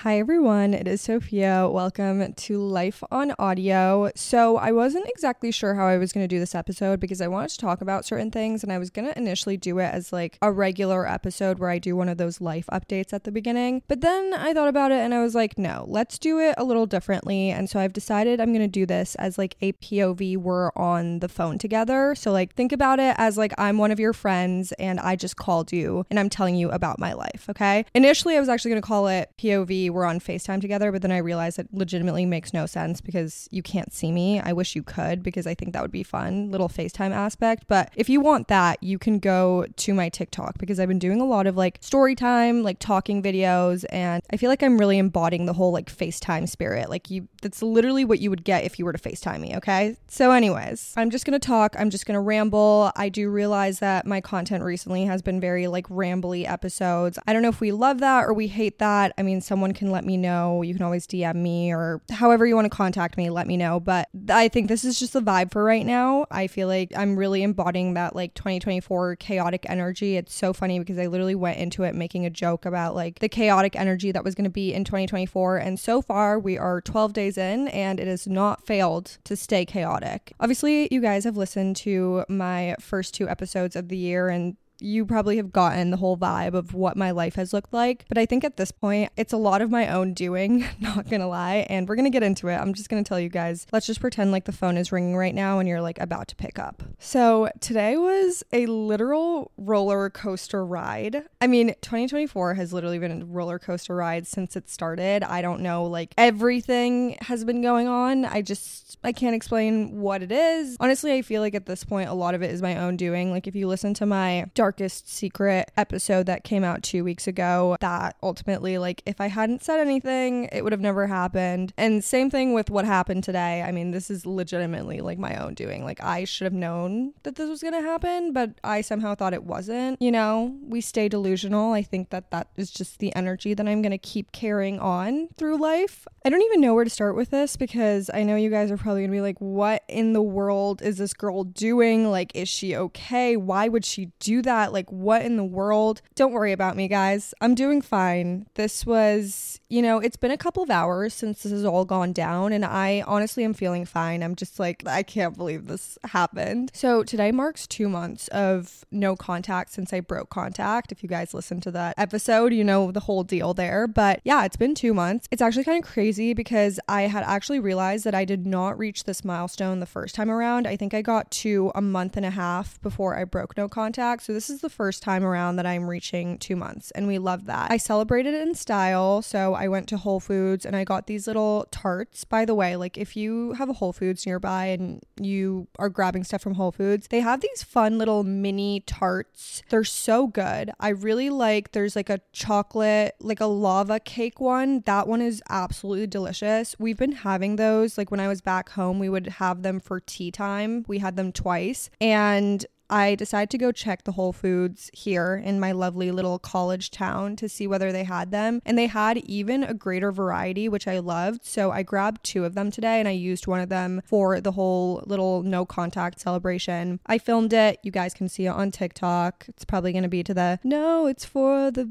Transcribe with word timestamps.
Hi, 0.00 0.18
everyone. 0.18 0.74
It 0.74 0.86
is 0.86 1.00
Sophia. 1.00 1.70
Welcome 1.70 2.34
to 2.34 2.58
Life 2.58 3.02
on 3.10 3.32
Audio. 3.38 4.10
So, 4.14 4.58
I 4.58 4.70
wasn't 4.70 5.06
exactly 5.08 5.50
sure 5.50 5.74
how 5.74 5.86
I 5.86 5.96
was 5.96 6.12
going 6.12 6.22
to 6.22 6.28
do 6.28 6.38
this 6.38 6.54
episode 6.54 7.00
because 7.00 7.22
I 7.22 7.28
wanted 7.28 7.52
to 7.52 7.58
talk 7.58 7.80
about 7.80 8.04
certain 8.04 8.30
things, 8.30 8.62
and 8.62 8.70
I 8.70 8.76
was 8.76 8.90
going 8.90 9.08
to 9.08 9.16
initially 9.16 9.56
do 9.56 9.78
it 9.78 9.86
as 9.86 10.12
like 10.12 10.36
a 10.42 10.52
regular 10.52 11.08
episode 11.08 11.58
where 11.58 11.70
I 11.70 11.78
do 11.78 11.96
one 11.96 12.10
of 12.10 12.18
those 12.18 12.42
life 12.42 12.66
updates 12.70 13.14
at 13.14 13.24
the 13.24 13.32
beginning. 13.32 13.84
But 13.88 14.02
then 14.02 14.34
I 14.34 14.52
thought 14.52 14.68
about 14.68 14.92
it 14.92 14.98
and 14.98 15.14
I 15.14 15.22
was 15.22 15.34
like, 15.34 15.56
no, 15.56 15.86
let's 15.88 16.18
do 16.18 16.40
it 16.40 16.54
a 16.58 16.64
little 16.64 16.84
differently. 16.84 17.48
And 17.48 17.70
so, 17.70 17.80
I've 17.80 17.94
decided 17.94 18.38
I'm 18.38 18.52
going 18.52 18.60
to 18.60 18.68
do 18.68 18.84
this 18.84 19.14
as 19.14 19.38
like 19.38 19.56
a 19.62 19.72
POV. 19.72 20.36
We're 20.36 20.72
on 20.76 21.20
the 21.20 21.28
phone 21.30 21.56
together. 21.56 22.14
So, 22.14 22.32
like, 22.32 22.54
think 22.54 22.70
about 22.70 23.00
it 23.00 23.14
as 23.16 23.38
like 23.38 23.54
I'm 23.56 23.78
one 23.78 23.90
of 23.90 23.98
your 23.98 24.12
friends 24.12 24.72
and 24.72 25.00
I 25.00 25.16
just 25.16 25.36
called 25.36 25.72
you 25.72 26.04
and 26.10 26.20
I'm 26.20 26.28
telling 26.28 26.54
you 26.54 26.70
about 26.70 26.98
my 26.98 27.14
life. 27.14 27.46
Okay. 27.48 27.86
Initially, 27.94 28.36
I 28.36 28.40
was 28.40 28.50
actually 28.50 28.72
going 28.72 28.82
to 28.82 28.86
call 28.86 29.08
it 29.08 29.32
POV 29.38 29.85
we're 29.90 30.04
on 30.04 30.20
FaceTime 30.20 30.60
together, 30.60 30.92
but 30.92 31.02
then 31.02 31.12
I 31.12 31.18
realized 31.18 31.58
it 31.58 31.68
legitimately 31.72 32.26
makes 32.26 32.52
no 32.52 32.66
sense 32.66 33.00
because 33.00 33.48
you 33.50 33.62
can't 33.62 33.92
see 33.92 34.12
me. 34.12 34.40
I 34.40 34.52
wish 34.52 34.76
you 34.76 34.82
could 34.82 35.22
because 35.22 35.46
I 35.46 35.54
think 35.54 35.72
that 35.72 35.82
would 35.82 35.92
be 35.92 36.02
fun, 36.02 36.50
little 36.50 36.68
FaceTime 36.68 37.12
aspect. 37.12 37.64
But 37.68 37.92
if 37.96 38.08
you 38.08 38.20
want 38.20 38.48
that, 38.48 38.82
you 38.82 38.98
can 38.98 39.18
go 39.18 39.66
to 39.76 39.94
my 39.94 40.08
TikTok 40.08 40.58
because 40.58 40.80
I've 40.80 40.88
been 40.88 40.98
doing 40.98 41.20
a 41.20 41.26
lot 41.26 41.46
of 41.46 41.56
like 41.56 41.78
story 41.80 42.14
time, 42.14 42.62
like 42.62 42.78
talking 42.78 43.22
videos, 43.22 43.84
and 43.90 44.22
I 44.30 44.36
feel 44.36 44.50
like 44.50 44.62
I'm 44.62 44.78
really 44.78 44.98
embodying 44.98 45.46
the 45.46 45.52
whole 45.52 45.72
like 45.72 45.94
FaceTime 45.94 46.48
spirit. 46.48 46.90
Like 46.90 47.10
you 47.10 47.28
that's 47.42 47.62
literally 47.62 48.04
what 48.04 48.20
you 48.20 48.30
would 48.30 48.44
get 48.44 48.64
if 48.64 48.78
you 48.78 48.84
were 48.84 48.92
to 48.92 48.98
FaceTime 48.98 49.40
me, 49.40 49.56
okay? 49.56 49.96
So 50.08 50.32
anyways, 50.32 50.94
I'm 50.96 51.10
just 51.10 51.24
going 51.24 51.38
to 51.38 51.46
talk, 51.46 51.76
I'm 51.78 51.90
just 51.90 52.06
going 52.06 52.14
to 52.14 52.20
ramble. 52.20 52.90
I 52.96 53.08
do 53.08 53.30
realize 53.30 53.78
that 53.78 54.06
my 54.06 54.20
content 54.20 54.64
recently 54.64 55.04
has 55.04 55.22
been 55.22 55.40
very 55.40 55.66
like 55.68 55.86
rambly 55.88 56.48
episodes. 56.48 57.18
I 57.26 57.32
don't 57.32 57.42
know 57.42 57.48
if 57.48 57.60
we 57.60 57.72
love 57.72 57.98
that 58.00 58.24
or 58.24 58.34
we 58.34 58.48
hate 58.48 58.78
that. 58.78 59.12
I 59.16 59.22
mean, 59.22 59.40
someone 59.40 59.74
can 59.76 59.90
let 59.90 60.04
me 60.04 60.16
know. 60.16 60.62
You 60.62 60.74
can 60.74 60.82
always 60.82 61.06
DM 61.06 61.36
me 61.36 61.72
or 61.72 62.00
however 62.10 62.46
you 62.46 62.56
want 62.56 62.64
to 62.64 62.76
contact 62.76 63.16
me, 63.16 63.30
let 63.30 63.46
me 63.46 63.56
know. 63.56 63.78
But 63.78 64.08
I 64.28 64.48
think 64.48 64.68
this 64.68 64.84
is 64.84 64.98
just 64.98 65.12
the 65.12 65.20
vibe 65.20 65.52
for 65.52 65.62
right 65.62 65.86
now. 65.86 66.26
I 66.30 66.48
feel 66.48 66.66
like 66.66 66.92
I'm 66.96 67.16
really 67.16 67.42
embodying 67.42 67.94
that 67.94 68.16
like 68.16 68.34
2024 68.34 69.16
chaotic 69.16 69.66
energy. 69.68 70.16
It's 70.16 70.34
so 70.34 70.52
funny 70.52 70.78
because 70.78 70.98
I 70.98 71.06
literally 71.06 71.34
went 71.34 71.58
into 71.58 71.84
it 71.84 71.94
making 71.94 72.26
a 72.26 72.30
joke 72.30 72.66
about 72.66 72.94
like 72.94 73.20
the 73.20 73.28
chaotic 73.28 73.76
energy 73.76 74.10
that 74.12 74.24
was 74.24 74.34
going 74.34 74.44
to 74.44 74.50
be 74.50 74.72
in 74.72 74.84
2024. 74.84 75.58
And 75.58 75.78
so 75.78 76.02
far, 76.02 76.38
we 76.38 76.58
are 76.58 76.80
12 76.80 77.12
days 77.12 77.38
in 77.38 77.68
and 77.68 78.00
it 78.00 78.08
has 78.08 78.26
not 78.26 78.66
failed 78.66 79.18
to 79.24 79.36
stay 79.36 79.64
chaotic. 79.64 80.32
Obviously, 80.40 80.88
you 80.90 81.00
guys 81.00 81.24
have 81.24 81.36
listened 81.36 81.76
to 81.76 82.24
my 82.28 82.74
first 82.80 83.14
two 83.14 83.28
episodes 83.28 83.76
of 83.76 83.88
the 83.88 83.96
year 83.96 84.28
and 84.28 84.56
you 84.78 85.06
probably 85.06 85.36
have 85.36 85.52
gotten 85.52 85.90
the 85.90 85.96
whole 85.96 86.16
vibe 86.16 86.54
of 86.54 86.74
what 86.74 86.96
my 86.96 87.10
life 87.10 87.34
has 87.36 87.52
looked 87.52 87.72
like. 87.72 88.04
But 88.08 88.18
I 88.18 88.26
think 88.26 88.44
at 88.44 88.56
this 88.56 88.70
point, 88.70 89.10
it's 89.16 89.32
a 89.32 89.36
lot 89.36 89.62
of 89.62 89.70
my 89.70 89.88
own 89.88 90.14
doing, 90.14 90.66
not 90.80 91.08
gonna 91.08 91.28
lie. 91.28 91.66
And 91.68 91.88
we're 91.88 91.96
gonna 91.96 92.10
get 92.10 92.22
into 92.22 92.48
it. 92.48 92.56
I'm 92.56 92.74
just 92.74 92.88
gonna 92.88 93.04
tell 93.04 93.20
you 93.20 93.28
guys, 93.28 93.66
let's 93.72 93.86
just 93.86 94.00
pretend 94.00 94.32
like 94.32 94.44
the 94.44 94.52
phone 94.52 94.76
is 94.76 94.92
ringing 94.92 95.16
right 95.16 95.34
now 95.34 95.58
and 95.58 95.68
you're 95.68 95.80
like 95.80 96.00
about 96.00 96.28
to 96.28 96.36
pick 96.36 96.58
up. 96.58 96.82
So 96.98 97.50
today 97.60 97.96
was 97.96 98.42
a 98.52 98.66
literal 98.66 99.52
roller 99.56 100.10
coaster 100.10 100.64
ride. 100.64 101.24
I 101.40 101.46
mean, 101.46 101.68
2024 101.80 102.54
has 102.54 102.72
literally 102.72 102.98
been 102.98 103.22
a 103.22 103.24
roller 103.24 103.58
coaster 103.58 103.94
ride 103.94 104.26
since 104.26 104.56
it 104.56 104.68
started. 104.68 105.22
I 105.22 105.42
don't 105.42 105.60
know, 105.60 105.84
like 105.84 106.12
everything 106.18 107.16
has 107.22 107.44
been 107.44 107.62
going 107.62 107.88
on. 107.88 108.24
I 108.24 108.42
just, 108.42 108.98
I 109.04 109.12
can't 109.12 109.34
explain 109.34 110.00
what 110.00 110.22
it 110.22 110.32
is. 110.32 110.76
Honestly, 110.80 111.12
I 111.12 111.22
feel 111.22 111.42
like 111.42 111.54
at 111.54 111.66
this 111.66 111.84
point, 111.84 112.08
a 112.08 112.14
lot 112.14 112.34
of 112.34 112.42
it 112.42 112.50
is 112.50 112.62
my 112.62 112.78
own 112.78 112.96
doing. 112.96 113.30
Like 113.30 113.46
if 113.46 113.54
you 113.54 113.66
listen 113.66 113.94
to 113.94 114.06
my 114.06 114.46
darkest 114.66 115.08
secret 115.08 115.70
episode 115.76 116.26
that 116.26 116.42
came 116.42 116.64
out 116.64 116.82
two 116.82 117.04
weeks 117.04 117.28
ago 117.28 117.76
that 117.78 118.16
ultimately 118.20 118.78
like 118.78 119.00
if 119.06 119.20
i 119.20 119.28
hadn't 119.28 119.62
said 119.62 119.78
anything 119.78 120.48
it 120.50 120.64
would 120.64 120.72
have 120.72 120.80
never 120.80 121.06
happened. 121.06 121.72
And 121.76 122.02
same 122.02 122.30
thing 122.30 122.52
with 122.52 122.68
what 122.68 122.84
happened 122.84 123.22
today. 123.22 123.62
I 123.62 123.70
mean 123.70 123.92
this 123.92 124.10
is 124.10 124.26
legitimately 124.26 125.00
like 125.02 125.18
my 125.18 125.36
own 125.36 125.54
doing. 125.54 125.84
Like 125.84 126.02
i 126.02 126.24
should 126.24 126.46
have 126.46 126.52
known 126.52 127.12
that 127.22 127.36
this 127.36 127.48
was 127.48 127.62
going 127.62 127.74
to 127.74 127.80
happen 127.80 128.32
but 128.32 128.50
i 128.64 128.80
somehow 128.80 129.14
thought 129.14 129.34
it 129.34 129.44
wasn't 129.44 130.02
you 130.02 130.10
know? 130.10 130.56
We 130.62 130.80
stay 130.80 131.08
delusional. 131.08 131.72
I 131.72 131.82
think 131.82 132.10
that 132.10 132.32
that 132.32 132.48
is 132.56 132.72
just 132.72 132.98
the 132.98 133.14
energy 133.14 133.54
that 133.54 133.68
i'm 133.68 133.82
going 133.82 133.92
to 133.92 133.98
keep 133.98 134.32
carrying 134.32 134.80
on 134.80 135.28
through 135.36 135.58
life. 135.58 136.08
I 136.24 136.28
don't 136.30 136.42
even 136.42 136.60
know 136.60 136.74
where 136.74 136.84
to 136.84 136.90
start 136.90 137.14
with 137.14 137.30
this 137.30 137.56
because 137.56 138.10
i 138.12 138.24
know 138.24 138.34
you 138.34 138.50
guys 138.50 138.72
are 138.72 138.76
probably 138.76 139.02
going 139.02 139.12
to 139.12 139.16
be 139.16 139.20
like 139.20 139.38
what 139.38 139.84
in 139.86 140.12
the 140.12 140.22
world 140.22 140.82
is 140.82 140.98
this 140.98 141.14
girl 141.14 141.44
doing? 141.44 142.10
Like 142.10 142.32
is 142.34 142.48
she 142.48 142.74
okay? 142.74 143.36
Why 143.36 143.68
would 143.68 143.84
she 143.84 144.10
do 144.18 144.42
that 144.42 144.55
that. 144.56 144.72
Like, 144.72 144.90
what 144.90 145.22
in 145.22 145.36
the 145.36 145.44
world? 145.44 146.02
Don't 146.14 146.32
worry 146.32 146.52
about 146.52 146.76
me, 146.76 146.88
guys. 146.88 147.34
I'm 147.40 147.54
doing 147.54 147.82
fine. 147.82 148.46
This 148.54 148.86
was, 148.86 149.60
you 149.68 149.82
know, 149.82 149.98
it's 149.98 150.16
been 150.16 150.30
a 150.30 150.36
couple 150.36 150.62
of 150.62 150.70
hours 150.70 151.12
since 151.12 151.42
this 151.42 151.50
has 151.50 151.64
all 151.64 151.84
gone 151.84 152.12
down, 152.12 152.52
and 152.52 152.64
I 152.64 153.02
honestly 153.06 153.42
am 153.42 153.52
feeling 153.52 153.84
fine. 153.84 154.22
I'm 154.22 154.36
just 154.36 154.60
like, 154.60 154.86
I 154.86 155.02
can't 155.02 155.36
believe 155.36 155.66
this 155.66 155.98
happened. 156.04 156.70
So, 156.72 157.02
today 157.02 157.32
marks 157.32 157.66
two 157.66 157.88
months 157.88 158.28
of 158.28 158.84
no 158.92 159.16
contact 159.16 159.72
since 159.72 159.92
I 159.92 160.00
broke 160.00 160.30
contact. 160.30 160.92
If 160.92 161.02
you 161.02 161.08
guys 161.08 161.34
listen 161.34 161.60
to 161.62 161.72
that 161.72 161.94
episode, 161.98 162.52
you 162.52 162.62
know 162.62 162.92
the 162.92 163.00
whole 163.00 163.24
deal 163.24 163.54
there. 163.54 163.88
But 163.88 164.20
yeah, 164.22 164.44
it's 164.44 164.56
been 164.56 164.74
two 164.74 164.94
months. 164.94 165.26
It's 165.32 165.42
actually 165.42 165.64
kind 165.64 165.82
of 165.82 165.90
crazy 165.90 166.32
because 166.32 166.78
I 166.88 167.02
had 167.02 167.24
actually 167.24 167.58
realized 167.58 168.04
that 168.04 168.14
I 168.14 168.24
did 168.24 168.46
not 168.46 168.78
reach 168.78 169.02
this 169.02 169.24
milestone 169.24 169.80
the 169.80 169.86
first 169.86 170.14
time 170.14 170.30
around. 170.30 170.68
I 170.68 170.76
think 170.76 170.94
I 170.94 171.02
got 171.02 171.30
to 171.32 171.72
a 171.74 171.82
month 171.82 172.16
and 172.16 172.26
a 172.26 172.30
half 172.30 172.80
before 172.82 173.16
I 173.16 173.24
broke 173.24 173.56
no 173.56 173.68
contact. 173.68 174.22
So, 174.22 174.32
this 174.32 174.48
is 174.48 174.60
the 174.60 174.70
first 174.70 175.02
time 175.02 175.24
around 175.24 175.56
that 175.56 175.66
I'm 175.66 175.90
reaching 175.90 176.38
two 176.38 176.54
months, 176.54 176.92
and 176.92 177.08
we 177.08 177.18
love 177.18 177.46
that. 177.46 177.72
I 177.72 177.78
celebrated 177.78 178.32
it 178.32 178.46
in 178.46 178.54
style. 178.54 179.22
So 179.22 179.55
I 179.56 179.68
went 179.68 179.88
to 179.88 179.96
Whole 179.96 180.20
Foods 180.20 180.64
and 180.64 180.76
I 180.76 180.84
got 180.84 181.06
these 181.06 181.26
little 181.26 181.66
tarts. 181.70 182.24
By 182.24 182.44
the 182.44 182.54
way, 182.54 182.76
like 182.76 182.96
if 182.96 183.16
you 183.16 183.52
have 183.54 183.68
a 183.68 183.74
Whole 183.74 183.92
Foods 183.92 184.26
nearby 184.26 184.66
and 184.66 185.02
you 185.20 185.68
are 185.78 185.88
grabbing 185.88 186.24
stuff 186.24 186.42
from 186.42 186.54
Whole 186.54 186.72
Foods, 186.72 187.08
they 187.08 187.20
have 187.20 187.40
these 187.40 187.62
fun 187.62 187.98
little 187.98 188.22
mini 188.24 188.80
tarts. 188.80 189.62
They're 189.68 189.84
so 189.84 190.26
good. 190.26 190.70
I 190.80 190.90
really 190.90 191.30
like, 191.30 191.72
there's 191.72 191.96
like 191.96 192.10
a 192.10 192.20
chocolate, 192.32 193.16
like 193.20 193.40
a 193.40 193.46
lava 193.46 194.00
cake 194.00 194.40
one. 194.40 194.82
That 194.86 195.08
one 195.08 195.20
is 195.20 195.42
absolutely 195.48 196.06
delicious. 196.06 196.76
We've 196.78 196.98
been 196.98 197.12
having 197.12 197.56
those. 197.56 197.98
Like 197.98 198.10
when 198.10 198.20
I 198.20 198.28
was 198.28 198.40
back 198.40 198.70
home, 198.70 198.98
we 198.98 199.08
would 199.08 199.26
have 199.26 199.62
them 199.62 199.80
for 199.80 200.00
tea 200.00 200.30
time. 200.30 200.84
We 200.86 200.98
had 200.98 201.16
them 201.16 201.32
twice. 201.32 201.90
And 202.00 202.64
I 202.88 203.14
decided 203.14 203.50
to 203.50 203.58
go 203.58 203.72
check 203.72 204.04
the 204.04 204.12
Whole 204.12 204.32
Foods 204.32 204.90
here 204.92 205.40
in 205.42 205.60
my 205.60 205.72
lovely 205.72 206.10
little 206.10 206.38
college 206.38 206.90
town 206.90 207.36
to 207.36 207.48
see 207.48 207.66
whether 207.66 207.92
they 207.92 208.04
had 208.04 208.30
them. 208.30 208.60
And 208.64 208.78
they 208.78 208.86
had 208.86 209.18
even 209.18 209.62
a 209.64 209.74
greater 209.74 210.12
variety, 210.12 210.68
which 210.68 210.86
I 210.86 210.98
loved. 210.98 211.44
So 211.44 211.70
I 211.70 211.82
grabbed 211.82 212.24
two 212.24 212.44
of 212.44 212.54
them 212.54 212.70
today 212.70 212.98
and 212.98 213.08
I 213.08 213.12
used 213.12 213.46
one 213.46 213.60
of 213.60 213.68
them 213.68 214.02
for 214.04 214.40
the 214.40 214.52
whole 214.52 215.02
little 215.06 215.42
no 215.42 215.64
contact 215.64 216.20
celebration. 216.20 217.00
I 217.06 217.18
filmed 217.18 217.52
it. 217.52 217.78
You 217.82 217.90
guys 217.90 218.14
can 218.14 218.28
see 218.28 218.46
it 218.46 218.50
on 218.50 218.70
TikTok. 218.70 219.46
It's 219.48 219.64
probably 219.64 219.92
going 219.92 220.02
to 220.02 220.08
be 220.08 220.22
to 220.22 220.34
the 220.34 220.58
no, 220.62 221.06
it's 221.06 221.24
for 221.24 221.70
the 221.70 221.84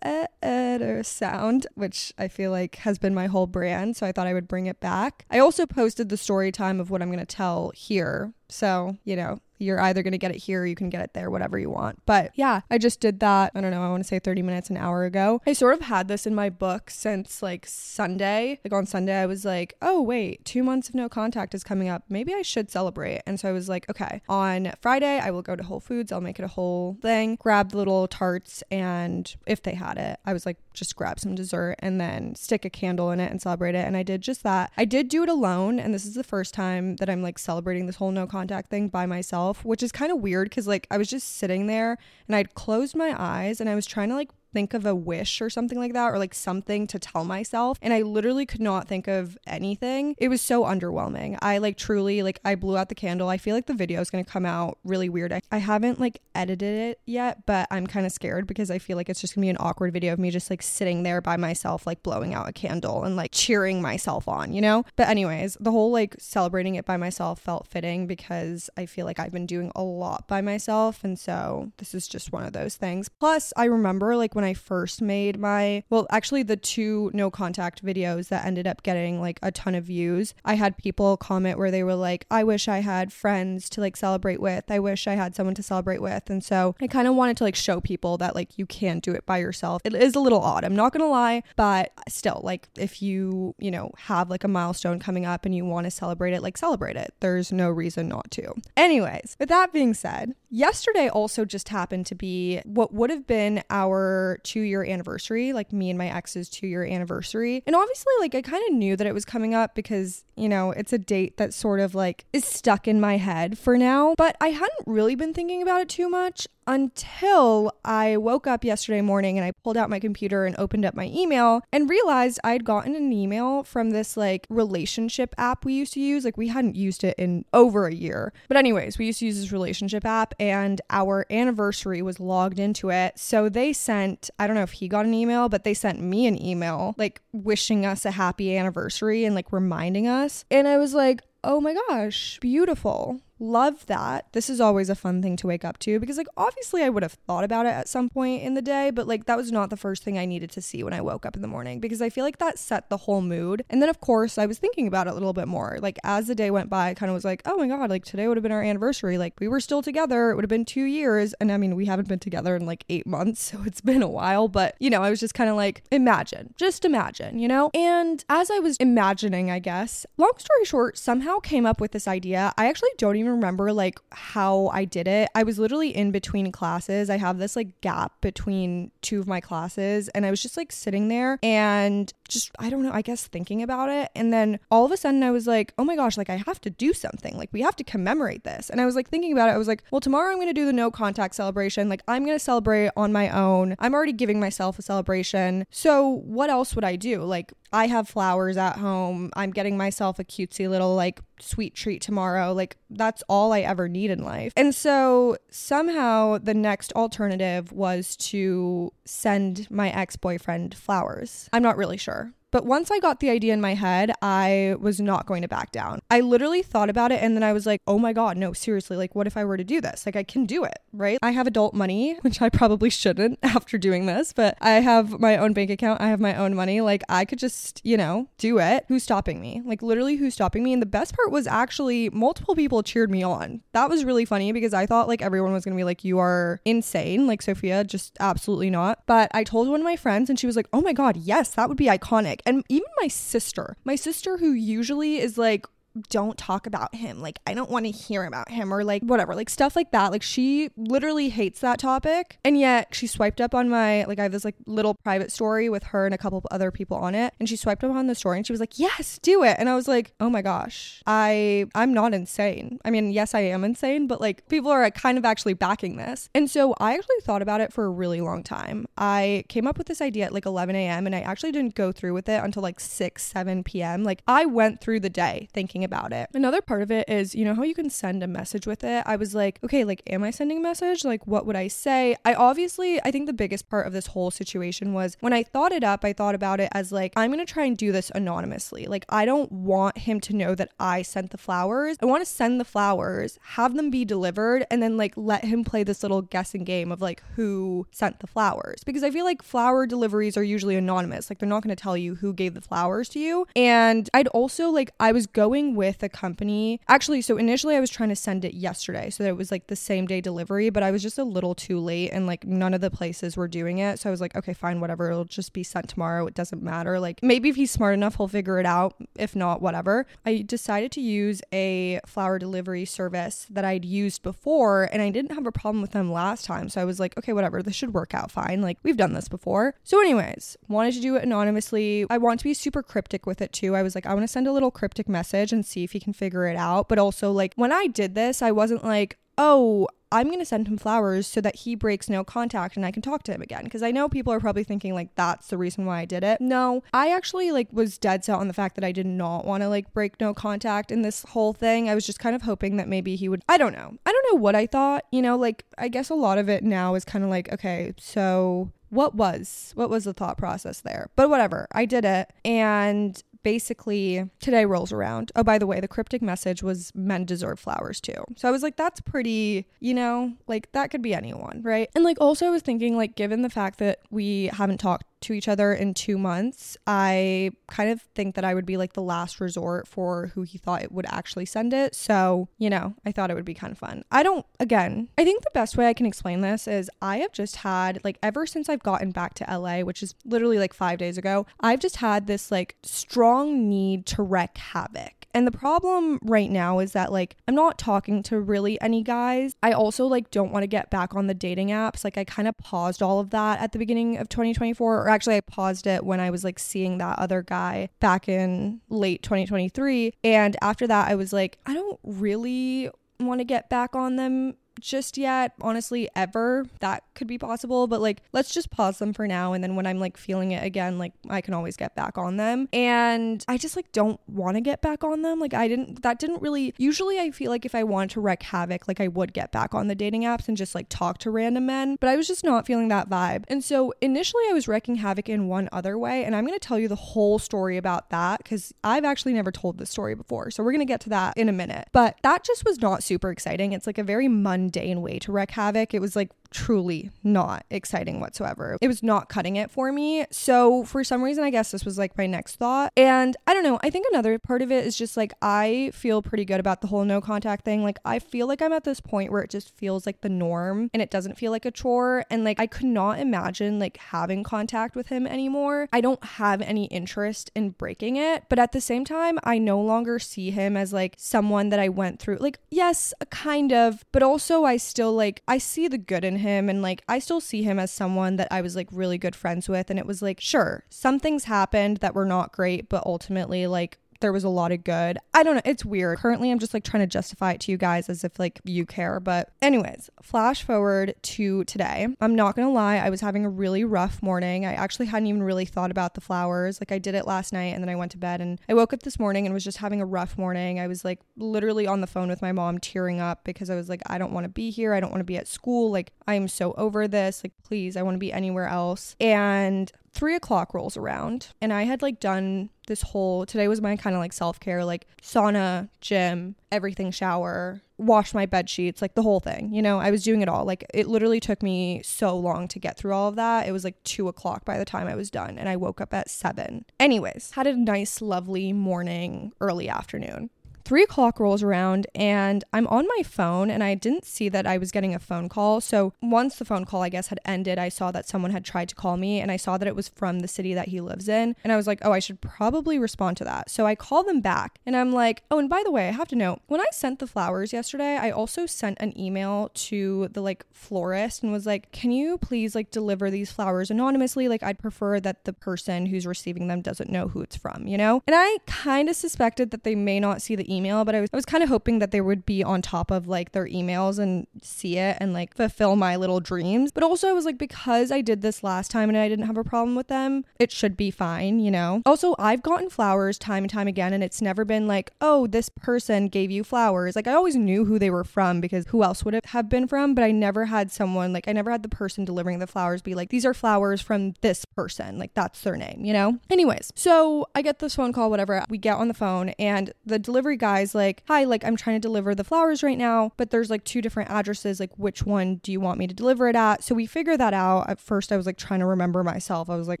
better 0.40 1.02
sound, 1.02 1.66
which 1.74 2.12
I 2.18 2.28
feel 2.28 2.50
like 2.50 2.76
has 2.76 2.98
been 2.98 3.14
my 3.14 3.26
whole 3.26 3.46
brand. 3.46 3.96
So 3.96 4.06
I 4.06 4.12
thought 4.12 4.26
I 4.26 4.34
would 4.34 4.48
bring 4.48 4.66
it 4.66 4.80
back. 4.80 5.24
I 5.30 5.38
also 5.38 5.66
posted 5.66 6.08
the 6.08 6.16
story 6.16 6.52
time 6.52 6.80
of 6.80 6.90
what 6.90 7.02
I'm 7.02 7.08
going 7.08 7.18
to 7.18 7.26
tell 7.26 7.72
here 7.74 8.32
so, 8.48 8.96
you 9.04 9.16
know, 9.16 9.40
you're 9.58 9.80
either 9.80 10.02
going 10.02 10.12
to 10.12 10.18
get 10.18 10.30
it 10.30 10.38
here 10.38 10.62
or 10.62 10.66
you 10.66 10.74
can 10.74 10.90
get 10.90 11.02
it 11.02 11.14
there, 11.14 11.30
whatever 11.30 11.58
you 11.58 11.70
want. 11.70 12.00
But 12.06 12.32
yeah, 12.34 12.60
I 12.70 12.78
just 12.78 13.00
did 13.00 13.20
that. 13.20 13.52
I 13.54 13.60
don't 13.60 13.70
know, 13.70 13.82
I 13.82 13.88
want 13.88 14.02
to 14.02 14.08
say 14.08 14.18
30 14.18 14.42
minutes, 14.42 14.70
an 14.70 14.76
hour 14.76 15.04
ago. 15.04 15.40
I 15.46 15.52
sort 15.52 15.74
of 15.74 15.82
had 15.82 16.08
this 16.08 16.26
in 16.26 16.34
my 16.34 16.50
book 16.50 16.90
since 16.90 17.42
like 17.42 17.66
Sunday. 17.66 18.58
Like 18.64 18.72
on 18.72 18.86
Sunday, 18.86 19.16
I 19.16 19.26
was 19.26 19.44
like, 19.44 19.74
oh, 19.82 20.02
wait, 20.02 20.44
two 20.44 20.62
months 20.62 20.88
of 20.88 20.94
no 20.94 21.08
contact 21.08 21.54
is 21.54 21.62
coming 21.62 21.88
up. 21.88 22.04
Maybe 22.08 22.34
I 22.34 22.42
should 22.42 22.70
celebrate. 22.70 23.22
And 23.26 23.38
so 23.38 23.48
I 23.48 23.52
was 23.52 23.68
like, 23.68 23.88
okay, 23.90 24.22
on 24.28 24.72
Friday, 24.80 25.18
I 25.18 25.30
will 25.30 25.42
go 25.42 25.56
to 25.56 25.62
Whole 25.62 25.80
Foods. 25.80 26.12
I'll 26.12 26.20
make 26.20 26.38
it 26.38 26.44
a 26.44 26.48
whole 26.48 26.98
thing, 27.02 27.36
grab 27.36 27.70
the 27.70 27.78
little 27.78 28.08
tarts. 28.08 28.62
And 28.70 29.34
if 29.46 29.62
they 29.62 29.74
had 29.74 29.98
it, 29.98 30.18
I 30.24 30.32
was 30.32 30.46
like, 30.46 30.58
just 30.76 30.96
grab 30.96 31.18
some 31.18 31.34
dessert 31.34 31.76
and 31.80 32.00
then 32.00 32.34
stick 32.34 32.64
a 32.64 32.70
candle 32.70 33.10
in 33.10 33.20
it 33.20 33.30
and 33.30 33.42
celebrate 33.42 33.74
it. 33.74 33.86
And 33.86 33.96
I 33.96 34.02
did 34.02 34.20
just 34.20 34.42
that. 34.44 34.70
I 34.76 34.84
did 34.84 35.08
do 35.08 35.22
it 35.22 35.28
alone. 35.28 35.78
And 35.78 35.92
this 35.92 36.04
is 36.04 36.14
the 36.14 36.24
first 36.24 36.54
time 36.54 36.96
that 36.96 37.10
I'm 37.10 37.22
like 37.22 37.38
celebrating 37.38 37.86
this 37.86 37.96
whole 37.96 38.12
no 38.12 38.26
contact 38.26 38.70
thing 38.70 38.88
by 38.88 39.06
myself, 39.06 39.64
which 39.64 39.82
is 39.82 39.90
kind 39.90 40.12
of 40.12 40.20
weird 40.20 40.50
because 40.50 40.68
like 40.68 40.86
I 40.90 40.98
was 40.98 41.08
just 41.08 41.36
sitting 41.36 41.66
there 41.66 41.98
and 42.28 42.36
I'd 42.36 42.54
closed 42.54 42.94
my 42.94 43.14
eyes 43.18 43.60
and 43.60 43.68
I 43.68 43.74
was 43.74 43.86
trying 43.86 44.10
to 44.10 44.14
like 44.14 44.30
think 44.56 44.72
of 44.72 44.86
a 44.86 44.94
wish 44.94 45.42
or 45.42 45.50
something 45.50 45.78
like 45.78 45.92
that, 45.92 46.06
or 46.06 46.18
like 46.18 46.32
something 46.32 46.86
to 46.86 46.98
tell 46.98 47.24
myself. 47.24 47.76
And 47.82 47.92
I 47.92 48.00
literally 48.00 48.46
could 48.46 48.62
not 48.62 48.88
think 48.88 49.06
of 49.06 49.36
anything. 49.46 50.14
It 50.16 50.28
was 50.28 50.40
so 50.40 50.64
underwhelming. 50.64 51.36
I 51.42 51.58
like 51.58 51.76
truly, 51.76 52.22
like, 52.22 52.40
I 52.42 52.54
blew 52.54 52.78
out 52.78 52.88
the 52.88 52.94
candle. 52.94 53.28
I 53.28 53.36
feel 53.36 53.54
like 53.54 53.66
the 53.66 53.74
video 53.74 54.00
is 54.00 54.08
going 54.08 54.24
to 54.24 54.30
come 54.30 54.46
out 54.46 54.78
really 54.82 55.10
weird. 55.10 55.30
I, 55.30 55.42
I 55.52 55.58
haven't 55.58 56.00
like 56.00 56.22
edited 56.34 56.74
it 56.88 57.00
yet, 57.04 57.44
but 57.44 57.68
I'm 57.70 57.86
kind 57.86 58.06
of 58.06 58.12
scared 58.12 58.46
because 58.46 58.70
I 58.70 58.78
feel 58.78 58.96
like 58.96 59.10
it's 59.10 59.20
just 59.20 59.34
going 59.34 59.42
to 59.42 59.46
be 59.46 59.50
an 59.50 59.58
awkward 59.60 59.92
video 59.92 60.14
of 60.14 60.18
me 60.18 60.30
just 60.30 60.48
like 60.48 60.62
sitting 60.62 61.02
there 61.02 61.20
by 61.20 61.36
myself, 61.36 61.86
like 61.86 62.02
blowing 62.02 62.32
out 62.32 62.48
a 62.48 62.52
candle 62.54 63.04
and 63.04 63.14
like 63.14 63.32
cheering 63.32 63.82
myself 63.82 64.26
on, 64.26 64.54
you 64.54 64.62
know? 64.62 64.84
But, 64.96 65.10
anyways, 65.10 65.58
the 65.60 65.70
whole 65.70 65.90
like 65.90 66.16
celebrating 66.18 66.76
it 66.76 66.86
by 66.86 66.96
myself 66.96 67.40
felt 67.40 67.66
fitting 67.66 68.06
because 68.06 68.70
I 68.78 68.86
feel 68.86 69.04
like 69.04 69.18
I've 69.18 69.32
been 69.32 69.44
doing 69.44 69.70
a 69.76 69.82
lot 69.82 70.26
by 70.28 70.40
myself. 70.40 71.04
And 71.04 71.18
so 71.18 71.72
this 71.76 71.94
is 71.94 72.08
just 72.08 72.32
one 72.32 72.44
of 72.44 72.54
those 72.54 72.76
things. 72.76 73.10
Plus, 73.10 73.52
I 73.54 73.66
remember 73.66 74.16
like 74.16 74.34
when 74.34 74.44
I 74.46 74.54
first 74.54 75.02
made 75.02 75.38
my, 75.38 75.82
well, 75.90 76.06
actually, 76.10 76.42
the 76.42 76.56
two 76.56 77.10
no 77.12 77.30
contact 77.30 77.84
videos 77.84 78.28
that 78.28 78.46
ended 78.46 78.66
up 78.66 78.82
getting 78.82 79.20
like 79.20 79.38
a 79.42 79.50
ton 79.52 79.74
of 79.74 79.84
views. 79.84 80.34
I 80.44 80.54
had 80.54 80.76
people 80.76 81.16
comment 81.16 81.58
where 81.58 81.70
they 81.70 81.82
were 81.82 81.94
like, 81.94 82.26
I 82.30 82.44
wish 82.44 82.68
I 82.68 82.78
had 82.78 83.12
friends 83.12 83.68
to 83.70 83.80
like 83.80 83.96
celebrate 83.96 84.40
with. 84.40 84.64
I 84.70 84.78
wish 84.78 85.06
I 85.06 85.14
had 85.14 85.34
someone 85.34 85.54
to 85.56 85.62
celebrate 85.62 86.00
with. 86.00 86.30
And 86.30 86.42
so 86.42 86.74
I 86.80 86.86
kind 86.86 87.08
of 87.08 87.14
wanted 87.14 87.36
to 87.38 87.44
like 87.44 87.56
show 87.56 87.80
people 87.80 88.16
that 88.18 88.34
like 88.34 88.56
you 88.58 88.66
can 88.66 89.00
do 89.00 89.12
it 89.12 89.26
by 89.26 89.38
yourself. 89.38 89.82
It 89.84 89.94
is 89.94 90.14
a 90.14 90.20
little 90.20 90.40
odd. 90.40 90.64
I'm 90.64 90.76
not 90.76 90.92
going 90.92 91.02
to 91.02 91.10
lie, 91.10 91.42
but 91.56 91.92
still, 92.08 92.40
like 92.44 92.68
if 92.76 93.02
you, 93.02 93.54
you 93.58 93.70
know, 93.70 93.90
have 93.98 94.30
like 94.30 94.44
a 94.44 94.48
milestone 94.48 94.98
coming 94.98 95.26
up 95.26 95.44
and 95.44 95.54
you 95.54 95.64
want 95.64 95.84
to 95.84 95.90
celebrate 95.90 96.32
it, 96.32 96.42
like 96.42 96.56
celebrate 96.56 96.96
it. 96.96 97.14
There's 97.20 97.52
no 97.52 97.68
reason 97.70 98.08
not 98.08 98.30
to. 98.32 98.54
Anyways, 98.76 99.36
with 99.38 99.48
that 99.48 99.72
being 99.72 99.94
said, 99.94 100.34
yesterday 100.56 101.08
also 101.08 101.44
just 101.44 101.68
happened 101.68 102.06
to 102.06 102.14
be 102.14 102.60
what 102.64 102.92
would 102.92 103.10
have 103.10 103.26
been 103.26 103.62
our 103.68 104.40
two 104.42 104.60
year 104.60 104.82
anniversary, 104.82 105.52
like 105.52 105.72
me 105.72 105.90
and 105.90 105.98
my 105.98 106.08
ex's 106.08 106.48
two 106.48 106.66
year 106.66 106.84
anniversary. 106.84 107.62
And 107.66 107.76
obviously, 107.76 108.12
like 108.20 108.34
I 108.34 108.40
kind 108.42 108.64
of 108.68 108.74
knew 108.74 108.96
that 108.96 109.06
it 109.06 109.12
was 109.12 109.24
coming 109.24 109.54
up 109.54 109.74
because, 109.74 110.24
you 110.36 110.48
know, 110.48 110.70
it's 110.70 110.92
a 110.92 110.98
date 110.98 111.36
that 111.38 111.54
sort 111.54 111.80
of 111.80 111.94
like 111.94 112.24
is 112.32 112.44
stuck 112.44 112.86
in 112.86 113.00
my 113.00 113.16
head 113.16 113.58
for 113.58 113.76
now, 113.76 114.14
but 114.16 114.36
I 114.40 114.48
hadn't 114.48 114.86
really 114.86 115.14
been 115.14 115.34
thinking 115.34 115.62
about 115.62 115.80
it 115.80 115.88
too 115.88 116.08
much 116.08 116.46
until 116.66 117.72
I 117.84 118.16
woke 118.16 118.46
up 118.46 118.64
yesterday 118.64 119.00
morning 119.00 119.38
and 119.38 119.44
I 119.44 119.52
pulled 119.52 119.76
out 119.76 119.88
my 119.88 120.00
computer 120.00 120.44
and 120.46 120.56
opened 120.58 120.84
up 120.84 120.94
my 120.94 121.10
email 121.14 121.62
and 121.72 121.88
realized 121.88 122.40
I'd 122.42 122.64
gotten 122.64 122.96
an 122.96 123.12
email 123.12 123.62
from 123.62 123.90
this 123.90 124.16
like 124.16 124.46
relationship 124.50 125.34
app 125.38 125.64
we 125.64 125.74
used 125.74 125.92
to 125.92 126.00
use. 126.00 126.24
Like 126.24 126.36
we 126.36 126.48
hadn't 126.48 126.74
used 126.74 127.04
it 127.04 127.14
in 127.18 127.44
over 127.52 127.86
a 127.86 127.94
year. 127.94 128.32
But, 128.48 128.56
anyways, 128.56 128.98
we 128.98 129.06
used 129.06 129.20
to 129.20 129.26
use 129.26 129.40
this 129.40 129.52
relationship 129.52 130.04
app 130.04 130.34
and 130.40 130.80
our 130.90 131.24
anniversary 131.30 132.02
was 132.02 132.18
logged 132.18 132.58
into 132.58 132.90
it. 132.90 133.18
So 133.18 133.48
they 133.48 133.72
sent, 133.72 134.30
I 134.38 134.46
don't 134.46 134.56
know 134.56 134.62
if 134.62 134.72
he 134.72 134.88
got 134.88 135.06
an 135.06 135.14
email, 135.14 135.48
but 135.48 135.64
they 135.64 135.74
sent 135.74 136.00
me 136.00 136.26
an 136.26 136.40
email 136.42 136.94
like 136.98 137.20
wishing 137.32 137.86
us 137.86 138.04
a 138.04 138.10
happy 138.10 138.56
anniversary 138.56 139.24
and 139.24 139.34
like 139.34 139.52
reminding 139.52 140.08
us. 140.08 140.25
And 140.50 140.66
I 140.66 140.76
was 140.78 140.94
like, 140.94 141.22
oh 141.44 141.60
my 141.60 141.74
gosh, 141.88 142.38
beautiful. 142.40 143.20
Love 143.38 143.84
that. 143.86 144.26
This 144.32 144.48
is 144.48 144.60
always 144.60 144.88
a 144.88 144.94
fun 144.94 145.20
thing 145.20 145.36
to 145.36 145.46
wake 145.46 145.64
up 145.64 145.78
to 145.80 146.00
because, 146.00 146.16
like, 146.16 146.26
obviously 146.36 146.82
I 146.82 146.88
would 146.88 147.02
have 147.02 147.12
thought 147.12 147.44
about 147.44 147.66
it 147.66 147.70
at 147.70 147.88
some 147.88 148.08
point 148.08 148.42
in 148.42 148.54
the 148.54 148.62
day, 148.62 148.90
but 148.90 149.06
like 149.06 149.26
that 149.26 149.36
was 149.36 149.52
not 149.52 149.70
the 149.70 149.76
first 149.76 150.02
thing 150.02 150.18
I 150.18 150.24
needed 150.24 150.50
to 150.52 150.62
see 150.62 150.82
when 150.82 150.94
I 150.94 151.00
woke 151.00 151.26
up 151.26 151.36
in 151.36 151.42
the 151.42 151.48
morning 151.48 151.78
because 151.80 152.00
I 152.00 152.08
feel 152.08 152.24
like 152.24 152.38
that 152.38 152.58
set 152.58 152.88
the 152.88 152.96
whole 152.96 153.20
mood. 153.20 153.64
And 153.68 153.82
then, 153.82 153.88
of 153.88 154.00
course, 154.00 154.38
I 154.38 154.46
was 154.46 154.58
thinking 154.58 154.86
about 154.86 155.06
it 155.06 155.10
a 155.10 155.14
little 155.14 155.32
bit 155.32 155.48
more. 155.48 155.78
Like, 155.80 155.98
as 156.02 156.26
the 156.26 156.34
day 156.34 156.50
went 156.50 156.70
by, 156.70 156.90
I 156.90 156.94
kind 156.94 157.10
of 157.10 157.14
was 157.14 157.24
like, 157.24 157.42
oh 157.44 157.56
my 157.58 157.68
God, 157.68 157.90
like 157.90 158.04
today 158.04 158.26
would 158.26 158.36
have 158.36 158.42
been 158.42 158.52
our 158.52 158.62
anniversary. 158.62 159.18
Like, 159.18 159.38
we 159.38 159.48
were 159.48 159.60
still 159.60 159.82
together. 159.82 160.30
It 160.30 160.36
would 160.36 160.44
have 160.44 160.48
been 160.48 160.64
two 160.64 160.84
years. 160.84 161.34
And 161.34 161.52
I 161.52 161.58
mean, 161.58 161.76
we 161.76 161.86
haven't 161.86 162.08
been 162.08 162.18
together 162.18 162.56
in 162.56 162.64
like 162.64 162.84
eight 162.88 163.06
months, 163.06 163.42
so 163.52 163.62
it's 163.66 163.80
been 163.80 164.02
a 164.02 164.08
while, 164.08 164.48
but 164.48 164.76
you 164.78 164.90
know, 164.90 165.02
I 165.02 165.10
was 165.10 165.20
just 165.20 165.34
kind 165.34 165.50
of 165.50 165.56
like, 165.56 165.84
imagine, 165.90 166.54
just 166.56 166.84
imagine, 166.84 167.38
you 167.38 167.48
know? 167.48 167.70
And 167.74 168.24
as 168.28 168.50
I 168.50 168.58
was 168.60 168.76
imagining, 168.78 169.50
I 169.50 169.58
guess, 169.58 170.06
long 170.16 170.32
story 170.38 170.64
short, 170.64 170.98
somehow 170.98 171.38
came 171.38 171.66
up 171.66 171.80
with 171.80 171.92
this 171.92 172.08
idea. 172.08 172.52
I 172.56 172.68
actually 172.68 172.90
don't 172.96 173.16
even 173.16 173.25
remember 173.30 173.72
like 173.72 173.98
how 174.12 174.68
I 174.68 174.84
did 174.84 175.08
it. 175.08 175.28
I 175.34 175.42
was 175.42 175.58
literally 175.58 175.94
in 175.94 176.10
between 176.10 176.50
classes. 176.52 177.10
I 177.10 177.18
have 177.18 177.38
this 177.38 177.56
like 177.56 177.80
gap 177.80 178.20
between 178.20 178.90
two 179.02 179.20
of 179.20 179.26
my 179.26 179.40
classes, 179.40 180.08
and 180.10 180.26
I 180.26 180.30
was 180.30 180.42
just 180.42 180.56
like 180.56 180.72
sitting 180.72 181.08
there 181.08 181.38
and 181.42 182.12
just, 182.28 182.50
I 182.58 182.70
don't 182.70 182.82
know, 182.82 182.92
I 182.92 183.02
guess 183.02 183.26
thinking 183.26 183.62
about 183.62 183.88
it. 183.88 184.10
And 184.14 184.32
then 184.32 184.58
all 184.70 184.84
of 184.84 184.92
a 184.92 184.96
sudden 184.96 185.22
I 185.22 185.30
was 185.30 185.46
like, 185.46 185.72
oh 185.78 185.84
my 185.84 185.96
gosh, 185.96 186.16
like 186.16 186.30
I 186.30 186.36
have 186.36 186.60
to 186.62 186.70
do 186.70 186.92
something. 186.92 187.36
Like 187.36 187.50
we 187.52 187.62
have 187.62 187.76
to 187.76 187.84
commemorate 187.84 188.44
this. 188.44 188.70
And 188.70 188.80
I 188.80 188.86
was 188.86 188.96
like 188.96 189.08
thinking 189.08 189.32
about 189.32 189.48
it. 189.48 189.52
I 189.52 189.58
was 189.58 189.68
like, 189.68 189.82
well, 189.90 190.00
tomorrow 190.00 190.30
I'm 190.30 190.36
going 190.36 190.48
to 190.48 190.52
do 190.52 190.66
the 190.66 190.72
no 190.72 190.90
contact 190.90 191.34
celebration. 191.34 191.88
Like 191.88 192.02
I'm 192.08 192.24
going 192.24 192.36
to 192.36 192.44
celebrate 192.44 192.90
on 192.96 193.12
my 193.12 193.30
own. 193.30 193.76
I'm 193.78 193.94
already 193.94 194.12
giving 194.12 194.40
myself 194.40 194.78
a 194.78 194.82
celebration. 194.82 195.66
So 195.70 196.06
what 196.24 196.50
else 196.50 196.74
would 196.74 196.84
I 196.84 196.96
do? 196.96 197.22
Like 197.22 197.52
I 197.72 197.86
have 197.88 198.08
flowers 198.08 198.56
at 198.56 198.78
home. 198.78 199.30
I'm 199.34 199.50
getting 199.50 199.76
myself 199.76 200.18
a 200.18 200.24
cutesy 200.24 200.68
little 200.68 200.94
like 200.94 201.20
sweet 201.40 201.74
treat 201.74 202.00
tomorrow. 202.00 202.52
Like 202.52 202.76
that's 202.90 203.15
all 203.28 203.52
I 203.52 203.60
ever 203.60 203.88
need 203.88 204.10
in 204.10 204.22
life. 204.22 204.52
And 204.56 204.74
so 204.74 205.36
somehow 205.50 206.38
the 206.38 206.54
next 206.54 206.92
alternative 206.94 207.72
was 207.72 208.16
to 208.16 208.92
send 209.04 209.70
my 209.70 209.90
ex 209.90 210.16
boyfriend 210.16 210.74
flowers. 210.74 211.48
I'm 211.52 211.62
not 211.62 211.76
really 211.76 211.96
sure. 211.96 212.32
But 212.56 212.64
once 212.64 212.90
I 212.90 213.00
got 213.00 213.20
the 213.20 213.28
idea 213.28 213.52
in 213.52 213.60
my 213.60 213.74
head, 213.74 214.12
I 214.22 214.76
was 214.80 214.98
not 214.98 215.26
going 215.26 215.42
to 215.42 215.48
back 215.48 215.72
down. 215.72 216.00
I 216.10 216.20
literally 216.22 216.62
thought 216.62 216.88
about 216.88 217.12
it 217.12 217.22
and 217.22 217.36
then 217.36 217.42
I 217.42 217.52
was 217.52 217.66
like, 217.66 217.82
oh 217.86 217.98
my 217.98 218.14
God, 218.14 218.38
no, 218.38 218.54
seriously, 218.54 218.96
like, 218.96 219.14
what 219.14 219.26
if 219.26 219.36
I 219.36 219.44
were 219.44 219.58
to 219.58 219.62
do 219.62 219.78
this? 219.78 220.06
Like, 220.06 220.16
I 220.16 220.22
can 220.22 220.46
do 220.46 220.64
it, 220.64 220.78
right? 220.94 221.18
I 221.22 221.32
have 221.32 221.46
adult 221.46 221.74
money, 221.74 222.14
which 222.22 222.40
I 222.40 222.48
probably 222.48 222.88
shouldn't 222.88 223.40
after 223.42 223.76
doing 223.76 224.06
this, 224.06 224.32
but 224.32 224.56
I 224.62 224.80
have 224.80 225.20
my 225.20 225.36
own 225.36 225.52
bank 225.52 225.68
account. 225.68 226.00
I 226.00 226.08
have 226.08 226.18
my 226.18 226.34
own 226.34 226.54
money. 226.54 226.80
Like, 226.80 227.02
I 227.10 227.26
could 227.26 227.38
just, 227.38 227.82
you 227.84 227.98
know, 227.98 228.26
do 228.38 228.58
it. 228.58 228.86
Who's 228.88 229.02
stopping 229.02 229.38
me? 229.38 229.60
Like, 229.62 229.82
literally, 229.82 230.16
who's 230.16 230.32
stopping 230.32 230.64
me? 230.64 230.72
And 230.72 230.80
the 230.80 230.86
best 230.86 231.14
part 231.14 231.30
was 231.30 231.46
actually 231.46 232.08
multiple 232.08 232.54
people 232.54 232.82
cheered 232.82 233.10
me 233.10 233.22
on. 233.22 233.60
That 233.72 233.90
was 233.90 234.02
really 234.02 234.24
funny 234.24 234.52
because 234.52 234.72
I 234.72 234.86
thought 234.86 235.08
like 235.08 235.20
everyone 235.20 235.52
was 235.52 235.62
gonna 235.62 235.76
be 235.76 235.84
like, 235.84 236.04
you 236.04 236.18
are 236.20 236.62
insane. 236.64 237.26
Like, 237.26 237.42
Sophia, 237.42 237.84
just 237.84 238.16
absolutely 238.18 238.70
not. 238.70 239.00
But 239.04 239.30
I 239.34 239.44
told 239.44 239.68
one 239.68 239.80
of 239.80 239.84
my 239.84 239.96
friends 239.96 240.30
and 240.30 240.40
she 240.40 240.46
was 240.46 240.56
like, 240.56 240.68
oh 240.72 240.80
my 240.80 240.94
God, 240.94 241.18
yes, 241.18 241.50
that 241.50 241.68
would 241.68 241.76
be 241.76 241.88
iconic. 241.88 242.40
And 242.46 242.64
even 242.68 242.86
my 243.00 243.08
sister, 243.08 243.76
my 243.84 243.96
sister 243.96 244.38
who 244.38 244.52
usually 244.52 245.18
is 245.18 245.36
like, 245.36 245.66
don't 246.08 246.36
talk 246.36 246.66
about 246.66 246.94
him. 246.94 247.20
Like, 247.20 247.38
I 247.46 247.54
don't 247.54 247.70
want 247.70 247.86
to 247.86 247.90
hear 247.90 248.24
about 248.24 248.50
him 248.50 248.72
or 248.72 248.84
like 248.84 249.02
whatever, 249.02 249.34
like 249.34 249.50
stuff 249.50 249.76
like 249.76 249.90
that. 249.92 250.12
Like, 250.12 250.22
she 250.22 250.70
literally 250.76 251.28
hates 251.28 251.60
that 251.60 251.78
topic. 251.78 252.38
And 252.44 252.58
yet 252.58 252.94
she 252.94 253.06
swiped 253.06 253.40
up 253.40 253.54
on 253.54 253.68
my, 253.68 254.04
like, 254.04 254.18
I 254.18 254.22
have 254.24 254.32
this 254.32 254.44
like 254.44 254.56
little 254.66 254.94
private 254.94 255.32
story 255.32 255.68
with 255.68 255.84
her 255.84 256.06
and 256.06 256.14
a 256.14 256.18
couple 256.18 256.38
of 256.38 256.46
other 256.50 256.70
people 256.70 256.96
on 256.96 257.14
it. 257.14 257.34
And 257.38 257.48
she 257.48 257.56
swiped 257.56 257.84
up 257.84 257.90
on 257.90 258.06
the 258.06 258.14
story 258.14 258.38
and 258.38 258.46
she 258.46 258.52
was 258.52 258.60
like, 258.60 258.78
yes, 258.78 259.18
do 259.22 259.42
it. 259.42 259.56
And 259.58 259.68
I 259.68 259.74
was 259.74 259.88
like, 259.88 260.12
oh 260.20 260.30
my 260.30 260.42
gosh, 260.42 261.02
I, 261.06 261.66
I'm 261.74 261.92
not 261.92 262.14
insane. 262.14 262.78
I 262.84 262.90
mean, 262.90 263.12
yes, 263.12 263.34
I 263.34 263.40
am 263.40 263.64
insane, 263.64 264.06
but 264.06 264.20
like 264.20 264.48
people 264.48 264.70
are 264.70 264.90
kind 264.90 265.18
of 265.18 265.24
actually 265.24 265.54
backing 265.54 265.96
this. 265.96 266.28
And 266.34 266.50
so 266.50 266.74
I 266.78 266.94
actually 266.94 267.20
thought 267.22 267.42
about 267.42 267.60
it 267.60 267.72
for 267.72 267.84
a 267.84 267.90
really 267.90 268.20
long 268.20 268.42
time. 268.42 268.86
I 268.96 269.44
came 269.48 269.66
up 269.66 269.78
with 269.78 269.86
this 269.86 270.00
idea 270.00 270.26
at 270.26 270.32
like 270.32 270.46
11 270.46 270.74
a.m. 270.76 271.06
and 271.06 271.14
I 271.14 271.20
actually 271.20 271.52
didn't 271.52 271.74
go 271.74 271.92
through 271.92 272.14
with 272.14 272.28
it 272.28 272.42
until 272.42 272.62
like 272.62 272.80
6, 272.80 273.22
7 273.22 273.64
p.m. 273.64 274.04
Like, 274.04 274.22
I 274.26 274.46
went 274.46 274.80
through 274.80 275.00
the 275.00 275.10
day 275.10 275.48
thinking 275.52 275.84
about 275.86 276.12
it. 276.12 276.28
Another 276.34 276.60
part 276.60 276.82
of 276.82 276.90
it 276.90 277.08
is, 277.08 277.34
you 277.34 277.46
know, 277.46 277.54
how 277.54 277.62
you 277.62 277.74
can 277.74 277.88
send 277.88 278.22
a 278.22 278.26
message 278.26 278.66
with 278.66 278.84
it. 278.84 279.02
I 279.06 279.16
was 279.16 279.34
like, 279.34 279.58
okay, 279.64 279.84
like, 279.84 280.02
am 280.06 280.22
I 280.22 280.30
sending 280.30 280.58
a 280.58 280.60
message? 280.60 281.02
Like, 281.04 281.26
what 281.26 281.46
would 281.46 281.56
I 281.56 281.68
say? 281.68 282.14
I 282.26 282.34
obviously, 282.34 283.00
I 283.02 283.10
think 283.10 283.26
the 283.26 283.32
biggest 283.32 283.70
part 283.70 283.86
of 283.86 283.94
this 283.94 284.08
whole 284.08 284.30
situation 284.30 284.92
was 284.92 285.16
when 285.20 285.32
I 285.32 285.42
thought 285.42 285.72
it 285.72 285.82
up, 285.82 286.04
I 286.04 286.12
thought 286.12 286.34
about 286.34 286.60
it 286.60 286.68
as 286.72 286.92
like, 286.92 287.14
I'm 287.16 287.32
going 287.32 287.44
to 287.44 287.50
try 287.50 287.64
and 287.64 287.76
do 287.76 287.92
this 287.92 288.10
anonymously. 288.14 288.86
Like, 288.86 289.06
I 289.08 289.24
don't 289.24 289.50
want 289.50 289.96
him 289.98 290.20
to 290.20 290.36
know 290.36 290.54
that 290.56 290.70
I 290.78 291.02
sent 291.02 291.30
the 291.30 291.38
flowers. 291.38 291.96
I 292.02 292.06
want 292.06 292.22
to 292.22 292.30
send 292.30 292.60
the 292.60 292.64
flowers, 292.64 293.38
have 293.42 293.76
them 293.76 293.90
be 293.90 294.04
delivered, 294.04 294.66
and 294.70 294.82
then 294.82 294.96
like 294.96 295.14
let 295.16 295.44
him 295.44 295.64
play 295.64 295.84
this 295.84 296.02
little 296.02 296.22
guessing 296.22 296.64
game 296.64 296.90
of 296.90 297.00
like 297.00 297.22
who 297.36 297.86
sent 297.92 298.18
the 298.18 298.26
flowers. 298.26 298.82
Because 298.84 299.04
I 299.04 299.10
feel 299.10 299.24
like 299.24 299.42
flower 299.42 299.86
deliveries 299.86 300.36
are 300.36 300.42
usually 300.42 300.74
anonymous. 300.74 301.30
Like, 301.30 301.38
they're 301.38 301.48
not 301.48 301.62
going 301.62 301.74
to 301.74 301.80
tell 301.80 301.96
you 301.96 302.16
who 302.16 302.32
gave 302.32 302.54
the 302.54 302.60
flowers 302.60 303.08
to 303.10 303.20
you. 303.20 303.46
And 303.54 304.10
I'd 304.12 304.28
also 304.28 304.70
like, 304.70 304.90
I 304.98 305.12
was 305.12 305.26
going 305.26 305.75
with 305.76 306.02
a 306.02 306.08
company. 306.08 306.80
Actually, 306.88 307.20
so 307.22 307.36
initially 307.36 307.76
I 307.76 307.80
was 307.80 307.90
trying 307.90 308.08
to 308.08 308.16
send 308.16 308.44
it 308.44 308.54
yesterday 308.54 309.10
so 309.10 309.22
that 309.22 309.30
it 309.30 309.36
was 309.36 309.50
like 309.50 309.66
the 309.68 309.76
same 309.76 310.06
day 310.06 310.20
delivery, 310.20 310.70
but 310.70 310.82
I 310.82 310.90
was 310.90 311.02
just 311.02 311.18
a 311.18 311.24
little 311.24 311.54
too 311.54 311.78
late 311.78 312.10
and 312.10 312.26
like 312.26 312.44
none 312.44 312.74
of 312.74 312.80
the 312.80 312.90
places 312.90 313.36
were 313.36 313.48
doing 313.48 313.78
it. 313.78 314.00
So 314.00 314.08
I 314.08 314.12
was 314.12 314.20
like, 314.20 314.34
okay, 314.34 314.52
fine, 314.52 314.80
whatever. 314.80 315.10
It'll 315.10 315.24
just 315.24 315.52
be 315.52 315.62
sent 315.62 315.88
tomorrow. 315.88 316.26
It 316.26 316.34
doesn't 316.34 316.62
matter. 316.62 316.98
Like 316.98 317.22
maybe 317.22 317.48
if 317.48 317.56
he's 317.56 317.70
smart 317.70 317.94
enough, 317.94 318.16
he'll 318.16 318.28
figure 318.28 318.58
it 318.58 318.66
out. 318.66 318.94
If 319.16 319.36
not, 319.36 319.62
whatever. 319.62 320.06
I 320.24 320.42
decided 320.42 320.92
to 320.92 321.00
use 321.00 321.42
a 321.52 322.00
flower 322.06 322.38
delivery 322.38 322.84
service 322.84 323.46
that 323.50 323.64
I'd 323.64 323.84
used 323.84 324.22
before 324.22 324.88
and 324.92 325.02
I 325.02 325.10
didn't 325.10 325.32
have 325.32 325.46
a 325.46 325.52
problem 325.52 325.82
with 325.82 325.92
them 325.92 326.10
last 326.10 326.44
time. 326.44 326.68
So 326.68 326.80
I 326.80 326.84
was 326.84 326.98
like, 326.98 327.16
okay, 327.18 327.32
whatever. 327.32 327.62
This 327.62 327.74
should 327.74 327.92
work 327.92 328.14
out 328.14 328.30
fine. 328.30 328.62
Like 328.62 328.78
we've 328.82 328.96
done 328.96 329.12
this 329.12 329.28
before. 329.28 329.74
So, 329.84 330.00
anyways, 330.00 330.56
wanted 330.68 330.94
to 330.94 331.00
do 331.00 331.16
it 331.16 331.22
anonymously. 331.22 332.06
I 332.08 332.18
want 332.18 332.40
to 332.40 332.44
be 332.44 332.54
super 332.54 332.82
cryptic 332.82 333.26
with 333.26 333.40
it 333.40 333.52
too. 333.52 333.74
I 333.74 333.82
was 333.82 333.94
like, 333.94 334.06
I 334.06 334.14
want 334.14 334.24
to 334.24 334.28
send 334.28 334.46
a 334.46 334.52
little 334.52 334.70
cryptic 334.70 335.08
message 335.08 335.52
and 335.52 335.65
see 335.66 335.84
if 335.84 335.92
he 335.92 336.00
can 336.00 336.12
figure 336.12 336.46
it 336.46 336.56
out. 336.56 336.88
But 336.88 336.98
also, 336.98 337.32
like, 337.32 337.52
when 337.56 337.72
I 337.72 337.86
did 337.86 338.14
this, 338.14 338.42
I 338.42 338.50
wasn't 338.52 338.84
like, 338.84 339.18
oh, 339.38 339.88
I'm 340.12 340.28
going 340.28 340.38
to 340.38 340.44
send 340.44 340.68
him 340.68 340.78
flowers 340.78 341.26
so 341.26 341.40
that 341.40 341.56
he 341.56 341.74
breaks 341.74 342.08
no 342.08 342.22
contact 342.22 342.76
and 342.76 342.86
I 342.86 342.92
can 342.92 343.02
talk 343.02 343.24
to 343.24 343.32
him 343.32 343.42
again. 343.42 343.64
Because 343.64 343.82
I 343.82 343.90
know 343.90 344.08
people 344.08 344.32
are 344.32 344.40
probably 344.40 344.62
thinking, 344.62 344.94
like, 344.94 345.14
that's 345.16 345.48
the 345.48 345.58
reason 345.58 345.84
why 345.84 346.00
I 346.00 346.04
did 346.04 346.22
it. 346.22 346.40
No, 346.40 346.82
I 346.92 347.10
actually, 347.10 347.50
like, 347.50 347.68
was 347.72 347.98
dead 347.98 348.24
set 348.24 348.36
on 348.36 348.48
the 348.48 348.54
fact 348.54 348.76
that 348.76 348.84
I 348.84 348.92
did 348.92 349.06
not 349.06 349.44
want 349.44 349.62
to, 349.62 349.68
like, 349.68 349.92
break 349.92 350.20
no 350.20 350.32
contact 350.32 350.92
in 350.92 351.02
this 351.02 351.24
whole 351.30 351.52
thing. 351.52 351.90
I 351.90 351.94
was 351.94 352.06
just 352.06 352.20
kind 352.20 352.36
of 352.36 352.42
hoping 352.42 352.76
that 352.76 352.88
maybe 352.88 353.16
he 353.16 353.28
would, 353.28 353.42
I 353.48 353.56
don't 353.56 353.72
know. 353.72 353.96
I 354.06 354.12
don't 354.12 354.26
know 354.32 354.40
what 354.40 354.54
I 354.54 354.66
thought. 354.66 355.04
You 355.10 355.22
know, 355.22 355.36
like, 355.36 355.64
I 355.76 355.88
guess 355.88 356.08
a 356.08 356.14
lot 356.14 356.38
of 356.38 356.48
it 356.48 356.62
now 356.62 356.94
is 356.94 357.04
kind 357.04 357.24
of 357.24 357.30
like, 357.30 357.52
okay, 357.52 357.92
so 357.98 358.70
what 358.88 359.16
was 359.16 359.72
what 359.74 359.90
was 359.90 360.04
the 360.04 360.14
thought 360.14 360.38
process 360.38 360.80
there 360.80 361.10
but 361.16 361.28
whatever 361.28 361.66
i 361.72 361.84
did 361.84 362.04
it 362.04 362.32
and 362.44 363.24
basically 363.46 364.28
today 364.40 364.64
rolls 364.64 364.90
around. 364.90 365.30
Oh, 365.36 365.44
by 365.44 365.56
the 365.56 365.68
way, 365.68 365.78
the 365.78 365.86
cryptic 365.86 366.20
message 366.20 366.64
was 366.64 366.90
men 366.96 367.24
deserve 367.24 367.60
flowers 367.60 368.00
too. 368.00 368.24
So 368.34 368.48
I 368.48 368.50
was 368.50 368.60
like, 368.60 368.74
that's 368.74 369.00
pretty, 369.00 369.68
you 369.78 369.94
know, 369.94 370.32
like 370.48 370.72
that 370.72 370.90
could 370.90 371.00
be 371.00 371.14
anyone, 371.14 371.60
right? 371.62 371.88
And 371.94 372.02
like 372.02 372.20
also 372.20 372.46
I 372.46 372.50
was 372.50 372.62
thinking, 372.62 372.96
like, 372.96 373.14
given 373.14 373.42
the 373.42 373.48
fact 373.48 373.78
that 373.78 374.00
we 374.10 374.46
haven't 374.46 374.78
talked 374.78 375.04
to 375.22 375.32
each 375.32 375.48
other 375.48 375.72
in 375.72 375.94
two 375.94 376.18
months, 376.18 376.76
I 376.86 377.50
kind 377.68 377.90
of 377.90 378.02
think 378.14 378.34
that 378.34 378.44
I 378.44 378.54
would 378.54 378.66
be 378.66 378.76
like 378.76 378.92
the 378.92 379.02
last 379.02 379.40
resort 379.40 379.88
for 379.88 380.28
who 380.34 380.42
he 380.42 380.58
thought 380.58 380.82
it 380.82 380.92
would 380.92 381.06
actually 381.08 381.46
send 381.46 381.72
it. 381.72 381.94
So, 381.94 382.48
you 382.58 382.70
know, 382.70 382.94
I 383.04 383.12
thought 383.12 383.30
it 383.30 383.34
would 383.34 383.44
be 383.44 383.54
kind 383.54 383.72
of 383.72 383.78
fun. 383.78 384.04
I 384.10 384.22
don't, 384.22 384.46
again, 384.60 385.08
I 385.18 385.24
think 385.24 385.42
the 385.42 385.50
best 385.54 385.76
way 385.76 385.88
I 385.88 385.94
can 385.94 386.06
explain 386.06 386.40
this 386.40 386.68
is 386.68 386.90
I 387.00 387.18
have 387.18 387.32
just 387.32 387.56
had, 387.56 388.00
like, 388.04 388.18
ever 388.22 388.46
since 388.46 388.68
I've 388.68 388.82
gotten 388.82 389.10
back 389.10 389.34
to 389.34 389.58
LA, 389.58 389.80
which 389.80 390.02
is 390.02 390.14
literally 390.24 390.58
like 390.58 390.74
five 390.74 390.98
days 390.98 391.18
ago, 391.18 391.46
I've 391.60 391.80
just 391.80 391.96
had 391.96 392.26
this 392.26 392.50
like 392.50 392.76
strong 392.82 393.68
need 393.68 394.06
to 394.06 394.22
wreak 394.22 394.56
havoc. 394.58 395.15
And 395.36 395.46
the 395.46 395.52
problem 395.52 396.18
right 396.22 396.50
now 396.50 396.78
is 396.78 396.92
that 396.92 397.12
like 397.12 397.36
I'm 397.46 397.54
not 397.54 397.76
talking 397.76 398.22
to 398.22 398.40
really 398.40 398.80
any 398.80 399.02
guys. 399.02 399.54
I 399.62 399.72
also 399.72 400.06
like 400.06 400.30
don't 400.30 400.50
want 400.50 400.62
to 400.62 400.66
get 400.66 400.88
back 400.88 401.14
on 401.14 401.26
the 401.26 401.34
dating 401.34 401.68
apps. 401.68 402.04
Like 402.04 402.16
I 402.16 402.24
kind 402.24 402.48
of 402.48 402.56
paused 402.56 403.02
all 403.02 403.20
of 403.20 403.28
that 403.30 403.60
at 403.60 403.72
the 403.72 403.78
beginning 403.78 404.16
of 404.16 404.30
2024 404.30 405.02
or 405.02 405.10
actually 405.10 405.36
I 405.36 405.42
paused 405.42 405.86
it 405.86 406.06
when 406.06 406.20
I 406.20 406.30
was 406.30 406.42
like 406.42 406.58
seeing 406.58 406.96
that 406.98 407.18
other 407.18 407.42
guy 407.42 407.90
back 408.00 408.30
in 408.30 408.80
late 408.88 409.22
2023 409.22 410.14
and 410.24 410.56
after 410.62 410.86
that 410.86 411.10
I 411.10 411.14
was 411.16 411.34
like 411.34 411.58
I 411.66 411.74
don't 411.74 412.00
really 412.02 412.88
want 413.20 413.40
to 413.40 413.44
get 413.44 413.68
back 413.68 413.94
on 413.94 414.16
them 414.16 414.54
just 414.80 415.16
yet, 415.16 415.52
honestly, 415.60 416.08
ever. 416.14 416.66
That 416.80 417.02
could 417.14 417.26
be 417.26 417.38
possible, 417.38 417.86
but 417.86 418.00
like, 418.00 418.22
let's 418.32 418.52
just 418.52 418.70
pause 418.70 418.98
them 418.98 419.12
for 419.12 419.26
now. 419.26 419.52
And 419.52 419.62
then 419.64 419.76
when 419.76 419.86
I'm 419.86 419.98
like 419.98 420.16
feeling 420.16 420.52
it 420.52 420.64
again, 420.64 420.98
like, 420.98 421.12
I 421.28 421.40
can 421.40 421.54
always 421.54 421.76
get 421.76 421.94
back 421.94 422.18
on 422.18 422.36
them. 422.36 422.68
And 422.72 423.44
I 423.48 423.56
just 423.56 423.76
like 423.76 423.90
don't 423.92 424.20
want 424.28 424.56
to 424.56 424.60
get 424.60 424.82
back 424.82 425.02
on 425.02 425.22
them. 425.22 425.40
Like, 425.40 425.54
I 425.54 425.68
didn't, 425.68 426.02
that 426.02 426.18
didn't 426.18 426.42
really, 426.42 426.74
usually 426.76 427.18
I 427.18 427.30
feel 427.30 427.50
like 427.50 427.64
if 427.64 427.74
I 427.74 427.84
wanted 427.84 428.10
to 428.10 428.20
wreak 428.20 428.42
havoc, 428.42 428.86
like, 428.86 429.00
I 429.00 429.08
would 429.08 429.32
get 429.32 429.52
back 429.52 429.74
on 429.74 429.88
the 429.88 429.94
dating 429.94 430.22
apps 430.22 430.48
and 430.48 430.56
just 430.56 430.74
like 430.74 430.86
talk 430.88 431.18
to 431.18 431.30
random 431.30 431.66
men, 431.66 431.96
but 432.00 432.08
I 432.08 432.16
was 432.16 432.26
just 432.26 432.44
not 432.44 432.66
feeling 432.66 432.88
that 432.88 433.08
vibe. 433.08 433.44
And 433.48 433.64
so 433.64 433.94
initially 434.00 434.44
I 434.50 434.52
was 434.52 434.68
wreaking 434.68 434.96
havoc 434.96 435.28
in 435.28 435.48
one 435.48 435.68
other 435.72 435.98
way. 435.98 436.24
And 436.24 436.36
I'm 436.36 436.46
going 436.46 436.58
to 436.58 436.66
tell 436.66 436.78
you 436.78 436.88
the 436.88 436.96
whole 436.96 437.38
story 437.38 437.76
about 437.76 438.10
that 438.10 438.38
because 438.38 438.74
I've 438.84 439.04
actually 439.04 439.32
never 439.32 439.50
told 439.50 439.78
this 439.78 439.90
story 439.90 440.14
before. 440.14 440.50
So 440.50 440.62
we're 440.62 440.72
going 440.72 440.80
to 440.80 440.84
get 440.84 441.00
to 441.02 441.08
that 441.10 441.36
in 441.36 441.48
a 441.48 441.52
minute. 441.52 441.88
But 441.92 442.18
that 442.22 442.44
just 442.44 442.64
was 442.64 442.80
not 442.80 443.02
super 443.02 443.30
exciting. 443.30 443.72
It's 443.72 443.86
like 443.86 443.98
a 443.98 444.04
very 444.04 444.28
mundane 444.28 444.65
way 445.02 445.18
to 445.20 445.32
wreak 445.32 445.50
havoc. 445.52 445.94
It 445.94 446.00
was 446.00 446.16
like 446.16 446.30
truly 446.50 447.10
not 447.22 447.64
exciting 447.70 448.20
whatsoever. 448.20 448.78
It 448.80 448.88
was 448.88 449.02
not 449.02 449.28
cutting 449.28 449.56
it 449.56 449.70
for 449.70 449.92
me. 449.92 450.26
So 450.30 450.84
for 450.84 451.04
some 451.04 451.22
reason, 451.22 451.44
I 451.44 451.50
guess 451.50 451.70
this 451.70 451.84
was 451.84 451.98
like 451.98 452.16
my 452.16 452.26
next 452.26 452.56
thought. 452.56 452.92
And 452.96 453.36
I 453.46 453.54
don't 453.54 453.64
know. 453.64 453.78
I 453.82 453.90
think 453.90 454.06
another 454.10 454.38
part 454.38 454.62
of 454.62 454.70
it 454.70 454.86
is 454.86 454.96
just 454.96 455.16
like 455.16 455.32
I 455.42 455.90
feel 455.94 456.22
pretty 456.22 456.44
good 456.44 456.60
about 456.60 456.80
the 456.80 456.86
whole 456.88 457.04
no 457.04 457.20
contact 457.20 457.64
thing. 457.64 457.82
Like 457.82 457.98
I 458.04 458.18
feel 458.18 458.46
like 458.46 458.62
I'm 458.62 458.72
at 458.72 458.84
this 458.84 459.00
point 459.00 459.32
where 459.32 459.42
it 459.42 459.50
just 459.50 459.74
feels 459.76 460.06
like 460.06 460.20
the 460.20 460.28
norm 460.28 460.90
and 460.92 461.02
it 461.02 461.10
doesn't 461.10 461.38
feel 461.38 461.52
like 461.52 461.64
a 461.64 461.70
chore. 461.70 462.24
And 462.30 462.44
like 462.44 462.60
I 462.60 462.66
could 462.66 462.86
not 462.86 463.18
imagine 463.18 463.78
like 463.78 463.96
having 463.96 464.42
contact 464.42 464.96
with 464.96 465.08
him 465.08 465.26
anymore. 465.26 465.88
I 465.92 466.00
don't 466.00 466.22
have 466.24 466.60
any 466.62 466.86
interest 466.86 467.50
in 467.54 467.70
breaking 467.70 468.16
it. 468.16 468.44
But 468.48 468.58
at 468.58 468.72
the 468.72 468.80
same 468.80 469.04
time, 469.04 469.38
I 469.44 469.58
no 469.58 469.80
longer 469.80 470.18
see 470.18 470.50
him 470.50 470.76
as 470.76 470.92
like 470.92 471.14
someone 471.18 471.68
that 471.70 471.80
I 471.80 471.88
went 471.88 472.20
through. 472.20 472.36
Like, 472.36 472.58
yes, 472.70 473.12
kind 473.30 473.72
of, 473.72 474.04
but 474.12 474.22
also 474.22 474.64
I 474.64 474.76
still 474.76 475.12
like, 475.12 475.42
I 475.48 475.58
see 475.58 475.88
the 475.88 475.98
good 475.98 476.24
in 476.24 476.35
him 476.36 476.68
and 476.68 476.82
like 476.82 477.02
I 477.08 477.18
still 477.18 477.40
see 477.40 477.62
him 477.62 477.78
as 477.78 477.90
someone 477.90 478.36
that 478.36 478.48
I 478.50 478.60
was 478.60 478.76
like 478.76 478.88
really 478.90 479.18
good 479.18 479.36
friends 479.36 479.68
with 479.68 479.90
and 479.90 479.98
it 479.98 480.06
was 480.06 480.22
like 480.22 480.40
sure 480.40 480.84
some 480.90 481.18
things 481.18 481.44
happened 481.44 481.98
that 481.98 482.14
were 482.14 482.24
not 482.24 482.52
great 482.52 482.88
but 482.88 483.06
ultimately 483.06 483.66
like 483.66 483.98
there 484.20 484.32
was 484.32 484.44
a 484.44 484.48
lot 484.48 484.72
of 484.72 484.84
good. 484.84 485.18
I 485.34 485.42
don't 485.42 485.56
know. 485.56 485.62
It's 485.64 485.84
weird. 485.84 486.18
Currently, 486.18 486.50
I'm 486.50 486.58
just 486.58 486.74
like 486.74 486.84
trying 486.84 487.02
to 487.02 487.06
justify 487.06 487.52
it 487.52 487.60
to 487.62 487.72
you 487.72 487.78
guys 487.78 488.08
as 488.08 488.24
if 488.24 488.38
like 488.38 488.60
you 488.64 488.86
care. 488.86 489.20
But, 489.20 489.50
anyways, 489.62 490.10
flash 490.22 490.62
forward 490.62 491.14
to 491.20 491.64
today. 491.64 492.08
I'm 492.20 492.34
not 492.34 492.56
going 492.56 492.68
to 492.68 492.72
lie. 492.72 492.96
I 492.96 493.10
was 493.10 493.20
having 493.20 493.44
a 493.44 493.50
really 493.50 493.84
rough 493.84 494.22
morning. 494.22 494.64
I 494.66 494.74
actually 494.74 495.06
hadn't 495.06 495.28
even 495.28 495.42
really 495.42 495.64
thought 495.64 495.90
about 495.90 496.14
the 496.14 496.20
flowers. 496.20 496.80
Like, 496.80 496.92
I 496.92 496.98
did 496.98 497.14
it 497.14 497.26
last 497.26 497.52
night 497.52 497.74
and 497.74 497.82
then 497.82 497.88
I 497.88 497.96
went 497.96 498.12
to 498.12 498.18
bed 498.18 498.40
and 498.40 498.60
I 498.68 498.74
woke 498.74 498.92
up 498.92 499.02
this 499.02 499.18
morning 499.18 499.46
and 499.46 499.54
was 499.54 499.64
just 499.64 499.78
having 499.78 500.00
a 500.00 500.06
rough 500.06 500.38
morning. 500.38 500.80
I 500.80 500.86
was 500.86 501.04
like 501.04 501.20
literally 501.36 501.86
on 501.86 502.00
the 502.00 502.06
phone 502.06 502.28
with 502.28 502.42
my 502.42 502.52
mom, 502.52 502.78
tearing 502.78 503.20
up 503.20 503.44
because 503.44 503.70
I 503.70 503.74
was 503.74 503.88
like, 503.88 504.02
I 504.06 504.18
don't 504.18 504.32
want 504.32 504.44
to 504.44 504.48
be 504.48 504.70
here. 504.70 504.94
I 504.94 505.00
don't 505.00 505.10
want 505.10 505.20
to 505.20 505.24
be 505.24 505.36
at 505.36 505.48
school. 505.48 505.90
Like, 505.90 506.12
I 506.26 506.34
am 506.34 506.48
so 506.48 506.72
over 506.72 507.06
this. 507.08 507.42
Like, 507.44 507.52
please, 507.62 507.96
I 507.96 508.02
want 508.02 508.14
to 508.14 508.18
be 508.18 508.32
anywhere 508.32 508.68
else. 508.68 509.16
And 509.20 509.90
three 510.16 510.34
o'clock 510.34 510.72
rolls 510.72 510.96
around 510.96 511.48
and 511.60 511.74
I 511.74 511.82
had 511.82 512.00
like 512.00 512.20
done 512.20 512.70
this 512.86 513.02
whole 513.02 513.44
today 513.44 513.68
was 513.68 513.82
my 513.82 513.96
kind 513.96 514.16
of 514.16 514.20
like 514.20 514.32
self-care, 514.32 514.82
like 514.82 515.06
sauna, 515.20 515.90
gym, 516.00 516.54
everything 516.72 517.10
shower, 517.10 517.82
wash 517.98 518.32
my 518.32 518.46
bed 518.46 518.70
sheets, 518.70 519.02
like 519.02 519.14
the 519.14 519.22
whole 519.22 519.40
thing. 519.40 519.74
You 519.74 519.82
know, 519.82 519.98
I 519.98 520.10
was 520.10 520.22
doing 520.22 520.40
it 520.40 520.48
all. 520.48 520.64
Like 520.64 520.86
it 520.94 521.06
literally 521.06 521.40
took 521.40 521.62
me 521.62 522.00
so 522.02 522.34
long 522.36 522.66
to 522.68 522.78
get 522.78 522.96
through 522.96 523.12
all 523.12 523.28
of 523.28 523.36
that. 523.36 523.68
It 523.68 523.72
was 523.72 523.84
like 523.84 524.02
two 524.04 524.28
o'clock 524.28 524.64
by 524.64 524.78
the 524.78 524.84
time 524.86 525.06
I 525.06 525.14
was 525.14 525.30
done, 525.30 525.58
and 525.58 525.68
I 525.68 525.76
woke 525.76 526.00
up 526.00 526.14
at 526.14 526.30
seven. 526.30 526.86
Anyways, 526.98 527.50
had 527.52 527.66
a 527.66 527.76
nice, 527.76 528.22
lovely 528.22 528.72
morning, 528.72 529.52
early 529.60 529.88
afternoon 529.88 530.50
three 530.86 531.02
o'clock 531.02 531.40
rolls 531.40 531.64
around 531.64 532.06
and 532.14 532.62
I'm 532.72 532.86
on 532.86 533.08
my 533.16 533.24
phone 533.24 533.70
and 533.70 533.82
I 533.82 533.96
didn't 533.96 534.24
see 534.24 534.48
that 534.50 534.68
I 534.68 534.78
was 534.78 534.92
getting 534.92 535.16
a 535.16 535.18
phone 535.18 535.48
call. 535.48 535.80
So 535.80 536.12
once 536.22 536.54
the 536.54 536.64
phone 536.64 536.84
call, 536.84 537.02
I 537.02 537.08
guess, 537.08 537.26
had 537.26 537.40
ended, 537.44 537.76
I 537.76 537.88
saw 537.88 538.12
that 538.12 538.28
someone 538.28 538.52
had 538.52 538.64
tried 538.64 538.88
to 538.90 538.94
call 538.94 539.16
me 539.16 539.40
and 539.40 539.50
I 539.50 539.56
saw 539.56 539.78
that 539.78 539.88
it 539.88 539.96
was 539.96 540.06
from 540.06 540.38
the 540.38 540.48
city 540.48 540.74
that 540.74 540.86
he 540.86 541.00
lives 541.00 541.28
in. 541.28 541.56
And 541.64 541.72
I 541.72 541.76
was 541.76 541.88
like, 541.88 541.98
oh, 542.02 542.12
I 542.12 542.20
should 542.20 542.40
probably 542.40 543.00
respond 543.00 543.36
to 543.38 543.44
that. 543.44 543.68
So 543.68 543.84
I 543.84 543.96
call 543.96 544.22
them 544.22 544.40
back 544.40 544.78
and 544.86 544.96
I'm 544.96 545.10
like, 545.10 545.42
oh, 545.50 545.58
and 545.58 545.68
by 545.68 545.82
the 545.84 545.90
way, 545.90 546.06
I 546.06 546.12
have 546.12 546.28
to 546.28 546.36
note 546.36 546.60
when 546.68 546.80
I 546.80 546.86
sent 546.92 547.18
the 547.18 547.26
flowers 547.26 547.72
yesterday, 547.72 548.16
I 548.16 548.30
also 548.30 548.64
sent 548.64 548.98
an 549.00 549.18
email 549.18 549.72
to 549.74 550.28
the 550.28 550.40
like 550.40 550.64
florist 550.72 551.42
and 551.42 551.50
was 551.50 551.66
like, 551.66 551.90
can 551.90 552.12
you 552.12 552.38
please 552.38 552.76
like 552.76 552.92
deliver 552.92 553.28
these 553.28 553.50
flowers 553.50 553.90
anonymously? 553.90 554.46
Like, 554.46 554.62
I'd 554.62 554.78
prefer 554.78 555.18
that 555.18 555.46
the 555.46 555.52
person 555.52 556.06
who's 556.06 556.28
receiving 556.28 556.68
them 556.68 556.80
doesn't 556.80 557.10
know 557.10 557.26
who 557.26 557.40
it's 557.40 557.56
from, 557.56 557.88
you 557.88 557.98
know? 557.98 558.22
And 558.28 558.36
I 558.38 558.58
kind 558.66 559.08
of 559.08 559.16
suspected 559.16 559.72
that 559.72 559.82
they 559.82 559.96
may 559.96 560.20
not 560.20 560.42
see 560.42 560.54
the 560.54 560.62
email, 560.62 560.75
but 560.82 561.14
I 561.14 561.20
was 561.20 561.30
I 561.32 561.36
was 561.36 561.44
kind 561.44 561.62
of 561.62 561.68
hoping 561.68 561.98
that 561.98 562.10
they 562.10 562.20
would 562.20 562.44
be 562.46 562.62
on 562.62 562.82
top 562.82 563.10
of 563.10 563.26
like 563.26 563.52
their 563.52 563.66
emails 563.66 564.18
and 564.18 564.46
see 564.62 564.98
it 564.98 565.16
and 565.20 565.32
like 565.32 565.54
fulfill 565.54 565.96
my 565.96 566.16
little 566.16 566.40
dreams. 566.40 566.92
But 566.92 567.02
also 567.02 567.28
I 567.28 567.32
was 567.32 567.44
like 567.44 567.58
because 567.58 568.10
I 568.10 568.20
did 568.20 568.42
this 568.42 568.62
last 568.62 568.90
time 568.90 569.08
and 569.08 569.18
I 569.18 569.28
didn't 569.28 569.46
have 569.46 569.56
a 569.56 569.64
problem 569.64 569.96
with 569.96 570.08
them, 570.08 570.44
it 570.58 570.72
should 570.72 570.96
be 570.96 571.10
fine, 571.10 571.60
you 571.60 571.70
know. 571.70 572.02
Also, 572.06 572.34
I've 572.38 572.62
gotten 572.62 572.90
flowers 572.90 573.38
time 573.38 573.64
and 573.64 573.70
time 573.70 573.88
again 573.88 574.12
and 574.12 574.22
it's 574.22 574.42
never 574.42 574.64
been 574.64 574.86
like, 574.86 575.12
"Oh, 575.20 575.46
this 575.46 575.68
person 575.68 576.28
gave 576.28 576.50
you 576.50 576.64
flowers." 576.64 577.16
Like 577.16 577.26
I 577.26 577.32
always 577.32 577.56
knew 577.56 577.84
who 577.84 577.98
they 577.98 578.10
were 578.10 578.24
from 578.24 578.60
because 578.60 578.86
who 578.88 579.02
else 579.02 579.24
would 579.24 579.34
it 579.34 579.46
have 579.46 579.68
been 579.68 579.88
from, 579.88 580.14
but 580.14 580.24
I 580.24 580.30
never 580.30 580.66
had 580.66 580.90
someone 580.90 581.32
like 581.32 581.48
I 581.48 581.52
never 581.52 581.70
had 581.70 581.82
the 581.82 581.88
person 581.88 582.24
delivering 582.24 582.58
the 582.58 582.66
flowers 582.66 583.02
be 583.02 583.14
like, 583.14 583.30
"These 583.30 583.46
are 583.46 583.54
flowers 583.54 584.00
from 584.00 584.34
this 584.40 584.64
person." 584.64 585.18
Like 585.18 585.34
that's 585.34 585.60
their 585.62 585.76
name, 585.76 586.04
you 586.04 586.12
know? 586.12 586.38
Anyways, 586.50 586.92
so 586.94 587.46
I 587.54 587.62
get 587.62 587.78
this 587.78 587.94
phone 587.94 588.12
call 588.12 588.30
whatever. 588.30 588.64
We 588.68 588.78
get 588.78 588.96
on 588.96 589.08
the 589.08 589.14
phone 589.14 589.50
and 589.58 589.92
the 590.04 590.18
delivery 590.18 590.56
guy's 590.66 590.94
like, 590.94 591.22
hi, 591.28 591.44
like 591.44 591.64
I'm 591.64 591.76
trying 591.76 591.96
to 591.96 592.00
deliver 592.00 592.34
the 592.34 592.44
flowers 592.44 592.82
right 592.82 592.98
now, 592.98 593.32
but 593.36 593.50
there's 593.50 593.70
like 593.70 593.84
two 593.84 594.02
different 594.02 594.30
addresses. 594.30 594.80
Like, 594.80 594.90
which 594.96 595.22
one 595.22 595.56
do 595.56 595.70
you 595.70 595.80
want 595.80 595.98
me 595.98 596.06
to 596.06 596.14
deliver 596.14 596.48
it 596.48 596.56
at? 596.56 596.82
So 596.82 596.94
we 596.94 597.06
figure 597.06 597.36
that 597.36 597.54
out. 597.54 597.88
At 597.88 598.00
first, 598.00 598.32
I 598.32 598.36
was 598.36 598.46
like 598.46 598.56
trying 598.56 598.80
to 598.80 598.86
remember 598.86 599.22
myself. 599.22 599.70
I 599.70 599.76
was 599.76 599.86
like, 599.86 600.00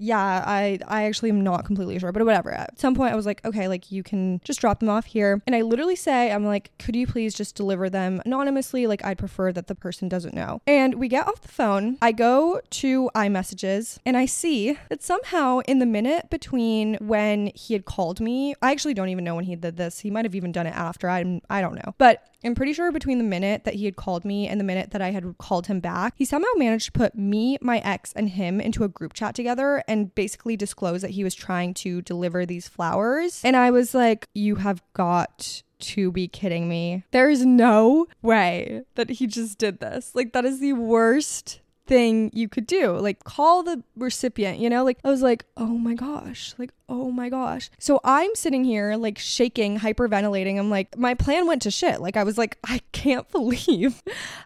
yeah, 0.00 0.42
I, 0.46 0.78
I 0.88 1.04
actually 1.04 1.30
am 1.30 1.42
not 1.42 1.66
completely 1.66 1.98
sure, 1.98 2.12
but 2.12 2.24
whatever. 2.24 2.50
At 2.50 2.80
some 2.80 2.94
point, 2.94 3.12
I 3.12 3.16
was 3.16 3.26
like, 3.26 3.44
okay, 3.44 3.68
like 3.68 3.92
you 3.92 4.02
can 4.02 4.40
just 4.44 4.60
drop 4.60 4.80
them 4.80 4.88
off 4.88 5.04
here. 5.04 5.42
And 5.46 5.54
I 5.54 5.60
literally 5.60 5.96
say, 5.96 6.32
I'm 6.32 6.46
like, 6.46 6.70
could 6.78 6.96
you 6.96 7.06
please 7.06 7.34
just 7.34 7.54
deliver 7.54 7.90
them 7.90 8.22
anonymously? 8.24 8.86
Like, 8.86 9.04
I'd 9.04 9.18
prefer 9.18 9.52
that 9.52 9.66
the 9.66 9.74
person 9.74 10.08
doesn't 10.08 10.34
know. 10.34 10.62
And 10.66 10.94
we 10.94 11.08
get 11.08 11.26
off 11.28 11.42
the 11.42 11.48
phone. 11.48 11.98
I 12.00 12.12
go 12.12 12.60
to 12.70 13.10
iMessages 13.14 13.98
and 14.06 14.16
I 14.16 14.26
see 14.26 14.78
that 14.88 15.02
somehow 15.02 15.58
in 15.68 15.78
the 15.78 15.86
minute 15.86 16.30
between 16.30 16.94
when 17.00 17.50
he 17.54 17.74
had 17.74 17.84
called 17.84 18.20
me, 18.20 18.54
I 18.62 18.72
actually 18.72 18.94
don't 18.94 19.10
even 19.10 19.24
know 19.24 19.34
when 19.34 19.44
he 19.44 19.56
did 19.56 19.76
this. 19.76 20.00
He 20.00 20.10
might 20.10 20.24
have 20.24 20.34
even 20.34 20.52
done 20.54 20.66
it 20.66 20.74
after. 20.74 21.10
I 21.10 21.40
I 21.50 21.60
don't 21.60 21.74
know. 21.74 21.94
But 21.98 22.26
I'm 22.44 22.54
pretty 22.54 22.72
sure 22.72 22.92
between 22.92 23.18
the 23.18 23.24
minute 23.24 23.64
that 23.64 23.74
he 23.74 23.84
had 23.84 23.96
called 23.96 24.24
me 24.24 24.46
and 24.48 24.60
the 24.60 24.64
minute 24.64 24.90
that 24.90 25.00
I 25.00 25.10
had 25.10 25.36
called 25.38 25.66
him 25.66 25.80
back, 25.80 26.14
he 26.16 26.24
somehow 26.24 26.48
managed 26.56 26.86
to 26.86 26.92
put 26.92 27.14
me, 27.14 27.58
my 27.60 27.78
ex, 27.78 28.12
and 28.14 28.28
him 28.28 28.60
into 28.60 28.84
a 28.84 28.88
group 28.88 29.14
chat 29.14 29.34
together 29.34 29.82
and 29.88 30.14
basically 30.14 30.56
disclose 30.56 31.02
that 31.02 31.12
he 31.12 31.24
was 31.24 31.34
trying 31.34 31.74
to 31.74 32.02
deliver 32.02 32.44
these 32.44 32.68
flowers. 32.68 33.40
And 33.44 33.56
I 33.56 33.70
was 33.70 33.94
like, 33.94 34.28
You 34.34 34.56
have 34.56 34.82
got 34.92 35.62
to 35.80 36.12
be 36.12 36.28
kidding 36.28 36.68
me. 36.68 37.04
There 37.10 37.28
is 37.28 37.44
no 37.44 38.06
way 38.22 38.82
that 38.94 39.10
he 39.10 39.26
just 39.26 39.58
did 39.58 39.80
this. 39.80 40.14
Like, 40.14 40.32
that 40.32 40.44
is 40.44 40.60
the 40.60 40.72
worst 40.72 41.60
thing 41.86 42.30
you 42.32 42.48
could 42.48 42.66
do. 42.66 42.92
Like 42.98 43.24
call 43.24 43.62
the 43.62 43.82
recipient, 43.96 44.58
you 44.58 44.70
know? 44.70 44.84
Like 44.84 44.98
I 45.04 45.10
was 45.10 45.22
like, 45.22 45.44
"Oh 45.56 45.78
my 45.78 45.94
gosh." 45.94 46.54
Like, 46.58 46.72
"Oh 46.88 47.10
my 47.10 47.28
gosh." 47.28 47.70
So 47.78 48.00
I'm 48.04 48.34
sitting 48.34 48.64
here 48.64 48.96
like 48.96 49.18
shaking, 49.18 49.78
hyperventilating. 49.78 50.58
I'm 50.58 50.70
like, 50.70 50.96
my 50.96 51.14
plan 51.14 51.46
went 51.46 51.62
to 51.62 51.70
shit. 51.70 52.00
Like 52.00 52.16
I 52.16 52.24
was 52.24 52.38
like, 52.38 52.58
I 52.64 52.80
can't 52.92 53.30
believe 53.32 54.02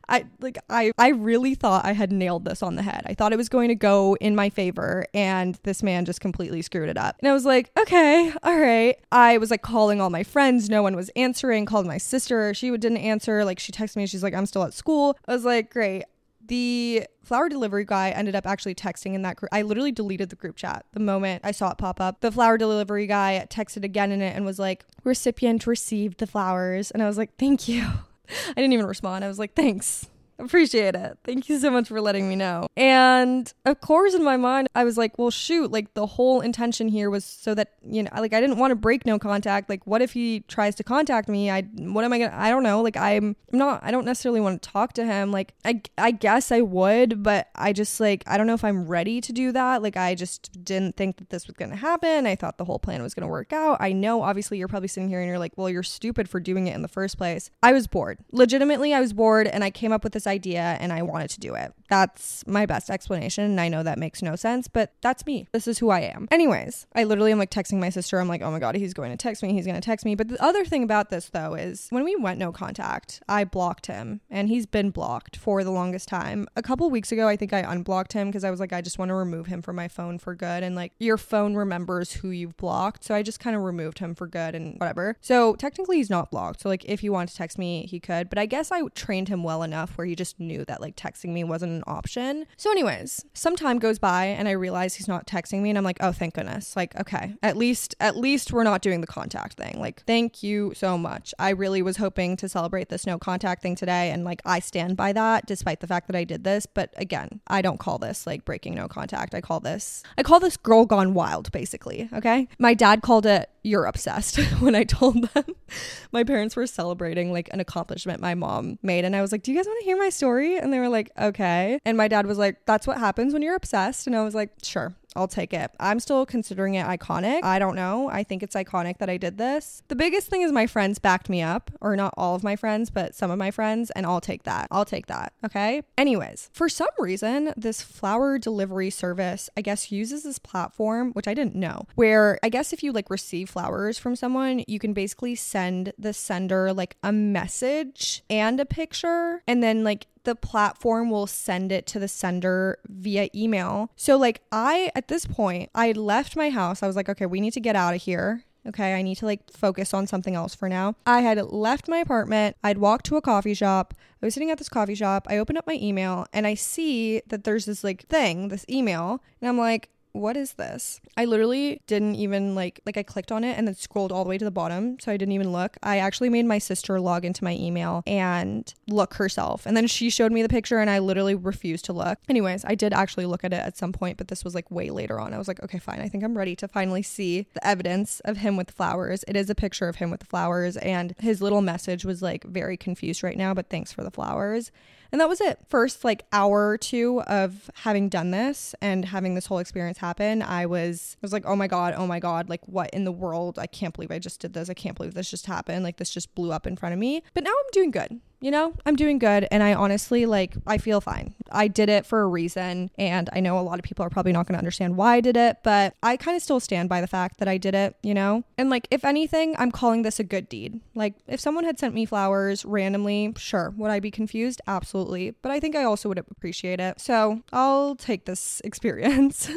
I 0.09 0.27
like 0.41 0.59
I 0.69 0.93
I 0.99 1.09
really 1.09 1.55
thought 1.55 1.85
I 1.85 1.93
had 1.93 2.13
nailed 2.13 2.45
this 2.45 2.63
on 2.63 2.77
the 2.77 2.83
head. 2.83 3.03
I 3.07 3.15
thought 3.15 3.33
it 3.33 3.37
was 3.37 3.49
going 3.49 3.69
to 3.69 3.75
go 3.75 4.17
in 4.21 4.35
my 4.35 4.51
favor 4.51 5.07
and 5.15 5.59
this 5.63 5.83
man 5.83 6.05
just 6.05 6.21
completely 6.21 6.63
screwed 6.63 6.89
it 6.89 6.97
up. 6.97 7.17
And 7.21 7.29
I 7.29 7.33
was 7.33 7.45
like, 7.45 7.71
"Okay, 7.79 8.33
all 8.43 8.59
right." 8.59 8.97
I 9.13 9.39
was 9.39 9.51
like 9.51 9.63
calling 9.63 10.01
all 10.01 10.11
my 10.11 10.25
friends, 10.25 10.69
no 10.69 10.83
one 10.83 10.97
was 10.97 11.11
answering. 11.17 11.67
Called 11.67 11.87
my 11.87 11.99
sister, 11.99 12.55
she 12.55 12.71
didn't 12.71 12.99
answer. 12.99 13.45
Like 13.45 13.59
she 13.59 13.73
texted 13.73 13.97
me, 13.97 14.07
she's 14.07 14.23
like, 14.23 14.35
"I'm 14.35 14.47
still 14.47 14.65
at 14.65 14.75
school." 14.75 15.17
I 15.27 15.33
was 15.33 15.45
like, 15.45 15.71
"Great." 15.73 16.05
The 16.49 17.07
flower 17.23 17.49
delivery 17.49 17.85
guy 17.85 18.11
ended 18.11 18.35
up 18.35 18.47
actually 18.47 18.75
texting 18.75 19.15
in 19.15 19.23
that 19.23 19.37
group. 19.37 19.51
I 19.53 19.63
literally 19.63 19.93
deleted 19.93 20.31
the 20.31 20.37
group 20.37 20.57
chat 20.57 20.85
the 20.93 21.01
moment 21.01 21.43
I 21.45 21.53
saw 21.53 21.71
it 21.71 21.79
pop 21.79 22.01
up. 22.01 22.21
The 22.21 22.33
flower 22.33 22.59
delivery 22.59 23.07
guy 23.07 23.47
texted 23.49 23.85
again 23.85 24.11
in 24.11 24.21
it 24.21 24.35
and 24.35 24.45
was 24.45 24.59
like, 24.59 24.85
recipient 25.05 25.67
received 25.67 26.19
the 26.19 26.27
flowers. 26.27 26.91
And 26.91 27.03
I 27.03 27.07
was 27.07 27.17
like, 27.17 27.37
thank 27.37 27.69
you. 27.69 27.83
I 28.49 28.55
didn't 28.55 28.73
even 28.73 28.87
respond. 28.87 29.25
I 29.25 29.29
was 29.29 29.39
like, 29.39 29.55
thanks. 29.55 30.09
Appreciate 30.39 30.95
it. 30.95 31.19
Thank 31.25 31.49
you 31.49 31.59
so 31.59 31.71
much 31.71 31.89
for 31.89 32.01
letting 32.01 32.29
me 32.29 32.37
know. 32.37 32.69
And 32.77 33.53
of 33.65 33.81
course, 33.81 34.15
in 34.15 34.23
my 34.23 34.37
mind, 34.37 34.69
I 34.75 34.85
was 34.85 34.97
like, 34.97 35.19
well, 35.19 35.31
shoot, 35.31 35.73
like 35.73 35.95
the 35.95 36.07
whole 36.07 36.41
intention 36.41 36.87
here 36.87 37.11
was 37.11 37.25
so 37.25 37.55
that, 37.57 37.73
you 37.85 38.05
know, 38.05 38.11
like 38.17 38.33
I 38.33 38.41
didn't 38.41 38.59
want 38.59 38.71
to 38.71 38.77
break 38.77 39.05
no 39.05 39.19
contact. 39.19 39.69
Like, 39.69 39.85
what 39.85 40.01
if 40.01 40.13
he 40.13 40.41
tries 40.47 40.77
to 40.77 40.85
contact 40.85 41.29
me? 41.29 41.51
I, 41.51 41.63
what 41.63 42.05
am 42.05 42.13
I 42.13 42.19
going 42.19 42.31
to, 42.31 42.39
I 42.39 42.51
don't 42.51 42.63
know. 42.63 42.83
Like, 42.83 42.97
I'm, 42.97 43.35
not, 43.51 43.81
I 43.83 43.91
don't 43.91 44.05
necessarily 44.05 44.41
want 44.41 44.63
to 44.63 44.71
talk 44.71 44.93
to 44.93 45.05
him. 45.05 45.33
Like, 45.33 45.55
I, 45.65 45.83
I 45.99 46.13
guess 46.13 46.53
I 46.53 46.61
would, 46.61 47.23
but 47.25 47.49
I 47.57 47.73
just 47.73 47.99
like, 47.99 48.23
I 48.27 48.37
don't 48.37 48.47
know 48.47 48.55
if 48.55 48.63
I'm 48.63 48.87
ready 48.87 49.21
to 49.21 49.33
do 49.33 49.51
that. 49.51 49.83
Like, 49.83 49.97
I 49.97 50.15
just 50.15 50.65
didn't 50.65 50.97
think 50.97 51.17
that 51.17 51.31
this 51.31 51.49
was 51.49 51.57
going 51.57 51.71
to 51.71 51.77
happen. 51.77 52.27
I 52.27 52.37
thought 52.37 52.59
the 52.59 52.65
whole 52.65 52.79
plan 52.79 53.03
was 53.03 53.13
going 53.13 53.27
to 53.27 53.29
work 53.29 53.53
out. 53.53 53.79
I 53.81 53.93
know, 53.93 54.23
obviously, 54.23 54.59
you're 54.59 54.69
probably 54.69 54.89
sitting 54.89 55.09
here 55.09 55.19
and 55.19 55.27
you're 55.27 55.41
like, 55.41 55.55
well, 55.57 55.69
you're 55.69 55.83
stupid 55.83 56.29
for 56.29 56.39
doing 56.39 56.69
it 56.69 56.77
in 56.77 56.83
the 56.83 56.89
first 56.89 57.19
place. 57.19 57.51
I 57.61 57.73
was 57.73 57.89
bored. 57.89 58.19
Legitimately, 58.31 58.95
I 58.95 59.01
was 59.01 59.13
bored 59.13 59.49
and 59.49 59.65
I 59.65 59.71
came 59.71 59.91
up 59.91 60.05
with 60.05 60.13
this 60.13 60.28
idea 60.29 60.77
and 60.81 60.93
I 60.93 61.03
wanted 61.03 61.31
to 61.31 61.41
do 61.41 61.55
it. 61.55 61.73
That's 61.89 62.47
my 62.47 62.67
best 62.67 62.91
explanation. 62.91 63.45
And 63.45 63.61
I 63.61 63.69
know 63.69 63.83
that 63.83 63.99
makes 63.99 64.23
no 64.23 64.37
sense, 64.37 64.69
but 64.69 64.93
that's 65.01 65.27
me. 65.27 65.49
This 65.53 65.67
is 65.67 65.79
who 65.79 65.91
I 65.91 66.01
am. 66.01 66.29
Anyways, 66.31 66.87
I 66.95 67.05
literally 67.05 67.33
am 67.33 67.39
like 67.39 67.51
texting 67.51 67.81
my 67.81 67.91
sister. 67.91 68.19
I'm 68.19 68.29
like, 68.29 68.43
oh 68.43 68.51
my 68.51 68.59
God, 68.59 68.77
he's 68.77 68.95
going 68.95 69.11
to 69.11 69.17
text 69.17 69.43
me. 69.43 69.53
He's 69.53 69.65
going 69.65 69.75
to 69.75 69.81
text 69.81 70.05
me. 70.05 70.15
But 70.15 70.29
the 70.29 70.43
other 70.43 70.65
thing 70.65 70.83
about 70.83 71.11
this 71.11 71.31
though 71.31 71.55
is 71.55 71.89
when 71.91 72.05
we 72.05 72.15
went 72.15 72.39
no 72.39 72.53
contact, 72.53 73.23
I 73.29 73.45
blocked 73.45 73.87
him 73.87 74.21
and 74.31 74.49
he's 74.49 74.67
been 74.67 74.91
blocked 74.91 75.37
for 75.37 75.65
the 75.65 75.71
longest 75.71 76.09
time. 76.09 76.47
A 76.57 76.63
couple 76.63 76.89
weeks 76.91 77.11
ago, 77.11 77.27
I 77.27 77.37
think 77.37 77.53
I 77.53 77.61
unblocked 77.61 78.13
him 78.13 78.29
because 78.29 78.45
I 78.45 78.51
was 78.51 78.61
like, 78.61 78.73
I 78.73 78.81
just 78.83 78.99
want 78.99 79.09
to 79.09 79.15
remove 79.15 79.47
him 79.47 79.63
from 79.63 79.77
my 79.77 79.89
phone 79.89 80.19
for 80.19 80.35
good. 80.35 80.63
And 80.63 80.77
like 80.77 80.93
your 80.99 81.17
phone 81.17 81.55
remembers 81.55 82.13
who 82.13 82.31
you've 82.31 82.57
blocked. 82.57 83.05
So 83.05 83.15
I 83.15 83.23
just 83.23 83.41
kind 83.41 83.57
of 83.57 83.63
removed 83.63 83.99
him 83.99 84.15
for 84.15 84.27
good 84.27 84.55
and 84.55 84.79
whatever. 84.79 85.17
So 85.21 85.55
technically 85.55 85.97
he's 85.97 86.11
not 86.11 86.31
blocked. 86.31 86.61
So 86.61 86.69
like 86.69 86.85
if 86.85 87.01
he 87.01 87.09
wanted 87.09 87.31
to 87.31 87.37
text 87.37 87.59
me, 87.59 87.87
he 87.87 87.99
could. 87.99 88.29
But 88.29 88.39
I 88.39 88.47
guess 88.47 88.71
I 88.71 88.83
trained 88.95 89.29
him 89.29 89.43
well 89.43 89.63
enough 89.63 89.97
where 89.97 90.07
he 90.07 90.15
just 90.19 90.39
knew 90.39 90.65
that 90.67 90.81
like 90.81 90.97
texting 90.97 91.31
me 91.31 91.45
wasn't 91.45 91.73
an 91.73 91.85
option. 91.87 92.47
So, 92.57 92.71
anyways, 92.71 93.25
some 93.33 93.57
time 93.57 93.79
goes 93.79 93.99
by 93.99 94.27
and 94.27 94.49
I 94.49 94.53
realize 94.53 94.95
he's 94.95 95.09
not 95.09 95.27
texting 95.27 95.63
me, 95.63 95.71
and 95.71 95.79
I'm 95.79 95.85
like, 95.85 95.99
oh, 96.01 96.13
thank 96.13 96.35
goodness. 96.35 96.77
Like, 96.77 96.95
okay, 97.01 97.35
at 97.43 97.57
least, 97.57 97.95
at 98.01 98.17
least 98.17 98.53
we're 98.53 98.65
not 98.65 98.83
doing 98.83 99.01
the 99.01 99.07
contact 99.07 99.57
thing. 99.57 99.81
Like, 99.81 100.03
thank 100.05 100.43
you 100.43 100.73
so 100.75 100.99
much. 100.99 101.33
I 101.39 101.51
really 101.51 101.81
was 101.81 101.97
hoping 101.97 102.37
to 102.39 102.49
celebrate 102.49 102.89
this 102.89 103.07
no 103.07 103.19
contact 103.19 103.63
thing 103.63 103.77
today, 103.77 104.11
and 104.11 104.25
like, 104.25 104.43
I 104.45 104.59
stand 104.59 104.97
by 104.97 105.13
that 105.15 105.47
despite 105.47 105.81
the 105.81 105.87
fact 105.87 106.09
that 106.09 106.17
I 106.17 106.25
did 106.25 106.45
this. 106.45 106.67
But 106.67 106.93
again, 106.97 107.41
I 107.47 107.63
don't 107.63 107.79
call 107.79 107.99
this 107.99 108.27
like 108.27 108.45
breaking 108.45 108.75
no 108.75 108.89
contact. 108.89 109.35
I 109.35 109.41
call 109.41 109.61
this, 109.61 110.03
I 110.19 110.23
call 110.23 110.41
this 110.41 110.57
girl 110.57 110.85
gone 110.85 111.15
wild, 111.15 111.51
basically. 111.53 112.09
Okay. 112.13 112.49
My 112.59 112.75
dad 112.75 113.03
called 113.03 113.25
it 113.25 113.49
you're 113.69 113.85
obsessed 113.85 114.39
when 114.61 114.75
I 114.75 114.85
told 114.85 115.29
them 115.29 115.45
my 116.13 116.25
parents 116.25 116.57
were 116.57 116.67
celebrating 116.67 117.33
like 117.33 117.49
an 117.53 117.61
accomplishment 117.61 118.21
my 118.21 118.35
mom 118.35 118.79
made. 118.83 119.05
And 119.05 119.15
I 119.15 119.21
was 119.21 119.31
like, 119.33 119.43
Do 119.43 119.53
you 119.53 119.59
guys 119.59 119.67
want 119.67 119.81
to 119.81 119.85
hear 119.85 119.97
my 119.97 120.08
story? 120.11 120.59
And 120.59 120.73
they 120.73 120.79
were 120.79 120.89
like, 120.89 121.11
Okay. 121.19 121.79
And 121.85 121.97
my 121.97 122.09
dad 122.09 122.27
was 122.27 122.39
like, 122.39 122.65
That's 122.67 122.87
what 122.87 122.99
happens 122.99 123.33
when 123.33 123.43
you're 123.43 123.57
obsessed. 123.57 124.07
And 124.07 124.17
I 124.17 124.23
was 124.23 124.35
like, 124.35 124.51
Sure. 124.63 124.95
I'll 125.19 125.27
take 125.27 125.53
it. 125.53 125.73
I'm 125.81 125.99
still 125.99 126.25
considering 126.25 126.75
it 126.75 126.87
iconic. 126.87 127.43
I 127.43 127.59
don't 127.59 127.75
know. 127.75 128.09
I 128.09 128.23
think 128.23 128.45
it's 128.45 128.55
iconic 128.55 128.99
that 128.99 129.11
I 129.11 129.17
did 129.17 129.37
this. 129.37 129.83
The 129.89 129.97
biggest 129.97 130.29
thing 130.29 130.43
is 130.43 130.53
my 130.53 130.69
friends 130.69 131.01
backed 131.01 131.29
me 131.29 131.43
up, 131.43 131.73
or 131.81 131.97
not 131.97 132.15
all 132.17 132.37
of 132.37 132.45
my 132.45 132.55
friends, 132.55 132.89
but 132.89 133.17
some 133.17 133.31
of 133.31 133.39
my 133.39 133.51
friends, 133.51 133.91
and 133.91 134.07
I'll 134.07 134.21
take 134.21 134.45
that. 134.45 134.69
I'll 134.71 134.85
take 134.85 135.07
that. 135.07 135.33
Okay. 135.45 135.83
Anyways, 135.97 136.51
for 136.53 136.69
some 136.69 136.89
reason, 136.99 137.53
this 137.57 137.83
flower 137.83 138.39
delivery 138.39 138.91
service, 138.91 139.51
I 139.57 139.61
guess, 139.61 139.91
uses 139.91 140.23
this 140.23 140.39
platform, 140.39 141.11
which 141.13 141.27
I 141.27 141.35
didn't 141.35 141.57
know, 141.57 141.87
where 141.97 142.39
I 142.45 142.49
guess 142.49 142.73
if 142.73 142.85
you 142.85 142.93
like 142.93 143.11
receive 143.11 143.51
flowers 143.51 143.99
from 143.99 144.15
someone, 144.15 144.63
you 144.69 144.79
can 144.79 144.93
basically 144.93 145.35
send 145.35 145.93
the 145.99 146.13
sender 146.13 146.73
like 146.73 146.97
a 147.03 147.11
message 147.11 148.23
and 148.31 148.61
a 148.61 148.65
picture, 148.65 149.43
and 149.49 149.65
then 149.65 149.83
like 149.83 150.07
the 150.25 150.35
platform 150.35 151.11
will 151.11 151.27
send 151.27 151.73
it 151.73 151.87
to 151.89 151.99
the 151.99 152.09
sender 152.09 152.79
via 152.89 153.29
email. 153.35 153.91
So, 153.97 154.17
like, 154.17 154.43
I, 154.53 154.91
at 154.95 155.09
this 155.09 155.27
point, 155.27 155.71
I 155.75 155.93
left 155.93 156.37
my 156.37 156.51
house. 156.51 156.83
I 156.83 156.87
was 156.87 156.97
like, 156.97 157.09
okay, 157.09 157.27
we 157.27 157.41
need 157.41 157.53
to 157.53 157.61
get 157.61 157.77
out 157.77 157.95
of 157.95 158.03
here. 158.03 158.45
Okay, 158.67 158.95
I 158.95 159.03
need 159.03 159.15
to 159.17 159.25
like 159.25 159.51
focus 159.51 159.95
on 159.95 160.07
something 160.07 160.35
else 160.35 160.55
for 160.55 160.69
now. 160.69 160.95
I 161.07 161.21
had 161.21 161.41
left 161.51 161.89
my 161.89 161.99
apartment. 161.99 162.57
I'd 162.63 162.77
walked 162.77 163.07
to 163.07 163.17
a 163.17 163.23
coffee 163.23 163.55
shop. 163.55 163.95
I 164.23 164.27
was 164.27 164.35
sitting 164.35 164.51
at 164.51 164.59
this 164.59 164.69
coffee 164.69 164.95
shop. 164.95 165.27
I 165.31 165.39
open 165.39 165.57
up 165.57 165.67
my 165.67 165.79
email 165.81 166.27
and 166.35 166.47
I 166.47 166.53
see 166.55 167.23
that 167.29 167.45
there's 167.45 167.65
this 167.65 167.83
like 167.83 168.07
thing, 168.09 168.49
this 168.49 168.67
email. 168.69 169.23
And 169.41 169.49
I'm 169.49 169.57
like, 169.57 169.89
what 170.13 170.37
is 170.37 170.55
this? 170.55 171.01
I 171.17 171.25
literally 171.25 171.83
didn't 171.87 172.17
even 172.17 172.55
like 172.55 172.81
like 172.87 172.97
I 172.97 173.03
clicked 173.03 173.31
on 173.31 173.45
it 173.45 173.57
and 173.57 173.67
then 173.67 173.75
scrolled 173.75 174.13
all 174.13 174.25
the 174.25 174.31
way 174.31 174.39
to 174.39 174.45
the 174.45 174.51
bottom, 174.51 174.99
so 175.01 175.13
I 175.13 175.17
didn't 175.17 175.33
even 175.33 175.53
look. 175.53 175.77
I 175.83 175.99
actually 175.99 176.29
made 176.29 176.47
my 176.47 176.59
sister 176.59 177.01
log 177.01 177.25
into 177.25 177.45
my 177.45 177.55
email 177.55 178.03
and 178.07 178.73
look 178.89 179.15
herself. 179.15 179.67
And 179.67 179.77
then 179.77 179.87
she 179.87 180.11
showed 180.11 180.33
me 180.33 180.43
the 180.43 180.49
picture 180.49 180.79
and 180.79 180.91
I 180.91 180.99
literally 180.99 181.35
refused 181.35 181.85
to 181.87 181.93
look. 181.93 182.19
Anyways, 182.29 182.65
I 182.65 182.75
did 182.75 182.93
actually 182.93 183.27
look 183.27 183.45
at 183.45 183.53
it 183.53 183.63
at 183.63 183.77
some 183.77 183.93
point, 183.93 184.19
but 184.19 184.29
this 184.29 184.45
was 184.45 184.55
like 184.55 184.71
way 184.71 184.91
later 184.91 185.21
on. 185.21 185.35
I 185.35 185.39
was 185.39 185.49
like, 185.49 185.63
okay, 185.63 185.79
fine. 185.79 186.01
I 186.01 186.09
think 186.09 186.25
I'm 186.25 186.37
ready 186.37 186.57
to 186.57 186.69
finally 186.69 187.03
see 187.03 187.47
the 187.55 187.67
evidence 187.67 188.21
of 188.21 188.39
him 188.39 188.57
with 188.57 188.69
the 188.69 188.73
flowers. 188.73 189.25
It 189.29 189.37
is 189.37 189.51
a 189.51 189.55
picture 189.55 189.89
of 189.89 189.97
him 189.97 190.11
with 190.11 190.21
the 190.21 190.27
flowers 190.27 190.77
and 190.79 191.15
his 191.19 191.43
little 191.43 191.63
message 191.63 192.05
was 192.05 192.23
like 192.23 192.45
very 192.45 192.77
confused 192.77 193.23
right 193.23 193.37
now, 193.37 193.55
but 193.55 193.71
thanks 193.71 193.93
for 193.93 194.03
the 194.03 194.11
flowers. 194.11 194.71
And 195.11 195.21
that 195.21 195.29
was 195.29 195.41
it. 195.41 195.59
First, 195.69 196.05
like 196.05 196.27
hour 196.33 196.69
or 196.69 196.79
two 196.79 197.23
of 197.23 197.71
having 197.75 198.09
done 198.09 198.31
this 198.31 198.75
and 198.81 199.05
having 199.05 199.35
this 199.35 199.47
whole 199.47 199.59
experience 199.59 199.99
happen, 199.99 200.43
I 200.43 200.67
was 200.67 201.17
I 201.17 201.21
was 201.23 201.33
like, 201.33 201.47
oh 201.47 201.57
my 201.57 201.67
god, 201.67 201.95
oh 201.97 202.07
my 202.07 202.21
god, 202.21 202.49
like 202.49 202.67
what 202.67 202.91
in 202.91 203.05
the 203.05 203.13
world? 203.13 203.59
I 203.59 203.67
can't 203.67 203.95
believe 203.95 204.11
I 204.11 204.19
just 204.19 204.41
did 204.41 204.53
this. 204.53 204.69
I 204.69 204.75
can't 204.75 204.97
believe 204.97 205.15
this 205.15 205.31
just 205.31 205.47
happened. 205.47 205.85
Like 205.85 205.97
this 205.97 206.11
just 206.11 206.35
blew 206.35 206.53
up 206.53 206.67
in 206.67 206.77
front 206.77 206.93
of 206.93 206.99
me. 206.99 207.23
But 207.35 207.45
now 207.45 207.51
I'm 207.51 207.71
doing 207.73 207.91
good 207.91 208.21
you 208.41 208.51
know, 208.51 208.75
I'm 208.87 208.97
doing 208.97 209.19
good 209.19 209.49
and 209.51 209.63
I 209.63 209.75
honestly 209.75 210.27
like 210.27 210.55
I 210.67 210.79
feel 210.79 211.01
fine. 211.01 211.35
I 211.51 211.69
did 211.69 211.89
it 211.89 212.07
for 212.07 212.21
a 212.21 212.27
reason 212.27 212.91
and 212.99 213.29
I 213.33 213.41
know 213.41 213.59
a 213.59 213.61
lot 213.61 213.79
of 213.79 213.85
people 213.85 214.05
are 214.05 214.11
probably 214.11 214.33
not 214.33 214.47
going 214.47 214.55
to 214.55 214.59
understand 214.59 214.97
why 214.97 215.17
I 215.17 215.21
did 215.21 215.37
it, 215.37 215.59
but 215.63 215.95
I 216.03 216.17
kind 216.17 216.37
of 216.37 216.43
still 216.43 216.61
stand 216.61 216.89
by 216.89 217.01
the 217.01 217.07
fact 217.07 217.39
that 217.39 217.49
I 217.49 217.59
did 217.59 217.75
it, 217.75 217.97
you 218.03 218.15
know? 218.15 218.45
And 218.57 218.71
like 218.71 218.87
if 218.91 219.05
anything, 219.05 219.55
I'm 219.59 219.73
calling 219.73 220.03
this 220.03 220.21
a 220.21 220.25
good 220.25 220.49
deed. 220.49 220.81
Like 220.95 221.15
if 221.27 221.41
someone 221.41 221.65
had 221.65 221.79
sent 221.79 221.95
me 221.95 222.05
flowers 222.05 222.65
randomly, 222.65 223.33
sure, 223.37 223.75
would 223.77 223.91
I 223.91 224.01
be 224.01 224.11
confused? 224.11 224.61
Absolutely, 224.67 225.33
but 225.43 225.51
I 225.51 225.59
think 225.59 225.75
I 225.75 225.85
also 225.85 226.09
would 226.09 226.19
appreciate 226.19 226.81
it. 226.81 227.01
So, 227.01 227.43
I'll 227.53 227.97
take 227.97 228.25
this 228.25 228.61
experience 228.65 229.51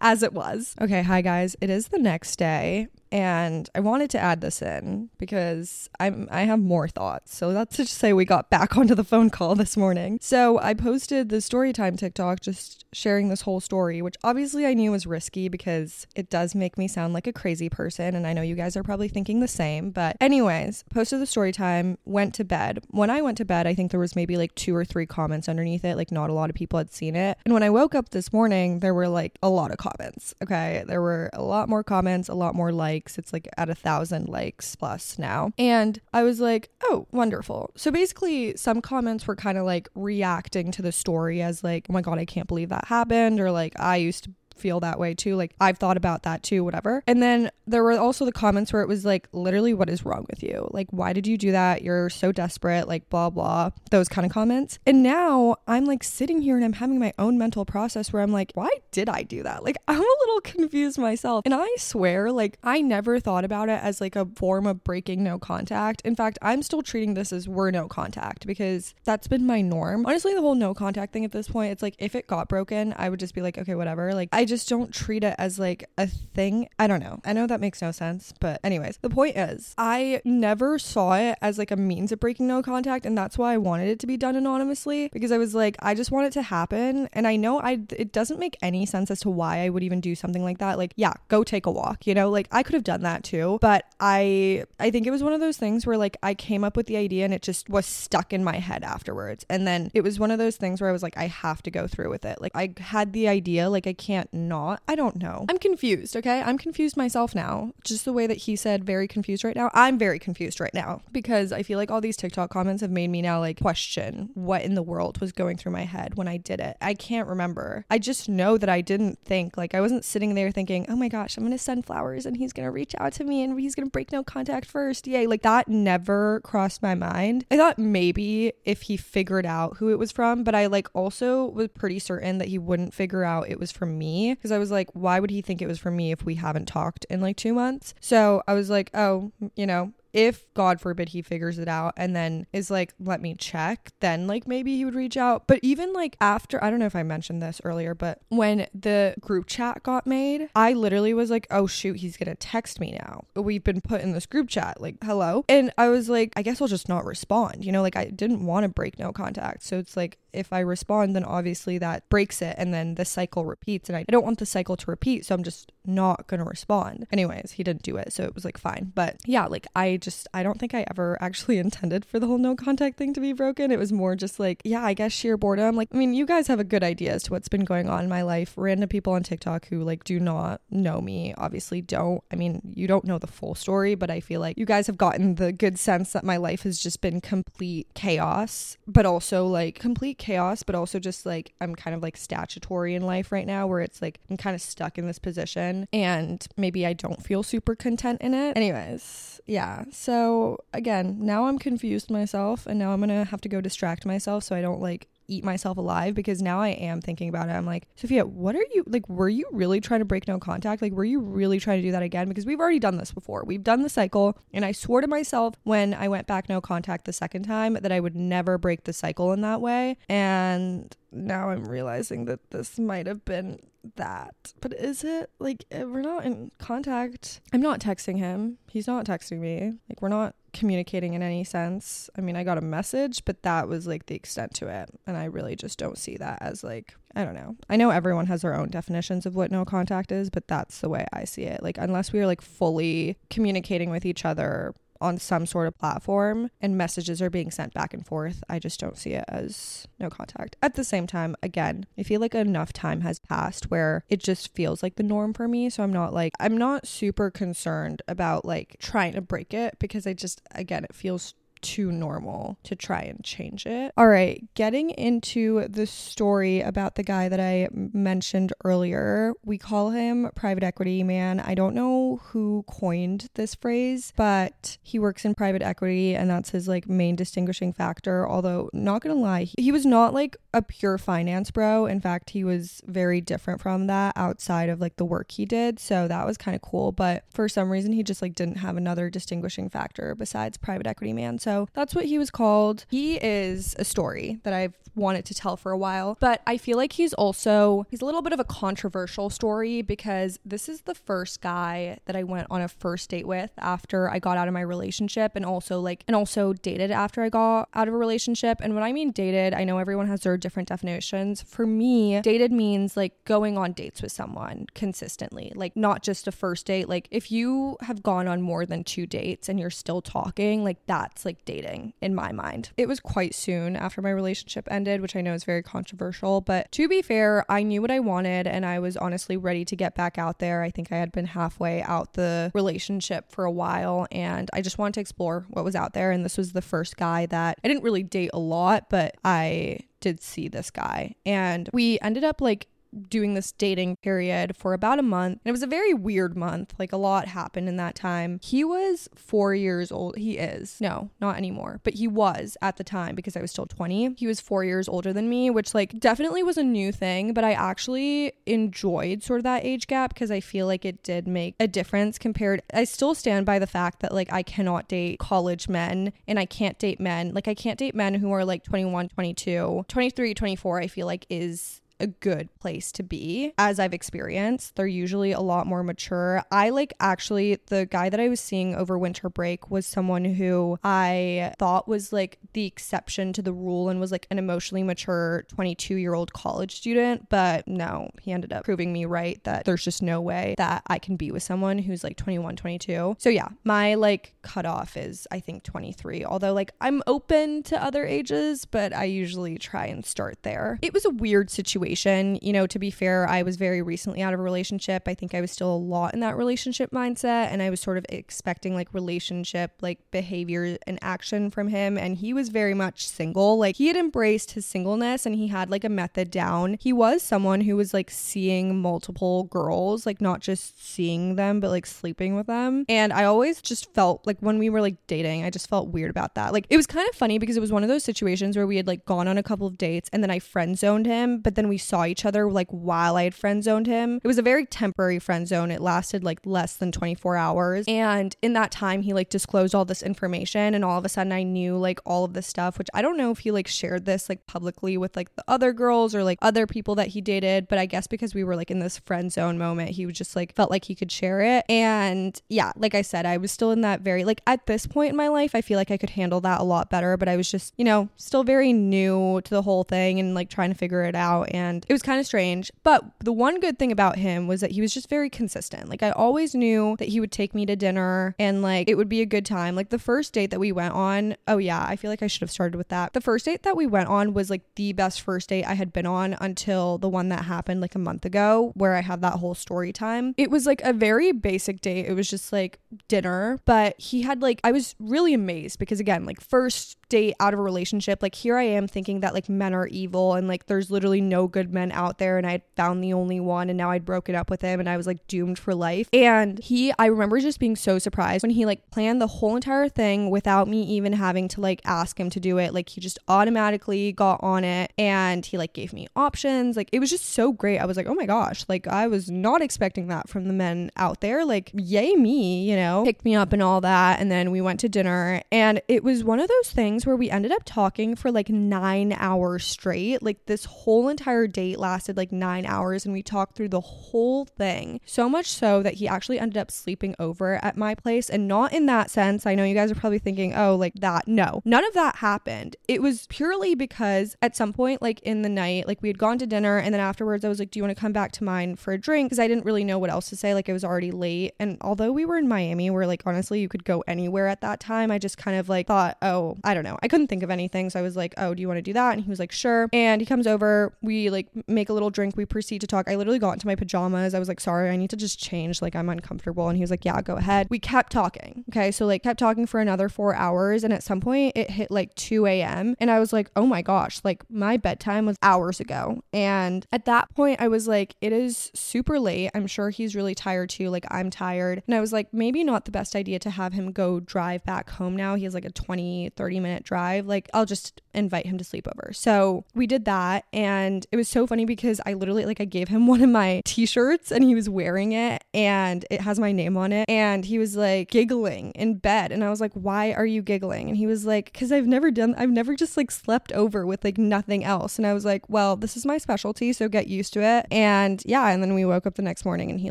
as 0.00 0.22
it 0.22 0.32
was. 0.32 0.74
Okay, 0.80 1.02
hi 1.02 1.20
guys. 1.20 1.56
It 1.60 1.70
is 1.70 1.88
the 1.88 1.98
next 1.98 2.36
day 2.36 2.88
and 3.12 3.70
I 3.74 3.80
wanted 3.80 4.10
to 4.10 4.18
add 4.18 4.40
this 4.40 4.60
in 4.60 5.10
because 5.18 5.88
I'm 6.00 6.28
I 6.30 6.42
have 6.42 6.60
more 6.60 6.88
thoughts. 6.88 7.36
So 7.36 7.52
that's 7.52 7.76
to 7.76 7.86
say 7.86 8.12
we 8.12 8.24
got 8.24 8.50
back 8.50 8.76
onto 8.78 8.94
the 8.94 9.04
phone 9.04 9.30
call 9.30 9.54
this 9.54 9.76
morning. 9.76 10.18
So 10.20 10.58
I 10.60 10.74
posted 10.74 11.28
the 11.28 11.40
story 11.40 11.72
time 11.72 11.96
TikTok 11.96 12.40
just 12.40 12.84
sharing 12.92 13.28
this 13.28 13.42
whole 13.42 13.60
story, 13.60 14.02
which 14.02 14.16
obviously 14.24 14.66
I 14.66 14.74
knew 14.74 14.90
was 14.90 15.06
risky 15.06 15.48
because 15.48 16.06
it 16.16 16.30
does 16.30 16.54
make 16.54 16.76
me 16.78 16.88
sound 16.88 17.14
like 17.14 17.26
a 17.26 17.32
crazy 17.32 17.68
person 17.68 18.14
and 18.14 18.26
I 18.26 18.32
know 18.32 18.42
you 18.42 18.54
guys 18.54 18.76
are 18.76 18.82
probably 18.82 19.08
thinking 19.08 19.40
the 19.40 19.48
same. 19.48 19.90
But 19.90 20.16
anyways, 20.20 20.84
posted 20.90 21.20
the 21.20 21.26
story 21.26 21.52
time, 21.52 21.98
went 22.04 22.34
to 22.34 22.44
bed. 22.44 22.84
When 22.90 23.10
I 23.10 23.22
went 23.22 23.38
to 23.38 23.44
bed, 23.44 23.66
I 23.66 23.74
think 23.74 23.90
there 23.90 24.00
was 24.00 24.16
maybe 24.16 24.36
like 24.36 24.54
two 24.54 24.74
or 24.74 24.84
three 24.84 25.06
comments 25.06 25.48
underneath 25.48 25.84
it, 25.84 25.96
like 25.96 26.10
not 26.10 26.30
a 26.30 26.32
lot 26.32 26.50
of 26.50 26.56
people 26.56 26.78
had 26.78 26.92
seen 26.92 27.14
it. 27.14 27.38
And 27.44 27.54
when 27.54 27.62
I 27.62 27.70
woke 27.70 27.94
up 27.94 28.10
this 28.10 28.32
morning, 28.32 28.80
there 28.80 28.94
were 28.94 29.08
like 29.08 29.38
a 29.42 29.48
lot 29.48 29.70
of 29.70 29.78
comments. 29.78 30.34
Okay, 30.42 30.84
there 30.86 31.00
were 31.00 31.30
a 31.32 31.42
lot 31.42 31.68
more 31.68 31.84
comments, 31.84 32.28
a 32.28 32.34
lot 32.34 32.54
more 32.54 32.72
likes 32.72 33.05
likes. 33.06 33.18
It's 33.18 33.32
like 33.32 33.48
at 33.56 33.70
a 33.70 33.74
thousand 33.74 34.28
likes 34.28 34.74
plus 34.76 35.18
now. 35.18 35.52
And 35.58 36.00
I 36.12 36.22
was 36.22 36.40
like, 36.40 36.70
oh, 36.82 37.06
wonderful. 37.12 37.72
So 37.76 37.90
basically, 37.90 38.56
some 38.56 38.80
comments 38.80 39.26
were 39.26 39.36
kind 39.36 39.58
of 39.58 39.64
like 39.64 39.88
reacting 39.94 40.70
to 40.72 40.82
the 40.82 40.92
story 40.92 41.40
as 41.42 41.62
like, 41.62 41.86
oh 41.88 41.92
my 41.92 42.02
God, 42.02 42.18
I 42.18 42.24
can't 42.24 42.48
believe 42.48 42.68
that 42.70 42.86
happened. 42.86 43.40
Or 43.40 43.50
like, 43.50 43.78
I 43.78 43.96
used 43.96 44.24
to 44.24 44.30
feel 44.56 44.80
that 44.80 44.98
way 44.98 45.14
too. 45.14 45.36
Like 45.36 45.54
I've 45.60 45.78
thought 45.78 45.96
about 45.96 46.22
that 46.24 46.42
too, 46.42 46.64
whatever. 46.64 47.02
And 47.06 47.22
then 47.22 47.50
there 47.66 47.82
were 47.82 47.98
also 47.98 48.24
the 48.24 48.32
comments 48.32 48.72
where 48.72 48.82
it 48.82 48.88
was 48.88 49.04
like, 49.04 49.28
literally, 49.32 49.74
what 49.74 49.90
is 49.90 50.04
wrong 50.04 50.24
with 50.30 50.42
you? 50.42 50.68
Like, 50.72 50.86
why 50.90 51.12
did 51.12 51.26
you 51.26 51.36
do 51.36 51.52
that? 51.52 51.82
You're 51.82 52.08
so 52.08 52.30
desperate, 52.30 52.86
like, 52.86 53.08
blah, 53.10 53.30
blah, 53.30 53.70
those 53.90 54.08
kind 54.08 54.24
of 54.24 54.32
comments. 54.32 54.78
And 54.86 55.02
now 55.02 55.56
I'm 55.66 55.84
like 55.84 56.04
sitting 56.04 56.40
here 56.40 56.56
and 56.56 56.64
I'm 56.64 56.74
having 56.74 56.98
my 56.98 57.12
own 57.18 57.38
mental 57.38 57.64
process 57.64 58.12
where 58.12 58.22
I'm 58.22 58.32
like, 58.32 58.52
why 58.54 58.70
did 58.92 59.08
I 59.08 59.22
do 59.22 59.42
that? 59.42 59.64
Like, 59.64 59.76
I'm 59.88 59.98
a 59.98 60.00
little 60.00 60.40
confused 60.42 60.98
myself. 60.98 61.42
And 61.44 61.54
I 61.54 61.68
swear, 61.76 62.30
like, 62.30 62.58
I 62.62 62.80
never 62.80 63.18
thought 63.18 63.44
about 63.44 63.68
it 63.68 63.80
as 63.82 64.00
like 64.00 64.16
a 64.16 64.26
form 64.36 64.66
of 64.66 64.84
breaking 64.84 65.24
no 65.24 65.38
contact. 65.38 66.02
In 66.02 66.14
fact, 66.14 66.38
I'm 66.42 66.62
still 66.62 66.82
treating 66.82 67.14
this 67.14 67.32
as 67.32 67.48
we're 67.48 67.70
no 67.70 67.88
contact 67.88 68.46
because 68.46 68.94
that's 69.04 69.26
been 69.26 69.46
my 69.46 69.60
norm. 69.60 70.06
Honestly, 70.06 70.34
the 70.34 70.40
whole 70.40 70.54
no 70.54 70.72
contact 70.72 71.12
thing 71.12 71.24
at 71.24 71.32
this 71.32 71.48
point, 71.48 71.72
it's 71.72 71.82
like 71.82 71.96
if 71.98 72.14
it 72.14 72.26
got 72.26 72.48
broken, 72.48 72.94
I 72.96 73.08
would 73.08 73.20
just 73.20 73.34
be 73.34 73.42
like, 73.42 73.58
okay, 73.58 73.74
whatever. 73.74 74.14
Like, 74.14 74.28
I 74.32 74.44
just 74.46 74.68
don't 74.68 74.92
treat 74.92 75.24
it 75.24 75.34
as 75.38 75.58
like 75.58 75.88
a 75.98 76.06
thing. 76.06 76.68
I 76.78 76.86
don't 76.86 77.00
know. 77.00 77.20
I 77.24 77.32
know 77.32 77.46
that 77.46 77.60
makes 77.60 77.82
no 77.82 77.90
sense, 77.90 78.32
but 78.40 78.60
anyways, 78.64 78.98
the 78.98 79.10
point 79.10 79.36
is, 79.36 79.74
I 79.76 80.20
never 80.24 80.78
saw 80.78 81.14
it 81.14 81.38
as 81.42 81.58
like 81.58 81.70
a 81.70 81.76
means 81.76 82.12
of 82.12 82.20
breaking 82.20 82.46
no 82.46 82.62
contact, 82.62 83.06
and 83.06 83.16
that's 83.16 83.36
why 83.36 83.52
I 83.52 83.58
wanted 83.58 83.88
it 83.88 83.98
to 84.00 84.06
be 84.06 84.16
done 84.16 84.36
anonymously 84.36 85.08
because 85.12 85.32
I 85.32 85.38
was 85.38 85.54
like, 85.54 85.76
I 85.80 85.94
just 85.94 86.10
want 86.10 86.26
it 86.26 86.32
to 86.34 86.42
happen, 86.42 87.08
and 87.12 87.26
I 87.26 87.36
know 87.36 87.60
I 87.60 87.80
it 87.96 88.12
doesn't 88.12 88.38
make 88.38 88.56
any 88.62 88.86
sense 88.86 89.10
as 89.10 89.20
to 89.20 89.30
why 89.30 89.58
I 89.58 89.68
would 89.68 89.82
even 89.82 90.00
do 90.00 90.14
something 90.14 90.42
like 90.42 90.58
that. 90.58 90.78
Like, 90.78 90.92
yeah, 90.96 91.14
go 91.28 91.44
take 91.44 91.66
a 91.66 91.70
walk, 91.70 92.06
you 92.06 92.14
know, 92.14 92.30
like 92.30 92.48
I 92.52 92.62
could 92.62 92.74
have 92.74 92.84
done 92.84 93.02
that 93.02 93.24
too, 93.24 93.58
but 93.60 93.84
I 94.00 94.64
I 94.78 94.90
think 94.90 95.06
it 95.06 95.10
was 95.10 95.22
one 95.22 95.32
of 95.32 95.40
those 95.40 95.56
things 95.56 95.86
where 95.86 95.98
like 95.98 96.16
I 96.22 96.34
came 96.34 96.64
up 96.64 96.76
with 96.76 96.86
the 96.86 96.96
idea 96.96 97.24
and 97.24 97.34
it 97.34 97.42
just 97.42 97.68
was 97.68 97.86
stuck 97.86 98.32
in 98.32 98.44
my 98.44 98.56
head 98.56 98.84
afterwards, 98.84 99.44
and 99.50 99.66
then 99.66 99.90
it 99.94 100.02
was 100.02 100.18
one 100.18 100.30
of 100.30 100.38
those 100.38 100.56
things 100.56 100.80
where 100.80 100.90
I 100.90 100.92
was 100.92 101.02
like, 101.02 101.16
I 101.16 101.26
have 101.26 101.62
to 101.62 101.70
go 101.70 101.86
through 101.86 102.10
with 102.10 102.24
it. 102.24 102.40
Like 102.40 102.52
I 102.54 102.72
had 102.78 103.12
the 103.12 103.28
idea, 103.28 103.68
like 103.68 103.86
I 103.86 103.92
can't 103.92 104.32
not. 104.36 104.82
I 104.86 104.94
don't 104.94 105.16
know. 105.16 105.46
I'm 105.48 105.58
confused. 105.58 106.16
Okay, 106.16 106.42
I'm 106.42 106.58
confused 106.58 106.96
myself 106.96 107.34
now. 107.34 107.72
Just 107.84 108.04
the 108.04 108.12
way 108.12 108.26
that 108.26 108.38
he 108.38 108.56
said, 108.56 108.84
very 108.84 109.08
confused 109.08 109.44
right 109.44 109.56
now. 109.56 109.70
I'm 109.74 109.98
very 109.98 110.18
confused 110.18 110.60
right 110.60 110.74
now 110.74 111.02
because 111.12 111.52
I 111.52 111.62
feel 111.62 111.78
like 111.78 111.90
all 111.90 112.00
these 112.00 112.16
TikTok 112.16 112.50
comments 112.50 112.82
have 112.82 112.90
made 112.90 113.08
me 113.08 113.22
now 113.22 113.40
like 113.40 113.60
question 113.60 114.30
what 114.34 114.62
in 114.62 114.74
the 114.74 114.82
world 114.82 115.18
was 115.18 115.32
going 115.32 115.56
through 115.56 115.72
my 115.72 115.84
head 115.84 116.14
when 116.14 116.28
I 116.28 116.36
did 116.36 116.60
it. 116.60 116.76
I 116.80 116.94
can't 116.94 117.28
remember. 117.28 117.84
I 117.90 117.98
just 117.98 118.28
know 118.28 118.58
that 118.58 118.68
I 118.68 118.80
didn't 118.80 119.18
think, 119.24 119.56
like, 119.56 119.74
I 119.74 119.80
wasn't 119.80 120.04
sitting 120.04 120.34
there 120.34 120.50
thinking, 120.50 120.86
oh 120.88 120.96
my 120.96 121.08
gosh, 121.08 121.36
I'm 121.36 121.44
going 121.44 121.52
to 121.52 121.58
send 121.58 121.86
flowers 121.86 122.26
and 122.26 122.36
he's 122.36 122.52
going 122.52 122.66
to 122.66 122.70
reach 122.70 122.94
out 122.98 123.12
to 123.14 123.24
me 123.24 123.42
and 123.42 123.58
he's 123.58 123.74
going 123.74 123.86
to 123.86 123.90
break 123.90 124.12
no 124.12 124.22
contact 124.22 124.66
first. 124.66 125.06
Yay. 125.06 125.26
Like, 125.26 125.42
that 125.42 125.68
never 125.68 126.40
crossed 126.40 126.82
my 126.82 126.94
mind. 126.94 127.44
I 127.50 127.56
thought 127.56 127.78
maybe 127.78 128.52
if 128.64 128.82
he 128.82 128.96
figured 128.96 129.46
out 129.46 129.76
who 129.78 129.90
it 129.90 129.98
was 129.98 130.12
from, 130.12 130.44
but 130.44 130.54
I 130.54 130.66
like 130.66 130.88
also 130.94 131.46
was 131.46 131.68
pretty 131.68 131.98
certain 131.98 132.38
that 132.38 132.48
he 132.48 132.58
wouldn't 132.58 132.94
figure 132.94 133.24
out 133.24 133.48
it 133.48 133.60
was 133.60 133.72
from 133.72 133.98
me 133.98 134.25
because 134.34 134.52
I 134.52 134.58
was 134.58 134.70
like, 134.70 134.88
why 134.92 135.20
would 135.20 135.30
he 135.30 135.42
think 135.42 135.62
it 135.62 135.68
was 135.68 135.78
from 135.78 135.96
me 135.96 136.12
if 136.12 136.24
we 136.24 136.36
haven't 136.36 136.66
talked 136.66 137.04
in 137.10 137.20
like 137.20 137.36
two 137.36 137.54
months? 137.54 137.94
So 138.00 138.42
I 138.46 138.54
was 138.54 138.70
like, 138.70 138.90
oh, 138.94 139.32
you 139.54 139.66
know, 139.66 139.92
if 140.16 140.46
God 140.54 140.80
forbid 140.80 141.10
he 141.10 141.20
figures 141.20 141.58
it 141.58 141.68
out 141.68 141.92
and 141.98 142.16
then 142.16 142.46
is 142.50 142.70
like, 142.70 142.94
let 142.98 143.20
me 143.20 143.34
check, 143.34 143.90
then 144.00 144.26
like 144.26 144.48
maybe 144.48 144.74
he 144.74 144.86
would 144.86 144.94
reach 144.94 145.18
out. 145.18 145.46
But 145.46 145.60
even 145.62 145.92
like 145.92 146.16
after, 146.22 146.62
I 146.64 146.70
don't 146.70 146.78
know 146.78 146.86
if 146.86 146.96
I 146.96 147.02
mentioned 147.02 147.42
this 147.42 147.60
earlier, 147.64 147.94
but 147.94 148.22
when 148.30 148.66
the 148.72 149.14
group 149.20 149.44
chat 149.46 149.82
got 149.82 150.06
made, 150.06 150.48
I 150.56 150.72
literally 150.72 151.12
was 151.12 151.30
like, 151.30 151.46
oh 151.50 151.66
shoot, 151.66 151.98
he's 151.98 152.16
gonna 152.16 152.34
text 152.34 152.80
me 152.80 152.92
now. 152.92 153.24
We've 153.34 153.62
been 153.62 153.82
put 153.82 154.00
in 154.00 154.12
this 154.12 154.24
group 154.24 154.48
chat, 154.48 154.80
like, 154.80 154.96
hello. 155.04 155.44
And 155.50 155.70
I 155.76 155.90
was 155.90 156.08
like, 156.08 156.32
I 156.34 156.40
guess 156.40 156.62
I'll 156.62 156.68
just 156.68 156.88
not 156.88 157.04
respond. 157.04 157.62
You 157.62 157.72
know, 157.72 157.82
like 157.82 157.96
I 157.96 158.06
didn't 158.06 158.46
want 158.46 158.64
to 158.64 158.70
break 158.70 158.98
no 158.98 159.12
contact. 159.12 159.64
So 159.64 159.76
it's 159.76 159.98
like, 159.98 160.16
if 160.36 160.52
I 160.52 160.60
respond, 160.60 161.16
then 161.16 161.24
obviously 161.24 161.78
that 161.78 162.08
breaks 162.08 162.42
it 162.42 162.54
and 162.58 162.72
then 162.72 162.94
the 162.94 163.04
cycle 163.04 163.44
repeats. 163.44 163.88
And 163.88 163.96
I 163.96 164.04
don't 164.08 164.24
want 164.24 164.38
the 164.38 164.46
cycle 164.46 164.76
to 164.76 164.90
repeat. 164.90 165.24
So 165.24 165.34
I'm 165.34 165.42
just 165.42 165.72
not 165.84 166.26
going 166.26 166.40
to 166.40 166.48
respond. 166.48 167.06
Anyways, 167.12 167.52
he 167.52 167.62
didn't 167.62 167.82
do 167.82 167.96
it. 167.96 168.12
So 168.12 168.24
it 168.24 168.34
was 168.34 168.44
like 168.44 168.58
fine. 168.58 168.92
But 168.94 169.16
yeah, 169.24 169.46
like 169.46 169.66
I 169.74 169.96
just, 169.96 170.28
I 170.34 170.42
don't 170.42 170.58
think 170.58 170.74
I 170.74 170.84
ever 170.90 171.16
actually 171.20 171.58
intended 171.66 172.04
for 172.04 172.18
the 172.18 172.26
whole 172.26 172.38
no 172.38 172.54
contact 172.54 172.98
thing 172.98 173.14
to 173.14 173.20
be 173.20 173.32
broken. 173.32 173.70
It 173.70 173.78
was 173.78 173.92
more 173.92 174.16
just 174.16 174.38
like, 174.38 174.60
yeah, 174.64 174.84
I 174.84 174.94
guess 174.94 175.12
sheer 175.12 175.36
boredom. 175.36 175.76
Like, 175.76 175.88
I 175.92 175.96
mean, 175.96 176.14
you 176.14 176.26
guys 176.26 176.46
have 176.48 176.60
a 176.60 176.64
good 176.64 176.82
idea 176.82 177.12
as 177.12 177.24
to 177.24 177.32
what's 177.32 177.48
been 177.48 177.64
going 177.64 177.88
on 177.88 178.04
in 178.04 178.08
my 178.08 178.22
life. 178.22 178.54
Random 178.56 178.88
people 178.88 179.12
on 179.12 179.22
TikTok 179.22 179.68
who 179.68 179.82
like 179.82 180.04
do 180.04 180.20
not 180.20 180.60
know 180.70 181.00
me 181.00 181.34
obviously 181.38 181.80
don't. 181.80 182.22
I 182.32 182.36
mean, 182.36 182.60
you 182.74 182.86
don't 182.86 183.04
know 183.04 183.18
the 183.18 183.26
full 183.26 183.54
story, 183.54 183.94
but 183.94 184.10
I 184.10 184.20
feel 184.20 184.40
like 184.40 184.58
you 184.58 184.66
guys 184.66 184.86
have 184.86 184.96
gotten 184.96 185.36
the 185.36 185.52
good 185.52 185.78
sense 185.78 186.12
that 186.12 186.24
my 186.24 186.36
life 186.36 186.62
has 186.62 186.78
just 186.78 187.00
been 187.00 187.20
complete 187.20 187.88
chaos, 187.94 188.76
but 188.86 189.06
also 189.06 189.46
like 189.46 189.78
complete 189.78 190.18
chaos, 190.26 190.64
but 190.64 190.74
also 190.74 190.98
just 190.98 191.24
like 191.24 191.52
I'm 191.60 191.76
kind 191.76 191.94
of 191.94 192.02
like 192.02 192.16
statutory 192.16 192.96
in 192.96 193.02
life 193.02 193.30
right 193.30 193.46
now 193.46 193.68
where 193.68 193.80
it's 193.80 194.02
like 194.02 194.18
I'm 194.28 194.36
kind 194.36 194.54
of 194.54 194.60
stuck 194.60 194.98
in 194.98 195.06
this 195.06 195.20
position 195.20 195.86
and 195.92 196.44
maybe 196.56 196.84
I 196.84 196.94
don't 196.94 197.22
feel 197.22 197.44
super 197.44 197.76
content 197.76 198.20
in 198.20 198.34
it. 198.34 198.56
Anyways, 198.56 199.40
yeah. 199.46 199.84
So 199.92 200.58
again, 200.72 201.18
now 201.20 201.46
I'm 201.46 201.58
confused 201.60 202.10
myself 202.10 202.66
and 202.66 202.76
now 202.76 202.90
I'm 202.92 202.98
going 202.98 203.10
to 203.10 203.30
have 203.30 203.40
to 203.42 203.48
go 203.48 203.60
distract 203.60 204.04
myself 204.04 204.42
so 204.42 204.56
I 204.56 204.60
don't 204.60 204.80
like 204.80 205.06
eat 205.28 205.44
myself 205.44 205.76
alive 205.76 206.14
because 206.14 206.42
now 206.42 206.60
I 206.60 206.68
am 206.68 207.00
thinking 207.00 207.28
about 207.28 207.48
it. 207.48 207.52
I'm 207.52 207.66
like, 207.66 207.86
Sophia, 207.96 208.26
what 208.26 208.54
are 208.56 208.64
you 208.74 208.84
like? 208.86 209.08
Were 209.08 209.28
you 209.28 209.46
really 209.52 209.80
trying 209.80 210.00
to 210.00 210.04
break 210.04 210.28
no 210.28 210.38
contact? 210.38 210.82
Like, 210.82 210.92
were 210.92 211.04
you 211.04 211.20
really 211.20 211.58
trying 211.60 211.78
to 211.78 211.82
do 211.82 211.92
that 211.92 212.02
again? 212.02 212.28
Because 212.28 212.46
we've 212.46 212.60
already 212.60 212.78
done 212.78 212.96
this 212.96 213.12
before. 213.12 213.44
We've 213.46 213.64
done 213.64 213.82
the 213.82 213.88
cycle, 213.88 214.38
and 214.52 214.64
I 214.64 214.72
swore 214.72 215.00
to 215.00 215.08
myself 215.08 215.54
when 215.64 215.94
I 215.94 216.08
went 216.08 216.26
back 216.26 216.48
no 216.48 216.60
contact 216.60 217.04
the 217.04 217.12
second 217.12 217.44
time 217.44 217.74
that 217.74 217.92
I 217.92 218.00
would 218.00 218.16
never 218.16 218.58
break 218.58 218.84
the 218.84 218.92
cycle 218.92 219.32
in 219.32 219.40
that 219.42 219.60
way. 219.60 219.96
And 220.08 220.94
now 221.12 221.50
I'm 221.50 221.64
realizing 221.66 222.26
that 222.26 222.50
this 222.50 222.78
might 222.78 223.06
have 223.06 223.24
been 223.24 223.58
that. 223.94 224.34
But 224.60 224.72
is 224.74 225.04
it 225.04 225.30
like 225.38 225.64
eh, 225.70 225.84
we're 225.84 226.00
not 226.00 226.24
in 226.24 226.50
contact? 226.58 227.40
I'm 227.52 227.60
not 227.60 227.80
texting 227.80 228.18
him. 228.18 228.58
He's 228.68 228.86
not 228.86 229.06
texting 229.06 229.38
me. 229.38 229.74
Like, 229.88 230.02
we're 230.02 230.08
not 230.08 230.34
communicating 230.56 231.14
in 231.14 231.22
any 231.22 231.44
sense. 231.44 232.08
I 232.16 232.20
mean, 232.20 232.36
I 232.36 232.42
got 232.42 232.58
a 232.58 232.62
message, 232.62 233.24
but 233.24 233.42
that 233.42 233.68
was 233.68 233.86
like 233.86 234.06
the 234.06 234.14
extent 234.14 234.54
to 234.54 234.68
it. 234.68 234.90
And 235.06 235.16
I 235.16 235.24
really 235.26 235.54
just 235.54 235.78
don't 235.78 235.98
see 235.98 236.16
that 236.16 236.38
as 236.40 236.64
like, 236.64 236.96
I 237.14 237.24
don't 237.24 237.34
know. 237.34 237.56
I 237.68 237.76
know 237.76 237.90
everyone 237.90 238.26
has 238.26 238.42
their 238.42 238.54
own 238.54 238.68
definitions 238.68 239.26
of 239.26 239.36
what 239.36 239.50
no 239.50 239.64
contact 239.64 240.10
is, 240.12 240.30
but 240.30 240.48
that's 240.48 240.80
the 240.80 240.88
way 240.88 241.06
I 241.12 241.24
see 241.24 241.44
it. 241.44 241.62
Like, 241.62 241.78
unless 241.78 242.12
we 242.12 242.20
are 242.20 242.26
like 242.26 242.40
fully 242.40 243.16
communicating 243.30 243.90
with 243.90 244.04
each 244.04 244.24
other 244.24 244.74
on 245.00 245.18
some 245.18 245.46
sort 245.46 245.66
of 245.66 245.78
platform 245.78 246.50
and 246.60 246.76
messages 246.76 247.20
are 247.22 247.30
being 247.30 247.50
sent 247.50 247.74
back 247.74 247.94
and 247.94 248.06
forth, 248.06 248.42
I 248.48 248.58
just 248.58 248.80
don't 248.80 248.98
see 248.98 249.10
it 249.12 249.24
as 249.28 249.86
no 249.98 250.10
contact. 250.10 250.56
At 250.62 250.74
the 250.74 250.84
same 250.84 251.06
time, 251.06 251.36
again, 251.42 251.86
I 251.98 252.02
feel 252.02 252.20
like 252.20 252.34
enough 252.34 252.72
time 252.72 253.00
has 253.02 253.18
passed 253.18 253.70
where 253.70 254.04
it 254.08 254.20
just 254.20 254.54
feels 254.54 254.82
like 254.82 254.96
the 254.96 255.02
norm 255.02 255.32
for 255.32 255.48
me. 255.48 255.70
So 255.70 255.82
I'm 255.82 255.92
not 255.92 256.12
like, 256.12 256.32
I'm 256.40 256.56
not 256.56 256.86
super 256.86 257.30
concerned 257.30 258.02
about 258.08 258.44
like 258.44 258.76
trying 258.80 259.14
to 259.14 259.20
break 259.20 259.54
it 259.54 259.78
because 259.78 260.06
I 260.06 260.12
just, 260.12 260.42
again, 260.52 260.84
it 260.84 260.94
feels 260.94 261.34
too 261.60 261.92
normal 261.92 262.58
to 262.64 262.76
try 262.76 263.00
and 263.02 263.22
change 263.24 263.66
it. 263.66 263.92
All 263.96 264.08
right, 264.08 264.44
getting 264.54 264.90
into 264.90 265.66
the 265.68 265.86
story 265.86 266.60
about 266.60 266.94
the 266.94 267.02
guy 267.02 267.28
that 267.28 267.40
I 267.40 267.68
mentioned 267.72 268.52
earlier. 268.64 269.32
We 269.44 269.58
call 269.58 269.90
him 269.90 270.30
private 270.34 270.62
equity 270.62 271.02
man. 271.02 271.40
I 271.40 271.54
don't 271.54 271.74
know 271.74 272.20
who 272.24 272.64
coined 272.68 273.28
this 273.34 273.54
phrase, 273.54 274.12
but 274.16 274.78
he 274.82 274.98
works 274.98 275.24
in 275.24 275.34
private 275.34 275.62
equity 275.62 276.14
and 276.14 276.30
that's 276.30 276.50
his 276.50 276.68
like 276.68 276.88
main 276.88 277.16
distinguishing 277.16 277.72
factor. 277.72 278.28
Although, 278.28 278.70
not 278.72 279.02
gonna 279.02 279.14
lie, 279.14 279.48
he 279.58 279.72
was 279.72 279.86
not 279.86 280.14
like 280.14 280.36
a 280.52 280.62
pure 280.62 280.98
finance 280.98 281.50
bro. 281.50 281.86
In 281.86 282.00
fact, 282.00 282.30
he 282.30 282.44
was 282.44 282.82
very 282.86 283.20
different 283.20 283.60
from 283.60 283.86
that 283.86 284.12
outside 284.16 284.68
of 284.68 284.80
like 284.80 284.96
the 284.96 285.04
work 285.04 285.30
he 285.32 285.44
did. 285.44 285.78
So 285.78 286.08
that 286.08 286.26
was 286.26 286.36
kind 286.36 286.54
of 286.54 286.62
cool. 286.62 286.92
But 286.92 287.24
for 287.32 287.48
some 287.48 287.70
reason, 287.70 287.92
he 287.92 288.02
just 288.02 288.22
like 288.22 288.34
didn't 288.34 288.56
have 288.56 288.76
another 288.76 289.10
distinguishing 289.10 289.68
factor 289.68 290.14
besides 290.14 290.56
private 290.56 290.86
equity 290.86 291.12
man. 291.12 291.38
So 291.46 291.68
that's 291.74 291.94
what 291.94 292.06
he 292.06 292.18
was 292.18 292.32
called. 292.32 292.86
He 292.90 293.18
is 293.18 293.76
a 293.78 293.84
story 293.84 294.40
that 294.42 294.52
I've 294.52 294.74
wanted 294.96 295.24
to 295.26 295.34
tell 295.34 295.56
for 295.56 295.70
a 295.70 295.78
while, 295.78 296.16
but 296.18 296.42
I 296.44 296.56
feel 296.56 296.76
like 296.76 296.94
he's 296.94 297.12
also 297.14 297.86
he's 297.88 298.00
a 298.00 298.04
little 298.04 298.22
bit 298.22 298.32
of 298.32 298.40
a 298.40 298.44
controversial 298.44 299.30
story 299.30 299.82
because 299.82 300.40
this 300.44 300.68
is 300.68 300.80
the 300.80 300.94
first 300.94 301.40
guy 301.40 301.98
that 302.06 302.16
I 302.16 302.24
went 302.24 302.48
on 302.50 302.62
a 302.62 302.68
first 302.68 303.10
date 303.10 303.28
with 303.28 303.50
after 303.58 304.10
I 304.10 304.18
got 304.18 304.38
out 304.38 304.48
of 304.48 304.54
my 304.54 304.60
relationship 304.60 305.36
and 305.36 305.44
also 305.44 305.80
like 305.80 306.02
and 306.08 306.16
also 306.16 306.52
dated 306.52 306.90
after 306.90 307.22
I 307.22 307.28
got 307.28 307.68
out 307.74 307.86
of 307.86 307.94
a 307.94 307.96
relationship. 307.96 308.58
And 308.60 308.74
when 308.74 308.82
I 308.82 308.92
mean 308.92 309.12
dated, 309.12 309.54
I 309.54 309.62
know 309.62 309.78
everyone 309.78 310.08
has 310.08 310.22
their 310.22 310.36
different 310.36 310.68
definitions. 310.68 311.42
For 311.42 311.66
me, 311.66 312.20
dated 312.22 312.50
means 312.50 312.96
like 312.96 313.12
going 313.24 313.56
on 313.56 313.72
dates 313.72 314.02
with 314.02 314.10
someone 314.12 314.66
consistently, 314.74 315.52
like 315.54 315.76
not 315.76 316.02
just 316.02 316.26
a 316.26 316.32
first 316.32 316.66
date. 316.66 316.88
Like 316.88 317.06
if 317.12 317.30
you 317.30 317.76
have 317.82 318.02
gone 318.02 318.26
on 318.26 318.42
more 318.42 318.66
than 318.66 318.82
two 318.82 319.06
dates 319.06 319.48
and 319.48 319.60
you're 319.60 319.70
still 319.70 320.00
talking, 320.02 320.64
like 320.64 320.78
that's 320.86 321.24
like 321.24 321.35
dating 321.44 321.92
in 322.00 322.14
my 322.14 322.32
mind. 322.32 322.70
It 322.76 322.88
was 322.88 323.00
quite 323.00 323.34
soon 323.34 323.76
after 323.76 324.02
my 324.02 324.10
relationship 324.10 324.68
ended, 324.70 325.00
which 325.00 325.16
I 325.16 325.20
know 325.20 325.34
is 325.34 325.44
very 325.44 325.62
controversial, 325.62 326.40
but 326.40 326.70
to 326.72 326.88
be 326.88 327.02
fair, 327.02 327.44
I 327.48 327.62
knew 327.62 327.80
what 327.82 327.90
I 327.90 328.00
wanted 328.00 328.46
and 328.46 328.64
I 328.64 328.78
was 328.78 328.96
honestly 328.96 329.36
ready 329.36 329.64
to 329.64 329.76
get 329.76 329.94
back 329.94 330.18
out 330.18 330.38
there. 330.38 330.62
I 330.62 330.70
think 330.70 330.92
I 330.92 330.96
had 330.96 331.12
been 331.12 331.26
halfway 331.26 331.82
out 331.82 332.14
the 332.14 332.50
relationship 332.54 333.30
for 333.30 333.44
a 333.44 333.50
while 333.50 334.06
and 334.10 334.50
I 334.52 334.62
just 334.62 334.78
wanted 334.78 334.94
to 334.94 335.00
explore 335.00 335.46
what 335.50 335.64
was 335.64 335.74
out 335.74 335.92
there. 335.92 336.10
And 336.10 336.24
this 336.24 336.38
was 336.38 336.52
the 336.52 336.62
first 336.62 336.96
guy 336.96 337.26
that 337.26 337.58
I 337.62 337.68
didn't 337.68 337.82
really 337.82 338.02
date 338.02 338.30
a 338.32 338.38
lot, 338.38 338.88
but 338.90 339.16
I 339.24 339.80
did 340.00 340.22
see 340.22 340.48
this 340.48 340.70
guy. 340.70 341.14
And 341.24 341.68
we 341.72 341.98
ended 342.00 342.24
up 342.24 342.40
like 342.40 342.68
doing 342.96 343.34
this 343.34 343.52
dating 343.52 343.96
period 343.96 344.56
for 344.56 344.72
about 344.72 344.98
a 344.98 345.02
month. 345.02 345.40
And 345.44 345.50
it 345.50 345.52
was 345.52 345.62
a 345.62 345.66
very 345.66 345.94
weird 345.94 346.36
month. 346.36 346.74
Like 346.78 346.92
a 346.92 346.96
lot 346.96 347.28
happened 347.28 347.68
in 347.68 347.76
that 347.76 347.94
time. 347.94 348.40
He 348.42 348.64
was 348.64 349.08
four 349.14 349.54
years 349.54 349.92
old. 349.92 350.16
He 350.16 350.38
is. 350.38 350.80
No, 350.80 351.10
not 351.20 351.36
anymore. 351.36 351.80
But 351.84 351.94
he 351.94 352.08
was 352.08 352.56
at 352.62 352.76
the 352.76 352.84
time 352.84 353.14
because 353.14 353.36
I 353.36 353.40
was 353.40 353.50
still 353.50 353.66
20. 353.66 354.14
He 354.16 354.26
was 354.26 354.40
four 354.40 354.64
years 354.64 354.88
older 354.88 355.12
than 355.12 355.28
me, 355.28 355.50
which 355.50 355.74
like 355.74 355.98
definitely 355.98 356.42
was 356.42 356.56
a 356.56 356.62
new 356.62 356.92
thing. 356.92 357.32
But 357.32 357.44
I 357.44 357.52
actually 357.52 358.32
enjoyed 358.46 359.22
sort 359.22 359.40
of 359.40 359.44
that 359.44 359.64
age 359.64 359.86
gap 359.86 360.14
because 360.14 360.30
I 360.30 360.40
feel 360.40 360.66
like 360.66 360.84
it 360.84 361.02
did 361.02 361.26
make 361.26 361.54
a 361.60 361.68
difference 361.68 362.18
compared. 362.18 362.62
I 362.72 362.84
still 362.84 363.14
stand 363.14 363.46
by 363.46 363.58
the 363.58 363.66
fact 363.66 364.00
that 364.00 364.14
like 364.14 364.32
I 364.32 364.42
cannot 364.42 364.88
date 364.88 365.18
college 365.18 365.68
men 365.68 366.12
and 366.26 366.38
I 366.38 366.44
can't 366.46 366.78
date 366.78 367.00
men. 367.00 367.32
Like 367.34 367.48
I 367.48 367.54
can't 367.54 367.78
date 367.78 367.94
men 367.94 368.14
who 368.14 368.30
are 368.32 368.44
like 368.44 368.62
21, 368.62 369.08
22, 369.08 369.84
23, 369.88 370.34
24, 370.34 370.80
I 370.80 370.86
feel 370.86 371.06
like 371.06 371.26
is 371.28 371.80
a 372.00 372.06
good 372.06 372.48
place 372.60 372.92
to 372.92 373.02
be 373.02 373.52
as 373.58 373.78
I've 373.78 373.94
experienced. 373.94 374.76
They're 374.76 374.86
usually 374.86 375.32
a 375.32 375.40
lot 375.40 375.66
more 375.66 375.82
mature. 375.82 376.42
I 376.50 376.70
like 376.70 376.92
actually 377.00 377.58
the 377.66 377.86
guy 377.86 378.10
that 378.10 378.20
I 378.20 378.28
was 378.28 378.40
seeing 378.40 378.74
over 378.74 378.98
winter 378.98 379.28
break 379.28 379.70
was 379.70 379.86
someone 379.86 380.24
who 380.24 380.78
I 380.84 381.54
thought 381.58 381.88
was 381.88 382.12
like 382.12 382.38
the 382.52 382.66
exception 382.66 383.32
to 383.34 383.42
the 383.42 383.52
rule 383.52 383.88
and 383.88 384.00
was 384.00 384.12
like 384.12 384.26
an 384.30 384.38
emotionally 384.38 384.82
mature 384.82 385.44
22 385.48 385.96
year 385.96 386.14
old 386.14 386.32
college 386.32 386.76
student. 386.76 387.28
But 387.28 387.66
no, 387.66 388.10
he 388.20 388.32
ended 388.32 388.52
up 388.52 388.64
proving 388.64 388.92
me 388.92 389.04
right 389.04 389.42
that 389.44 389.64
there's 389.64 389.84
just 389.84 390.02
no 390.02 390.20
way 390.20 390.54
that 390.58 390.82
I 390.86 390.98
can 390.98 391.16
be 391.16 391.30
with 391.30 391.42
someone 391.42 391.78
who's 391.78 392.04
like 392.04 392.16
21, 392.16 392.56
22. 392.56 393.16
So 393.18 393.28
yeah, 393.28 393.48
my 393.64 393.94
like 393.94 394.34
cutoff 394.42 394.96
is 394.96 395.26
I 395.30 395.40
think 395.40 395.62
23. 395.62 396.24
Although 396.24 396.52
like 396.52 396.72
I'm 396.80 397.02
open 397.06 397.62
to 397.64 397.82
other 397.82 398.04
ages, 398.04 398.64
but 398.64 398.92
I 398.92 399.04
usually 399.04 399.58
try 399.58 399.86
and 399.86 400.04
start 400.04 400.42
there. 400.42 400.78
It 400.82 400.92
was 400.92 401.04
a 401.04 401.10
weird 401.10 401.50
situation 401.50 401.85
situation. 401.86 402.38
You 402.42 402.52
know, 402.52 402.66
to 402.66 402.78
be 402.78 402.90
fair, 402.90 403.28
I 403.28 403.42
was 403.42 403.56
very 403.56 403.82
recently 403.82 404.22
out 404.22 404.34
of 404.34 404.40
a 404.40 404.42
relationship. 404.42 405.04
I 405.06 405.14
think 405.14 405.34
I 405.34 405.40
was 405.40 405.50
still 405.50 405.72
a 405.72 405.76
lot 405.76 406.14
in 406.14 406.20
that 406.20 406.36
relationship 406.36 406.90
mindset 406.90 407.52
and 407.52 407.62
I 407.62 407.70
was 407.70 407.80
sort 407.80 407.98
of 407.98 408.06
expecting 408.08 408.74
like 408.74 408.92
relationship 408.92 409.72
like 409.80 409.98
behavior 410.10 410.76
and 410.86 410.98
action 411.02 411.50
from 411.50 411.68
him 411.68 411.96
and 411.96 412.16
he 412.16 412.32
was 412.32 412.48
very 412.48 412.74
much 412.74 413.06
single. 413.06 413.58
Like 413.58 413.76
he 413.76 413.86
had 413.86 413.96
embraced 413.96 414.52
his 414.52 414.66
singleness 414.66 415.26
and 415.26 415.34
he 415.34 415.48
had 415.48 415.70
like 415.70 415.84
a 415.84 415.88
method 415.88 416.30
down. 416.30 416.76
He 416.80 416.92
was 416.92 417.22
someone 417.22 417.62
who 417.62 417.76
was 417.76 417.94
like 417.94 418.10
seeing 418.10 418.80
multiple 418.80 419.44
girls, 419.44 420.06
like 420.06 420.20
not 420.20 420.40
just 420.40 420.84
seeing 420.84 421.36
them 421.36 421.60
but 421.60 421.70
like 421.70 421.86
sleeping 421.86 422.34
with 422.36 422.46
them. 422.46 422.84
And 422.88 423.12
I 423.12 423.24
always 423.24 423.62
just 423.62 423.92
felt 423.94 424.26
like 424.26 424.38
when 424.40 424.58
we 424.58 424.70
were 424.70 424.80
like 424.80 425.06
dating, 425.06 425.44
I 425.44 425.50
just 425.50 425.68
felt 425.68 425.88
weird 425.88 426.10
about 426.10 426.34
that. 426.34 426.52
Like 426.52 426.66
it 426.70 426.76
was 426.76 426.86
kind 426.86 427.08
of 427.08 427.14
funny 427.14 427.38
because 427.38 427.56
it 427.56 427.60
was 427.60 427.72
one 427.72 427.82
of 427.82 427.88
those 427.88 428.04
situations 428.04 428.56
where 428.56 428.66
we 428.66 428.76
had 428.76 428.86
like 428.86 429.04
gone 429.04 429.28
on 429.28 429.38
a 429.38 429.42
couple 429.42 429.66
of 429.66 429.78
dates 429.78 430.10
and 430.12 430.22
then 430.22 430.30
I 430.30 430.38
friend 430.38 430.78
zoned 430.78 431.06
him, 431.06 431.40
but 431.40 431.54
then 431.54 431.68
we 431.68 431.75
we 431.76 431.78
saw 431.78 432.06
each 432.06 432.24
other 432.24 432.50
like 432.50 432.68
while 432.70 433.16
I 433.16 433.24
had 433.24 433.34
friend 433.34 433.62
zoned 433.62 433.86
him. 433.86 434.18
It 434.24 434.26
was 434.26 434.38
a 434.38 434.42
very 434.42 434.64
temporary 434.64 435.18
friend 435.18 435.46
zone. 435.46 435.70
It 435.70 435.82
lasted 435.82 436.24
like 436.24 436.40
less 436.46 436.74
than 436.74 436.90
24 436.90 437.36
hours. 437.36 437.84
And 437.86 438.34
in 438.40 438.54
that 438.54 438.70
time, 438.70 439.02
he 439.02 439.12
like 439.12 439.28
disclosed 439.28 439.74
all 439.74 439.84
this 439.84 440.02
information. 440.02 440.72
And 440.72 440.82
all 440.82 440.98
of 440.98 441.04
a 441.04 441.10
sudden, 441.10 441.32
I 441.32 441.42
knew 441.42 441.76
like 441.76 442.00
all 442.06 442.24
of 442.24 442.32
this 442.32 442.46
stuff, 442.46 442.78
which 442.78 442.88
I 442.94 443.02
don't 443.02 443.18
know 443.18 443.30
if 443.30 443.40
he 443.40 443.50
like 443.50 443.68
shared 443.68 444.06
this 444.06 444.30
like 444.30 444.46
publicly 444.46 444.96
with 444.96 445.16
like 445.16 445.36
the 445.36 445.44
other 445.46 445.74
girls 445.74 446.14
or 446.14 446.24
like 446.24 446.38
other 446.40 446.66
people 446.66 446.94
that 446.94 447.08
he 447.08 447.20
dated. 447.20 447.68
But 447.68 447.76
I 447.76 447.84
guess 447.84 448.06
because 448.06 448.34
we 448.34 448.42
were 448.42 448.56
like 448.56 448.70
in 448.70 448.78
this 448.78 448.98
friend 449.00 449.30
zone 449.30 449.58
moment, 449.58 449.90
he 449.90 450.06
was 450.06 450.16
just 450.16 450.34
like 450.34 450.54
felt 450.54 450.70
like 450.70 450.86
he 450.86 450.94
could 450.94 451.12
share 451.12 451.42
it. 451.42 451.66
And 451.68 452.40
yeah, 452.48 452.72
like 452.76 452.94
I 452.94 453.02
said, 453.02 453.26
I 453.26 453.36
was 453.36 453.52
still 453.52 453.70
in 453.70 453.82
that 453.82 454.00
very 454.00 454.24
like 454.24 454.40
at 454.46 454.64
this 454.64 454.86
point 454.86 455.10
in 455.10 455.16
my 455.16 455.28
life, 455.28 455.54
I 455.54 455.60
feel 455.60 455.76
like 455.76 455.90
I 455.90 455.98
could 455.98 456.10
handle 456.10 456.40
that 456.40 456.58
a 456.58 456.64
lot 456.64 456.88
better. 456.88 457.18
But 457.18 457.28
I 457.28 457.36
was 457.36 457.50
just, 457.50 457.74
you 457.76 457.84
know, 457.84 458.08
still 458.16 458.44
very 458.44 458.72
new 458.72 459.42
to 459.42 459.50
the 459.50 459.60
whole 459.60 459.84
thing 459.84 460.18
and 460.18 460.34
like 460.34 460.48
trying 460.48 460.70
to 460.70 460.78
figure 460.78 461.04
it 461.04 461.14
out. 461.14 461.48
And 461.50 461.65
and 461.66 461.84
it 461.88 461.92
was 461.92 462.02
kind 462.02 462.20
of 462.20 462.26
strange. 462.26 462.70
But 462.82 463.04
the 463.20 463.32
one 463.32 463.60
good 463.60 463.78
thing 463.78 463.92
about 463.92 464.16
him 464.16 464.46
was 464.46 464.60
that 464.60 464.72
he 464.72 464.80
was 464.80 464.94
just 464.94 465.08
very 465.08 465.28
consistent. 465.28 465.88
Like 465.88 466.02
I 466.02 466.10
always 466.10 466.54
knew 466.54 466.96
that 466.98 467.08
he 467.08 467.20
would 467.20 467.32
take 467.32 467.54
me 467.54 467.66
to 467.66 467.76
dinner 467.76 468.34
and 468.38 468.62
like 468.62 468.88
it 468.88 468.96
would 468.96 469.08
be 469.08 469.20
a 469.20 469.26
good 469.26 469.44
time. 469.44 469.74
Like 469.74 469.90
the 469.90 469.98
first 469.98 470.32
date 470.32 470.50
that 470.50 470.60
we 470.60 470.72
went 470.72 470.94
on, 470.94 471.36
oh 471.48 471.58
yeah, 471.58 471.84
I 471.86 471.96
feel 471.96 472.10
like 472.10 472.22
I 472.22 472.26
should 472.26 472.40
have 472.42 472.50
started 472.50 472.76
with 472.76 472.88
that. 472.88 473.12
The 473.12 473.20
first 473.20 473.44
date 473.44 473.62
that 473.64 473.76
we 473.76 473.86
went 473.86 474.08
on 474.08 474.34
was 474.34 474.50
like 474.50 474.62
the 474.76 474.92
best 474.92 475.20
first 475.20 475.48
date 475.48 475.64
I 475.64 475.74
had 475.74 475.92
been 475.92 476.06
on 476.06 476.36
until 476.40 476.98
the 476.98 477.08
one 477.08 477.28
that 477.30 477.44
happened 477.44 477.80
like 477.80 477.94
a 477.94 477.98
month 477.98 478.24
ago 478.24 478.72
where 478.74 478.94
I 478.94 479.02
had 479.02 479.20
that 479.22 479.34
whole 479.34 479.54
story 479.54 479.92
time. 479.92 480.34
It 480.36 480.50
was 480.50 480.66
like 480.66 480.80
a 480.82 480.92
very 480.92 481.32
basic 481.32 481.80
date. 481.80 482.06
It 482.06 482.14
was 482.14 482.28
just 482.28 482.52
like 482.52 482.78
dinner, 483.08 483.58
but 483.64 484.00
he 484.00 484.22
had 484.22 484.42
like 484.42 484.60
I 484.64 484.72
was 484.72 484.94
really 484.98 485.34
amazed 485.34 485.78
because 485.78 486.00
again, 486.00 486.24
like 486.24 486.40
first 486.40 486.96
date 487.08 487.34
out 487.40 487.54
of 487.54 487.60
a 487.60 487.62
relationship, 487.62 488.22
like 488.22 488.34
here 488.34 488.56
I 488.56 488.64
am 488.64 488.86
thinking 488.86 489.20
that 489.20 489.34
like 489.34 489.48
men 489.48 489.74
are 489.74 489.86
evil 489.86 490.34
and 490.34 490.48
like 490.48 490.66
there's 490.66 490.90
literally 490.90 491.20
no 491.20 491.48
good 491.56 491.72
men 491.72 491.90
out 491.90 492.18
there 492.18 492.36
and 492.36 492.46
I'd 492.46 492.60
found 492.76 493.02
the 493.02 493.14
only 493.14 493.40
one 493.40 493.70
and 493.70 493.78
now 493.78 493.90
I'd 493.90 494.04
broken 494.04 494.34
up 494.34 494.50
with 494.50 494.60
him 494.60 494.78
and 494.78 494.86
I 494.86 494.98
was 494.98 495.06
like 495.06 495.26
doomed 495.26 495.58
for 495.58 495.74
life. 495.74 496.06
And 496.12 496.58
he 496.58 496.92
I 496.98 497.06
remember 497.06 497.40
just 497.40 497.58
being 497.58 497.76
so 497.76 497.98
surprised 497.98 498.42
when 498.42 498.50
he 498.50 498.66
like 498.66 498.90
planned 498.90 499.22
the 499.22 499.26
whole 499.26 499.56
entire 499.56 499.88
thing 499.88 500.28
without 500.28 500.68
me 500.68 500.82
even 500.82 501.14
having 501.14 501.48
to 501.48 501.62
like 501.62 501.80
ask 501.86 502.20
him 502.20 502.28
to 502.28 502.38
do 502.38 502.58
it. 502.58 502.74
Like 502.74 502.90
he 502.90 503.00
just 503.00 503.18
automatically 503.26 504.12
got 504.12 504.42
on 504.42 504.64
it 504.64 504.92
and 504.98 505.46
he 505.46 505.56
like 505.56 505.72
gave 505.72 505.94
me 505.94 506.08
options. 506.14 506.76
Like 506.76 506.90
it 506.92 507.00
was 507.00 507.08
just 507.08 507.24
so 507.24 507.52
great. 507.52 507.78
I 507.78 507.86
was 507.86 507.96
like, 507.96 508.06
"Oh 508.06 508.14
my 508.14 508.26
gosh, 508.26 508.66
like 508.68 508.86
I 508.86 509.06
was 509.06 509.30
not 509.30 509.62
expecting 509.62 510.08
that 510.08 510.28
from 510.28 510.48
the 510.48 510.52
men 510.52 510.90
out 510.98 511.22
there. 511.22 511.46
Like 511.46 511.70
yay 511.72 512.16
me, 512.16 512.68
you 512.68 512.76
know." 512.76 513.02
Picked 513.02 513.24
me 513.24 513.34
up 513.34 513.54
and 513.54 513.62
all 513.62 513.80
that 513.80 514.20
and 514.20 514.30
then 514.30 514.50
we 514.50 514.60
went 514.60 514.80
to 514.80 514.90
dinner 514.90 515.40
and 515.50 515.80
it 515.88 516.04
was 516.04 516.22
one 516.22 516.38
of 516.38 516.48
those 516.48 516.70
things 516.70 517.06
where 517.06 517.16
we 517.16 517.30
ended 517.30 517.52
up 517.52 517.62
talking 517.64 518.14
for 518.14 518.30
like 518.30 518.50
9 518.50 519.16
hours 519.18 519.64
straight. 519.64 520.22
Like 520.22 520.44
this 520.44 520.66
whole 520.66 521.08
entire 521.08 521.45
date 521.46 521.78
lasted 521.78 522.16
like 522.16 522.32
9 522.32 522.66
hours 522.66 523.04
and 523.04 523.12
we 523.12 523.22
talked 523.22 523.56
through 523.56 523.68
the 523.68 523.80
whole 523.80 524.44
thing. 524.44 525.00
So 525.04 525.28
much 525.28 525.46
so 525.46 525.82
that 525.82 525.94
he 525.94 526.08
actually 526.08 526.38
ended 526.38 526.56
up 526.56 526.70
sleeping 526.70 527.14
over 527.18 527.64
at 527.64 527.76
my 527.76 527.94
place 527.94 528.28
and 528.30 528.48
not 528.48 528.72
in 528.72 528.86
that 528.86 529.10
sense. 529.10 529.46
I 529.46 529.54
know 529.54 529.64
you 529.64 529.74
guys 529.74 529.90
are 529.90 529.96
probably 529.96 530.18
thinking, 530.18 530.54
"Oh, 530.54 530.76
like 530.76 530.94
that." 530.96 531.26
No. 531.28 531.62
None 531.64 531.84
of 531.84 531.94
that 531.94 532.16
happened. 532.16 532.76
It 532.88 533.02
was 533.02 533.26
purely 533.28 533.74
because 533.74 534.36
at 534.42 534.56
some 534.56 534.72
point 534.72 535.02
like 535.02 535.20
in 535.20 535.42
the 535.42 535.48
night, 535.48 535.86
like 535.86 536.02
we 536.02 536.08
had 536.08 536.18
gone 536.18 536.38
to 536.38 536.46
dinner 536.46 536.78
and 536.78 536.92
then 536.92 537.00
afterwards 537.00 537.44
I 537.44 537.48
was 537.48 537.58
like, 537.58 537.70
"Do 537.70 537.78
you 537.78 537.84
want 537.84 537.96
to 537.96 538.00
come 538.00 538.12
back 538.12 538.32
to 538.32 538.44
mine 538.44 538.76
for 538.76 538.92
a 538.92 538.98
drink?" 538.98 539.28
because 539.30 539.38
I 539.38 539.48
didn't 539.48 539.64
really 539.64 539.84
know 539.84 539.98
what 539.98 540.10
else 540.10 540.28
to 540.30 540.36
say. 540.36 540.54
Like 540.54 540.68
it 540.68 540.72
was 540.72 540.84
already 540.84 541.10
late 541.10 541.54
and 541.58 541.78
although 541.80 542.12
we 542.12 542.24
were 542.24 542.36
in 542.36 542.48
Miami 542.48 542.90
where 542.90 543.06
like 543.06 543.22
honestly 543.26 543.60
you 543.60 543.68
could 543.68 543.84
go 543.84 544.02
anywhere 544.06 544.48
at 544.48 544.60
that 544.60 544.80
time, 544.80 545.10
I 545.10 545.18
just 545.18 545.38
kind 545.38 545.56
of 545.56 545.68
like 545.68 545.86
thought, 545.86 546.16
"Oh, 546.22 546.56
I 546.64 546.74
don't 546.74 546.84
know. 546.84 546.98
I 547.02 547.08
couldn't 547.08 547.28
think 547.28 547.42
of 547.42 547.50
anything. 547.50 547.90
So 547.90 548.00
I 548.00 548.02
was 548.02 548.16
like, 548.16 548.34
oh, 548.36 548.54
do 548.54 548.60
you 548.60 548.68
want 548.68 548.78
to 548.78 548.82
do 548.82 548.92
that? 548.92 549.14
And 549.14 549.22
he 549.22 549.28
was 549.28 549.38
like, 549.38 549.52
sure. 549.52 549.88
And 549.92 550.20
he 550.20 550.26
comes 550.26 550.46
over. 550.46 550.92
We 551.02 551.30
like 551.30 551.35
make 551.66 551.88
a 551.88 551.92
little 551.92 552.10
drink. 552.10 552.36
We 552.36 552.44
proceed 552.44 552.80
to 552.80 552.86
talk. 552.86 553.08
I 553.08 553.16
literally 553.16 553.38
got 553.38 553.52
into 553.52 553.66
my 553.66 553.74
pajamas. 553.74 554.34
I 554.34 554.38
was 554.38 554.48
like, 554.48 554.60
sorry, 554.60 554.90
I 554.90 554.96
need 554.96 555.10
to 555.10 555.16
just 555.16 555.38
change. 555.38 555.82
Like, 555.82 555.96
I'm 555.96 556.08
uncomfortable. 556.08 556.68
And 556.68 556.76
he 556.76 556.82
was 556.82 556.90
like, 556.90 557.04
yeah, 557.04 557.20
go 557.22 557.36
ahead. 557.36 557.68
We 557.70 557.78
kept 557.78 558.12
talking. 558.12 558.64
Okay. 558.70 558.90
So, 558.90 559.06
like, 559.06 559.22
kept 559.22 559.38
talking 559.38 559.66
for 559.66 559.80
another 559.80 560.08
four 560.08 560.34
hours. 560.34 560.84
And 560.84 560.92
at 560.92 561.02
some 561.02 561.20
point, 561.20 561.52
it 561.56 561.70
hit 561.70 561.90
like 561.90 562.14
2 562.14 562.46
a.m. 562.46 562.96
And 562.98 563.10
I 563.10 563.18
was 563.18 563.32
like, 563.32 563.50
oh 563.56 563.66
my 563.66 563.82
gosh, 563.82 564.20
like, 564.24 564.44
my 564.50 564.76
bedtime 564.76 565.26
was 565.26 565.36
hours 565.42 565.80
ago. 565.80 566.22
And 566.32 566.86
at 566.92 567.04
that 567.06 567.34
point, 567.34 567.60
I 567.60 567.68
was 567.68 567.88
like, 567.88 568.14
it 568.20 568.32
is 568.32 568.70
super 568.74 569.18
late. 569.18 569.50
I'm 569.54 569.66
sure 569.66 569.90
he's 569.90 570.14
really 570.14 570.34
tired 570.34 570.70
too. 570.70 570.90
Like, 570.90 571.06
I'm 571.10 571.30
tired. 571.30 571.82
And 571.86 571.94
I 571.94 572.00
was 572.00 572.12
like, 572.12 572.32
maybe 572.32 572.64
not 572.64 572.84
the 572.84 572.90
best 572.90 573.16
idea 573.16 573.38
to 573.40 573.50
have 573.50 573.72
him 573.72 573.92
go 573.92 574.20
drive 574.20 574.64
back 574.64 574.90
home 574.90 575.16
now. 575.16 575.34
He 575.34 575.44
has 575.44 575.54
like 575.54 575.64
a 575.64 575.70
20, 575.70 576.30
30 576.36 576.60
minute 576.60 576.84
drive. 576.84 577.26
Like, 577.26 577.48
I'll 577.54 577.66
just 577.66 578.02
invite 578.14 578.46
him 578.46 578.58
to 578.58 578.64
sleep 578.64 578.88
over. 578.88 579.12
So 579.12 579.64
we 579.74 579.86
did 579.86 580.04
that. 580.06 580.44
And 580.52 581.06
it 581.12 581.15
was 581.16 581.28
so 581.28 581.46
funny 581.46 581.64
because 581.64 582.00
I 582.06 582.14
literally, 582.14 582.44
like, 582.44 582.60
I 582.60 582.64
gave 582.64 582.88
him 582.88 583.06
one 583.06 583.22
of 583.22 583.30
my 583.30 583.62
t 583.64 583.86
shirts 583.86 584.30
and 584.30 584.44
he 584.44 584.54
was 584.54 584.68
wearing 584.68 585.12
it 585.12 585.44
and 585.54 586.04
it 586.10 586.20
has 586.20 586.38
my 586.38 586.52
name 586.52 586.76
on 586.76 586.92
it. 586.92 587.06
And 587.08 587.44
he 587.44 587.58
was 587.58 587.76
like 587.76 588.10
giggling 588.10 588.72
in 588.72 588.96
bed. 588.98 589.32
And 589.32 589.42
I 589.42 589.50
was 589.50 589.60
like, 589.60 589.72
why 589.74 590.12
are 590.12 590.26
you 590.26 590.42
giggling? 590.42 590.88
And 590.88 590.96
he 590.96 591.06
was 591.06 591.24
like, 591.24 591.52
because 591.52 591.72
I've 591.72 591.86
never 591.86 592.10
done, 592.10 592.34
I've 592.36 592.50
never 592.50 592.74
just 592.74 592.96
like 592.96 593.10
slept 593.10 593.52
over 593.52 593.86
with 593.86 594.04
like 594.04 594.18
nothing 594.18 594.64
else. 594.64 594.98
And 594.98 595.06
I 595.06 595.14
was 595.14 595.24
like, 595.24 595.48
well, 595.48 595.76
this 595.76 595.96
is 595.96 596.06
my 596.06 596.18
specialty. 596.18 596.72
So 596.72 596.88
get 596.88 597.06
used 597.06 597.32
to 597.34 597.42
it. 597.42 597.66
And 597.70 598.22
yeah. 598.26 598.48
And 598.48 598.62
then 598.62 598.74
we 598.74 598.84
woke 598.84 599.06
up 599.06 599.14
the 599.14 599.22
next 599.22 599.44
morning 599.44 599.70
and 599.70 599.80
he 599.80 599.90